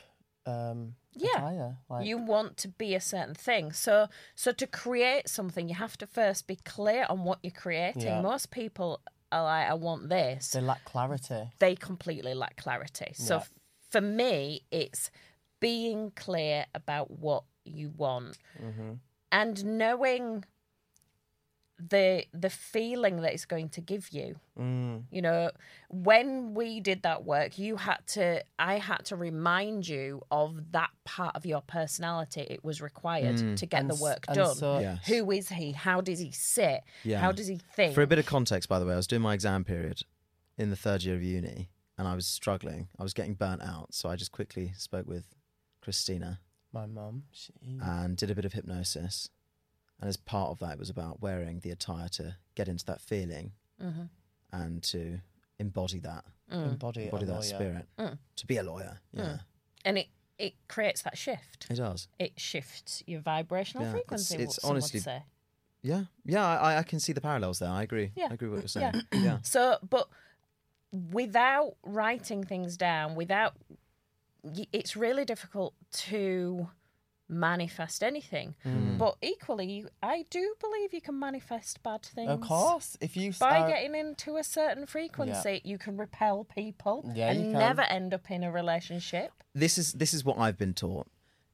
um 0.47 0.95
Yeah. 1.13 1.31
attire. 1.37 1.77
Like, 1.89 2.07
you 2.07 2.19
want 2.19 2.57
to 2.59 2.69
be 2.69 2.95
a 2.95 3.01
certain 3.01 3.35
thing. 3.35 3.73
So 3.73 4.09
so 4.35 4.53
to 4.53 4.67
create 4.67 5.29
something, 5.29 5.69
you 5.69 5.75
have 5.77 5.97
to 5.99 6.07
first 6.07 6.47
be 6.47 6.57
clear 6.57 7.07
on 7.09 7.25
what 7.25 7.39
you're 7.43 7.51
creating. 7.65 8.03
Yeah. 8.03 8.21
Most 8.21 8.51
people 8.51 9.01
are 9.33 9.43
like, 9.45 9.69
I 9.69 9.75
want 9.75 10.09
this. 10.09 10.51
they 10.51 10.61
lack 10.61 10.85
clarity. 10.85 11.51
They 11.59 11.75
completely 11.77 12.35
lack 12.35 12.57
clarity. 12.57 13.13
So 13.15 13.35
Yeah. 13.37 13.41
f- 13.41 13.53
for 13.91 14.01
me, 14.01 14.63
it's 14.71 15.11
being 15.61 16.11
clear 16.15 16.67
about 16.75 17.11
what 17.11 17.45
you 17.65 17.91
want 17.97 18.37
Mm-hmm. 18.63 18.93
and 19.33 19.65
knowing 19.65 20.45
the 21.89 22.25
the 22.33 22.51
feeling 22.51 23.21
that 23.23 23.33
it's 23.33 23.45
going 23.45 23.69
to 23.71 23.81
give 23.81 24.09
you. 24.11 24.37
Mm. 24.59 25.03
You 25.11 25.23
know, 25.23 25.51
when 25.89 26.55
we 26.55 26.81
did 26.81 27.03
that 27.03 27.25
work, 27.25 27.59
you 27.59 27.77
had 27.77 27.99
to, 28.09 28.43
I 28.59 28.79
had 28.79 29.05
to 29.07 29.17
remind 29.17 29.87
you 29.89 30.23
of 30.31 30.73
that 30.73 30.91
part 31.05 31.35
of 31.37 31.45
your 31.45 31.61
personality. 31.63 32.47
It 32.49 32.65
was 32.65 32.81
required 32.81 33.57
to 33.59 33.67
get 33.67 33.81
And 33.81 33.91
the 33.91 33.97
work 33.97 34.27
done. 34.27 34.55
so- 34.55 34.79
Yes. 34.79 35.07
Who 35.07 35.31
is 35.31 35.49
he? 35.49 35.73
How 35.73 36.01
does 36.01 36.19
he 36.19 36.31
sit? 36.31 36.81
Yeah. 37.03 37.19
How 37.21 37.33
does 37.33 37.47
he 37.47 37.59
think? 37.75 37.95
For 37.95 38.03
a 38.03 38.07
bit 38.07 38.19
of 38.19 38.27
context, 38.27 38.69
by 38.69 38.79
the 38.79 38.87
way, 38.87 38.95
I 38.95 38.97
was 38.97 39.07
doing 39.07 39.23
my 39.23 39.35
exam 39.35 39.65
period 39.65 40.03
in 40.57 40.71
the 40.71 40.77
third 40.77 41.03
year 41.03 41.17
of 41.17 41.23
uni 41.23 41.71
and 41.99 42.07
I 42.09 42.15
was 42.15 42.27
struggling. 42.27 42.89
I 42.99 43.03
was 43.03 43.13
getting 43.15 43.35
burnt 43.35 43.63
out. 43.63 43.93
So 43.95 44.09
I 44.09 44.17
just 44.17 44.33
quickly 44.33 44.73
spoke 44.77 45.07
with 45.07 45.25
Krystyna 45.85 46.39
My 46.73 46.87
mum, 46.87 47.25
she 47.33 47.53
and 47.83 48.17
did 48.17 48.31
a 48.31 48.35
bit 48.35 48.45
of 48.45 48.53
hypnosis. 48.53 49.29
And 50.01 50.09
as 50.09 50.17
part 50.17 50.51
of 50.51 50.59
that, 50.59 50.73
it 50.73 50.79
was 50.79 50.91
about 50.91 51.21
wearing 51.23 51.61
the 51.61 51.71
attire 51.71 52.09
to 52.11 52.37
get 52.55 52.69
into 52.69 52.85
that 52.87 53.01
feeling 53.01 53.53
Mhm. 53.81 54.09
and 54.53 54.83
to 54.85 55.21
embody 55.59 55.99
that, 56.01 56.25
Mm. 56.51 56.73
embody, 56.73 57.05
embody 57.05 57.27
that 57.27 57.33
lawyer. 57.33 57.43
spirit, 57.43 57.89
Mm. 57.99 58.19
to 58.37 58.47
be 58.47 58.57
a 58.57 58.63
lawyer. 58.63 59.01
Yeah, 59.13 59.39
And 59.85 59.99
it, 59.99 60.09
it 60.39 60.55
creates 60.69 61.03
that 61.03 61.17
shift. 61.17 61.67
it 61.71 61.77
does. 61.77 62.09
It 62.19 62.39
shifts 62.39 63.03
your 63.07 63.21
vibrational 63.21 63.87
Yeah, 63.87 63.93
frequency. 63.93 64.37
it's 64.37 64.57
what 64.57 64.63
some 64.63 64.69
would 64.71 64.75
honestly- 64.83 65.01
say. 65.01 65.23
Yeah, 65.83 66.05
yeah, 66.25 66.45
I, 66.47 66.79
I 66.79 66.83
can 66.83 66.99
see 66.99 67.13
the 67.13 67.21
parallels 67.21 67.59
there. 67.59 67.69
I 67.71 67.83
agree. 67.83 68.11
Yeah. 68.17 68.29
I 68.31 68.35
agree 68.35 68.49
with 68.49 68.59
what 68.59 68.63
you're 68.63 68.93
saying. 68.93 69.03
Yeah. 69.13 69.39
So, 69.45 69.79
but 69.89 70.09
without 70.93 71.77
writing 71.83 72.45
things 72.45 72.77
down, 72.77 73.15
without, 73.15 73.57
it's 74.73 74.97
really 74.97 75.25
difficult 75.25 75.75
to 75.93 76.69
manifest 77.29 78.03
anything. 78.03 78.55
Mm. 78.65 78.99
But 78.99 79.17
equally, 79.23 79.71
you- 79.73 79.89
I 80.03 80.27
do 80.31 80.55
believe 80.61 80.93
you 80.93 81.01
can 81.01 81.19
manifest 81.19 81.83
bad 81.83 82.03
things. 82.03 82.31
Of 82.31 82.41
course, 82.43 82.97
if 83.01 83.17
you 83.17 83.31
By 83.31 83.35
start, 83.57 83.69
getting 83.71 83.95
into 83.95 84.37
a 84.37 84.45
certain 84.45 84.87
frequency, 84.87 85.61
you 85.65 85.79
can 85.79 85.97
repel 85.97 86.45
people 86.45 87.11
Yeah, 87.15 87.31
and 87.31 87.53
never 87.53 87.83
end 87.83 88.13
up 88.15 88.31
in 88.31 88.45
a 88.45 88.53
relationship. 88.53 89.33
this 89.55 89.79
is 89.79 89.93
this 89.95 90.13
is 90.15 90.25
what 90.25 90.39
I've 90.39 90.59
been 90.59 90.75
taught. 90.75 91.07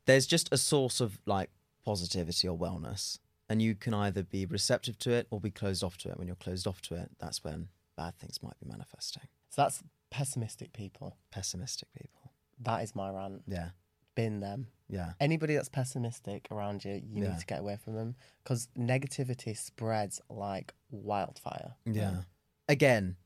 There's 0.06 0.26
just 0.26 0.52
a 0.52 0.58
source 0.58 1.00
of 1.00 1.20
like 1.26 1.50
positivity 1.84 2.48
or 2.48 2.58
wellness, 2.58 3.18
and 3.48 3.62
you 3.62 3.74
can 3.74 3.94
either 3.94 4.22
be 4.22 4.44
receptive 4.46 4.98
to 5.00 5.12
it 5.12 5.26
or 5.30 5.40
be 5.40 5.50
closed 5.50 5.84
off 5.84 5.96
to 5.98 6.10
it. 6.10 6.18
When 6.18 6.26
you're 6.26 6.36
closed 6.36 6.66
off 6.66 6.80
to 6.82 6.94
it, 6.96 7.10
that's 7.18 7.44
when 7.44 7.68
bad 7.96 8.16
things 8.18 8.42
might 8.42 8.58
be 8.58 8.66
manifesting. 8.66 9.24
so 9.50 9.62
that's 9.62 9.82
pessimistic 10.10 10.72
people. 10.72 11.16
Pessimistic 11.30 11.88
people. 11.94 12.32
That 12.58 12.82
is 12.82 12.94
my 12.96 13.10
rant. 13.10 13.42
Yeah, 13.46 13.70
Bin 14.14 14.40
them. 14.40 14.66
Yeah, 14.90 15.12
Anybody 15.20 15.54
that's 15.54 15.68
pessimistic 15.68 16.48
around 16.50 16.84
you, 16.84 16.92
you 16.94 17.22
Yeah. 17.22 17.30
need 17.30 17.38
to 17.40 17.46
get 17.46 17.60
away 17.60 17.76
from 17.82 17.94
them 17.94 18.16
because 18.42 18.68
negativity 18.76 19.56
spreads 19.56 20.20
like 20.28 20.74
wildfire. 20.90 21.74
yeah. 21.84 22.22
Again, 22.68 23.16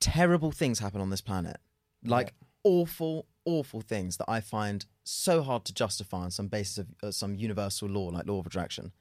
terrible 0.00 0.50
things 0.50 0.78
happen 0.78 1.00
on 1.00 1.10
this 1.10 1.20
planet, 1.20 1.58
like 2.04 2.34
awful, 2.62 3.26
awful 3.44 3.80
things 3.80 4.16
that 4.18 4.26
I 4.28 4.40
find 4.40 4.84
so 5.04 5.42
hard 5.42 5.64
to 5.66 5.74
justify 5.74 6.18
on 6.18 6.30
some 6.30 6.48
basis 6.48 6.78
of 6.78 6.86
uh, 7.02 7.10
some 7.10 7.34
universal 7.34 7.88
law, 7.88 8.08
like 8.08 8.26
law 8.26 8.38
of 8.40 8.46
attraction. 8.46 8.92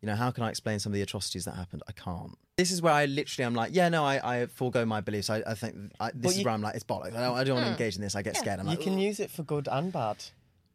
You 0.00 0.06
know, 0.08 0.16
how 0.16 0.32
can 0.32 0.42
I 0.42 0.50
explain 0.50 0.80
some 0.80 0.90
of 0.90 0.94
the 0.94 1.02
atrocities 1.02 1.44
that 1.44 1.54
happened? 1.54 1.82
I 1.88 1.92
can't. 1.92 2.36
This 2.56 2.72
is 2.72 2.82
where 2.82 2.92
I 2.92 3.06
literally 3.06 3.46
am 3.46 3.54
like, 3.54 3.70
yeah, 3.72 3.88
no, 3.88 4.04
I, 4.04 4.40
I 4.42 4.46
forego 4.46 4.84
my 4.84 5.00
beliefs. 5.00 5.30
I, 5.30 5.44
I 5.46 5.54
think 5.54 5.92
I, 6.00 6.10
this 6.10 6.22
But 6.22 6.36
is 6.38 6.44
where 6.44 6.54
I'm 6.54 6.60
like, 6.62 6.74
it's 6.74 6.82
bollocks. 6.84 7.14
I 7.16 7.20
don't, 7.22 7.36
I 7.36 7.44
don't 7.44 7.54
want 7.54 7.66
to 7.66 7.70
engage 7.72 7.94
in 7.94 8.02
this. 8.02 8.16
I 8.16 8.22
get 8.22 8.36
scared. 8.36 8.58
I'm 8.58 8.66
you 8.66 8.72
like, 8.72 8.80
can 8.80 8.98
use 8.98 9.20
it 9.20 9.30
for 9.30 9.44
good 9.44 9.68
and 9.70 9.92
bad. 9.92 10.16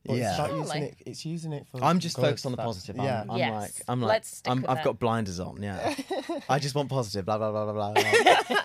But 0.07 0.17
Yeah. 0.17 0.29
it's 0.29 0.37
not 0.37 0.51
using 0.57 0.83
it. 0.83 0.95
It's 1.05 1.25
using 1.25 1.53
it 1.53 1.67
for. 1.69 1.83
I'm 1.83 1.99
just 1.99 2.15
good. 2.15 2.23
focused 2.23 2.45
on 2.45 2.51
the 2.53 2.57
positive. 2.57 2.95
Yeah. 2.95 3.21
I'm, 3.21 3.31
I'm 3.31 3.37
Yes. 3.37 3.53
like, 3.53 3.71
I'm 3.87 4.01
like, 4.01 4.09
Let's 4.09 4.37
stick 4.37 4.51
I'm, 4.51 4.61
with 4.61 4.69
I've 4.69 4.77
that. 4.77 4.85
got 4.85 4.99
blinders 4.99 5.39
on. 5.39 5.61
Yeah, 5.61 5.95
I 6.49 6.59
just 6.59 6.73
want 6.75 6.89
positive. 6.89 7.25
Blah 7.25 7.37
blah 7.37 7.51
blah 7.51 7.71
blah 7.71 7.91
blah. 7.93 8.03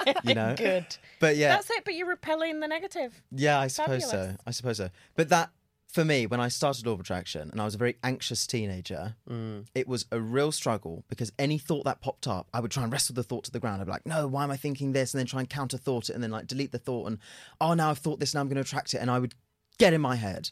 blah. 0.05 0.13
you 0.25 0.35
know. 0.35 0.55
Good. 0.57 0.87
But 1.21 1.37
yeah, 1.37 1.55
That's 1.57 1.71
it, 1.71 1.85
but 1.85 1.95
you're 1.95 2.09
repelling 2.09 2.61
the 2.61 2.69
negative. 2.69 3.23
Yeah, 3.31 3.59
I 3.59 3.67
suppose 3.67 4.09
so. 4.09 4.37
I 4.47 4.51
suppose 4.53 4.77
so. 4.79 4.91
But 5.17 5.29
that, 5.31 5.51
for 5.89 6.05
me, 6.05 6.27
when 6.27 6.41
I 6.41 6.49
started 6.49 6.87
Law 6.87 6.93
of 6.95 7.01
Attraction 7.01 7.51
and 7.51 7.61
I 7.61 7.65
was 7.67 7.75
a 7.75 7.79
very 7.79 7.97
anxious 8.03 8.47
teenager, 8.47 9.17
Mm. 9.29 9.67
it 9.75 9.87
was 9.87 10.07
a 10.11 10.19
real 10.21 10.51
struggle 10.53 11.05
because 11.09 11.33
any 11.39 11.59
thought 11.59 11.85
that 11.85 12.01
popped 12.01 12.27
up, 12.27 12.49
I 12.55 12.61
would 12.61 12.71
try 12.71 12.83
and 12.83 12.91
wrestle 12.93 13.15
the 13.15 13.23
thought 13.23 13.45
to 13.45 13.51
the 13.51 13.61
ground. 13.61 13.81
I'd 13.83 13.85
be 13.87 13.91
like, 13.91 14.07
no, 14.07 14.27
why 14.27 14.45
am 14.45 14.51
I 14.51 14.57
thinking 14.57 14.93
this? 14.93 15.13
And 15.13 15.19
then 15.19 15.27
try 15.27 15.41
and 15.41 15.51
counter 15.51 15.77
thought 15.77 16.09
it 16.09 16.15
and 16.15 16.23
then 16.23 16.31
like 16.31 16.47
delete 16.47 16.73
the 16.73 16.79
thought 16.79 17.09
and, 17.09 17.19
oh, 17.61 17.75
now 17.75 17.91
I've 17.91 17.99
thought 17.99 18.21
this, 18.21 18.33
now 18.35 18.41
I'm 18.41 18.47
going 18.49 18.55
to 18.57 18.63
attract 18.63 18.95
it. 18.95 18.99
And 18.99 19.11
I 19.11 19.19
would 19.19 19.35
get 19.79 19.93
in 19.93 20.01
my 20.01 20.17
head. 20.17 20.51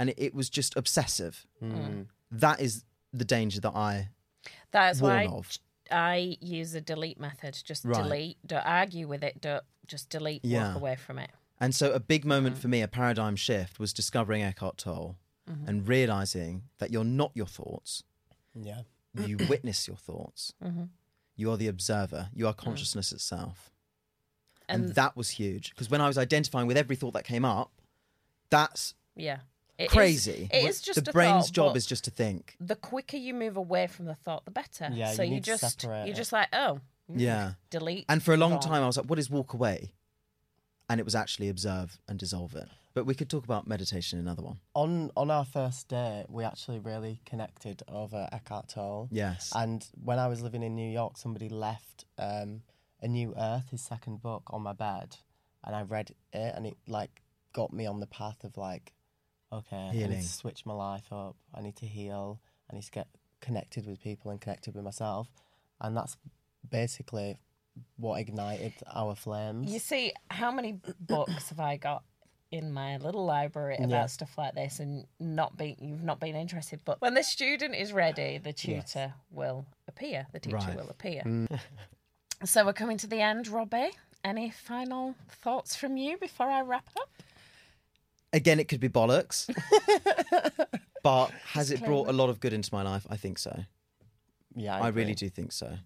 And 0.00 0.10
it, 0.10 0.16
it 0.18 0.34
was 0.34 0.50
just 0.50 0.76
obsessive. 0.76 1.46
Hmm. 1.60 1.72
Mm. 1.72 2.06
That 2.32 2.60
is 2.60 2.84
the 3.12 3.24
danger 3.24 3.60
that 3.60 3.76
I 3.76 4.08
That's 4.72 5.00
why 5.00 5.26
warn 5.26 5.38
of. 5.38 5.58
I 5.90 6.36
use 6.40 6.72
the 6.72 6.80
delete 6.80 7.20
method. 7.20 7.60
Just 7.64 7.84
Right. 7.84 8.02
delete. 8.02 8.38
Don't 8.46 8.66
argue 8.66 9.06
with 9.06 9.22
it. 9.22 9.40
Don't 9.40 9.64
just 9.86 10.08
delete. 10.08 10.44
Yeah. 10.44 10.68
Walk 10.68 10.76
away 10.76 10.96
from 10.96 11.18
it. 11.18 11.30
And 11.60 11.74
so 11.74 11.92
a 11.92 12.00
big 12.00 12.24
moment 12.24 12.54
mm-hmm. 12.54 12.62
for 12.62 12.68
me, 12.68 12.80
a 12.82 12.88
paradigm 12.88 13.36
shift, 13.36 13.78
was 13.78 13.92
discovering 13.92 14.42
Eckhart 14.42 14.78
Tolle 14.78 15.18
mm-hmm. 15.48 15.68
and 15.68 15.86
realizing 15.86 16.62
that 16.78 16.90
you're 16.90 17.04
not 17.04 17.32
your 17.34 17.46
thoughts. 17.46 18.02
Yeah. 18.54 18.82
you 19.14 19.36
witness 19.48 19.86
your 19.86 19.98
thoughts. 19.98 20.54
Mm-hmm. 20.64 20.84
You 21.36 21.50
are 21.50 21.56
the 21.56 21.68
observer. 21.68 22.30
You 22.34 22.46
are 22.46 22.54
mm. 22.54 22.58
consciousness 22.58 23.12
itself. 23.12 23.70
And, 24.68 24.84
And- 24.84 24.94
that 24.94 25.16
was 25.16 25.30
huge 25.30 25.70
because 25.70 25.90
when 25.90 26.00
I 26.00 26.06
was 26.06 26.16
identifying 26.16 26.66
with 26.66 26.76
every 26.76 26.96
thought 26.96 27.12
that 27.14 27.24
came 27.24 27.44
up, 27.44 27.72
that's 28.50 28.94
Yeah. 29.16 29.40
It 29.80 29.84
is- 29.86 29.92
crazy. 29.92 30.48
it 30.52 30.64
is 30.68 30.80
just 30.80 31.02
the 31.04 31.10
a 31.10 31.12
brain's 31.12 31.46
thought, 31.46 31.52
job 31.54 31.76
is 31.76 31.86
just 31.86 32.04
to 32.04 32.10
think. 32.10 32.56
the 32.60 32.76
quicker 32.76 33.16
you 33.16 33.34
move 33.34 33.56
away 33.56 33.86
from 33.86 34.04
the 34.06 34.14
thought, 34.14 34.44
the 34.44 34.50
better. 34.50 34.88
Yeah, 34.92 35.12
So 35.12 35.22
you 35.22 35.28
you, 35.28 35.34
need 35.36 35.44
to 35.44 35.50
just 35.52 35.80
separate 35.80 36.06
you're 36.06 36.14
it. 36.14 36.16
just 36.16 36.32
like, 36.32 36.48
oh, 36.52 36.80
Yeah. 37.08 37.52
delete. 37.70 38.04
And 38.08 38.22
for 38.22 38.34
a 38.34 38.36
long 38.36 38.52
gone. 38.52 38.60
time, 38.60 38.82
I 38.82 38.86
was 38.86 38.96
like, 38.96 39.06
what 39.06 39.18
is 39.18 39.30
walk 39.30 39.52
away? 39.54 39.92
And 40.88 40.98
it 41.00 41.04
was 41.04 41.14
actually 41.14 41.48
observe 41.48 41.98
and 42.08 42.18
dissolve 42.18 42.54
it. 42.56 42.68
But 42.94 43.06
we 43.06 43.14
could 43.14 43.30
talk 43.30 43.44
about 43.44 43.68
meditation 43.68 44.18
another 44.18 44.42
one. 44.42 44.58
On 44.74 45.12
on 45.16 45.30
our 45.30 45.44
first 45.44 45.86
day, 45.86 46.24
we 46.28 46.42
actually 46.42 46.80
really 46.80 47.20
connected 47.24 47.84
over 47.88 48.28
Eckhart 48.32 48.68
Tolle. 48.70 49.08
Yes. 49.12 49.52
And 49.54 49.86
when 50.02 50.18
I 50.18 50.26
was 50.26 50.42
living 50.42 50.64
in 50.64 50.74
New 50.74 50.90
York, 50.90 51.16
somebody 51.16 51.48
left 51.48 52.04
um, 52.18 52.62
A 53.00 53.06
New 53.06 53.32
Earth, 53.38 53.68
his 53.70 53.80
second 53.82 54.20
book, 54.20 54.42
on 54.50 54.62
my 54.62 54.72
bed. 54.72 55.16
and 55.62 55.76
I 55.76 55.82
read 55.82 56.10
it, 56.10 56.16
and 56.32 56.66
it 56.66 56.76
like 56.88 57.22
got 57.52 57.72
me 57.72 57.86
on 57.86 58.00
the 58.00 58.06
path 58.08 58.42
of 58.42 58.56
like, 58.56 58.92
okay, 59.52 59.76
I 59.76 59.92
need 59.92 60.08
to 60.22 60.28
switch 60.28 60.64
my 60.66 60.74
life 60.74 61.12
up. 61.12 61.36
I 61.54 61.60
need 61.60 61.76
to 61.76 61.86
heal. 61.86 62.40
I 62.70 62.74
need 62.74 62.84
to 62.84 62.90
get 62.90 63.08
connected 63.40 63.86
with 63.86 64.00
people 64.02 64.30
and 64.30 64.40
connected 64.40 64.74
with 64.74 64.84
myself, 64.84 65.28
and 65.80 65.96
that's 65.96 66.16
basically 66.68 67.38
what 67.96 68.20
ignited 68.20 68.72
our 68.94 69.14
flames. 69.14 69.72
You 69.72 69.78
see, 69.78 70.12
how 70.30 70.50
many 70.52 70.80
books 71.00 71.48
have 71.48 71.60
I 71.60 71.76
got 71.76 72.02
in 72.50 72.72
my 72.72 72.96
little 72.96 73.24
library 73.24 73.76
about 73.76 73.88
Yeah. 73.90 74.06
stuff 74.06 74.36
like 74.36 74.54
this, 74.54 74.80
and 74.80 75.06
not 75.20 75.56
been 75.56 75.76
you've 75.78 76.02
not 76.02 76.18
been 76.20 76.34
interested. 76.36 76.80
But 76.84 77.00
when 77.00 77.14
the 77.14 77.22
student 77.22 77.74
is 77.76 77.92
ready, 77.92 78.38
the 78.38 78.52
tutor 78.52 79.14
will 79.30 79.66
appear. 79.88 80.26
The 80.32 80.40
teacher 80.40 80.56
Right. 80.56 80.76
will 80.76 80.90
appear. 80.90 81.22
Mm. 81.24 81.60
So 82.42 82.64
we're 82.64 82.72
coming 82.72 82.96
to 82.98 83.06
the 83.06 83.20
end, 83.20 83.48
Robbie. 83.48 83.90
Any 84.24 84.48
final 84.48 85.14
thoughts 85.28 85.76
from 85.76 85.98
you 85.98 86.16
before 86.16 86.46
I 86.48 86.62
wrap 86.62 86.88
up? 86.98 87.19
Again, 88.32 88.60
it 88.60 88.68
could 88.68 88.80
be 88.80 88.88
bollocks. 88.88 89.48
but 91.02 91.30
has 91.52 91.70
it 91.70 91.84
brought 91.84 92.08
a 92.08 92.12
lot 92.12 92.30
of 92.30 92.40
good 92.40 92.52
into 92.52 92.72
my 92.72 92.82
life? 92.82 93.06
I 93.10 93.16
think 93.16 93.38
so. 93.38 93.64
Yeah, 94.54 94.78
I, 94.78 94.88
agree. 94.88 95.02
really 95.02 95.14
do 95.14 95.28
think 95.28 95.52
so. 95.52 95.78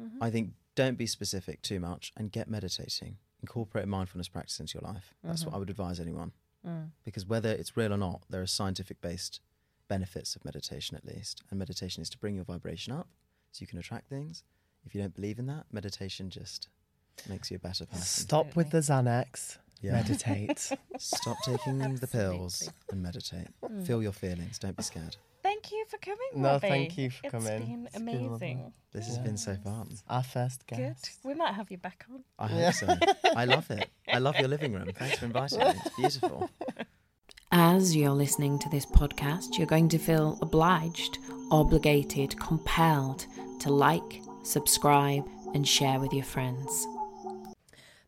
Mm-hmm. 0.00 0.22
I 0.22 0.30
think 0.30 0.52
don't 0.74 0.98
be 0.98 1.06
specific 1.06 1.62
too 1.62 1.80
much 1.80 2.12
and 2.16 2.30
get 2.30 2.48
meditating. 2.48 3.16
Incorporate 3.42 3.86
mindfulness 3.86 4.28
practice 4.28 4.60
into 4.60 4.78
your 4.78 4.92
life. 4.92 5.14
That's 5.22 5.42
what 5.42 5.48
mm-hmm. 5.48 5.56
I 5.56 5.58
would 5.58 5.70
advise 5.70 6.00
anyone. 6.00 6.32
Mm. 6.66 6.90
Because 7.04 7.26
whether 7.26 7.50
it's 7.50 7.76
real 7.76 7.92
or 7.92 7.96
not, 7.96 8.22
there 8.28 8.42
are 8.42 8.46
scientific 8.46 9.00
based 9.00 9.40
benefits 9.88 10.34
of 10.34 10.44
meditation 10.44 10.96
at 10.96 11.04
least. 11.04 11.42
And 11.50 11.58
meditation 11.58 12.02
is 12.02 12.10
to 12.10 12.18
bring 12.18 12.34
your 12.34 12.44
vibration 12.44 12.92
up 12.92 13.08
so 13.52 13.62
you 13.62 13.66
can 13.66 13.78
attract 13.78 14.08
things. 14.08 14.42
If 14.84 14.94
you 14.94 15.00
don't 15.00 15.14
believe 15.14 15.38
in 15.38 15.46
that, 15.46 15.64
meditation 15.72 16.30
just 16.30 16.68
makes 17.28 17.50
you 17.50 17.56
a 17.56 17.60
better 17.60 17.86
person. 17.86 18.04
Stop 18.04 18.56
with 18.56 18.70
the 18.70 18.78
Xanax. 18.78 19.58
Yeah. 19.82 19.92
Meditate. 19.92 20.58
Stop 20.98 21.36
taking 21.44 21.78
the 21.96 22.06
pills 22.06 22.68
and 22.90 23.02
meditate. 23.02 23.48
Hmm. 23.64 23.82
Feel 23.82 24.02
your 24.02 24.12
feelings. 24.12 24.58
Don't 24.58 24.76
be 24.76 24.80
oh, 24.80 24.82
scared. 24.82 25.16
Thank 25.42 25.70
you 25.70 25.84
for 25.88 25.98
coming, 25.98 26.18
No, 26.34 26.48
Robbie. 26.54 26.68
thank 26.68 26.98
you 26.98 27.10
for 27.10 27.20
It's 27.24 27.30
coming. 27.32 27.58
been 27.66 27.86
It's 27.86 27.98
been 27.98 28.06
lovely. 28.30 28.50
amazing. 28.52 28.72
This 28.92 29.06
has 29.06 29.18
been 29.18 29.36
so 29.36 29.54
fun. 29.62 29.90
Our 30.08 30.22
first 30.24 30.66
Good. 30.66 30.78
guest. 30.78 31.10
We 31.22 31.34
might 31.34 31.54
have 31.54 31.70
you 31.70 31.78
back 31.78 32.04
on. 32.12 32.24
I 32.38 32.48
hope 32.48 32.74
so. 32.74 32.96
I 33.36 33.44
love 33.44 33.70
it. 33.70 33.88
I 34.08 34.18
love 34.18 34.36
your 34.40 34.48
living 34.48 34.72
room. 34.72 34.88
Thanks 34.94 35.18
for 35.18 35.26
inviting 35.26 35.58
me. 35.60 35.66
It's 35.84 35.96
beautiful. 35.96 36.50
As 37.52 37.94
you're 37.94 38.10
listening 38.10 38.58
to 38.58 38.68
this 38.70 38.86
podcast, 38.86 39.56
you're 39.56 39.68
going 39.68 39.88
to 39.90 39.98
feel 39.98 40.36
obliged, 40.42 41.18
obligated, 41.52 42.38
compelled 42.40 43.26
to 43.60 43.70
like, 43.70 44.20
subscribe, 44.42 45.24
and 45.54 45.66
share 45.66 46.00
with 46.00 46.12
your 46.12 46.24
friends. 46.24 46.86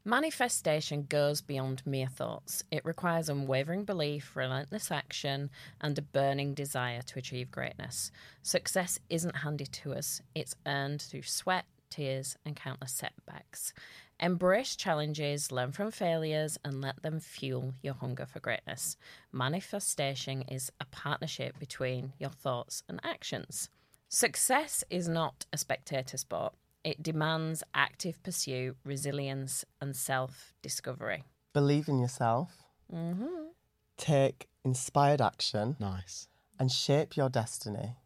Manifestation 0.09 1.05
goes 1.07 1.43
beyond 1.43 1.83
mere 1.85 2.07
thoughts. 2.07 2.65
It 2.71 2.83
requires 2.87 3.29
unwavering 3.29 3.85
belief, 3.85 4.35
relentless 4.35 4.91
action, 4.91 5.51
and 5.83 5.99
a 5.99 6.01
burning 6.01 6.55
desire 6.55 7.03
to 7.03 7.19
achieve 7.19 7.51
greatness. 7.51 8.11
Success 8.43 8.99
isn't 9.11 9.37
handed 9.37 9.71
to 9.73 9.93
us, 9.93 10.23
it's 10.35 10.55
earned 10.65 11.03
through 11.03 11.25
sweat, 11.25 11.67
tears, 11.91 12.39
and 12.47 12.57
countless 12.57 12.93
setbacks. 12.93 13.75
Embrace 14.19 14.77
challenges, 14.77 15.53
learn 15.53 15.73
from 15.73 15.91
failures, 15.91 16.57
and 16.65 16.81
let 16.81 17.03
them 17.03 17.21
fuel 17.21 17.75
your 17.83 17.93
hunger 17.93 18.25
for 18.25 18.41
greatness. 18.41 18.97
Manifestation 19.31 20.41
is 20.49 20.73
a 20.81 20.87
partnership 20.87 21.59
between 21.59 22.15
your 22.19 22.31
thoughts 22.31 22.83
and 22.89 22.99
actions. 23.05 23.69
Success 24.09 24.85
is 24.89 25.07
not 25.07 25.45
a 25.53 25.59
spectator 25.59 26.17
sport. 26.17 26.55
It 26.85 27.03
demands 27.03 27.63
active 27.75 28.23
pursuit, 28.23 28.77
resilience, 28.85 29.65
and 29.81 29.95
self 29.97 30.55
discovery. 30.63 31.25
Believe 31.53 31.89
in 31.89 31.99
yourself. 31.99 32.63
Mm-hmm. 32.93 33.49
Take 33.97 34.49
inspired 34.65 35.21
action 35.21 35.77
Nice. 35.81 36.29
and 36.59 36.71
shape 36.71 37.17
your 37.17 37.29
destiny. 37.29 37.97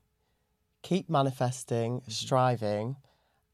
Keep 0.82 1.08
manifesting, 1.10 2.00
Mm-hmm. 2.00 2.10
striving, 2.10 2.96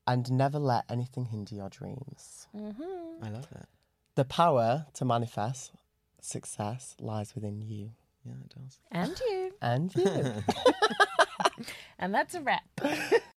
and 0.07 0.31
never 0.31 0.59
let 0.59 0.85
anything 0.89 1.27
hinder 1.27 1.55
your 1.55 1.69
dreams. 1.69 2.47
Mm-hmm. 2.57 3.25
I 3.25 3.29
love 3.31 3.49
it. 3.53 3.67
The 4.15 4.25
power 4.25 4.87
to 4.95 5.05
manifest 5.05 5.73
success 6.21 6.97
lies 7.01 7.35
within 7.35 7.61
you 7.61 7.91
Yeah, 8.25 8.33
it 8.45 8.55
does. 8.57 8.79
And 8.91 9.19
you. 9.21 9.53
and 9.61 9.95
you. 9.95 10.33
And 11.99 12.15
that's 12.15 12.35
a 12.37 12.41
wrap. 12.41 12.63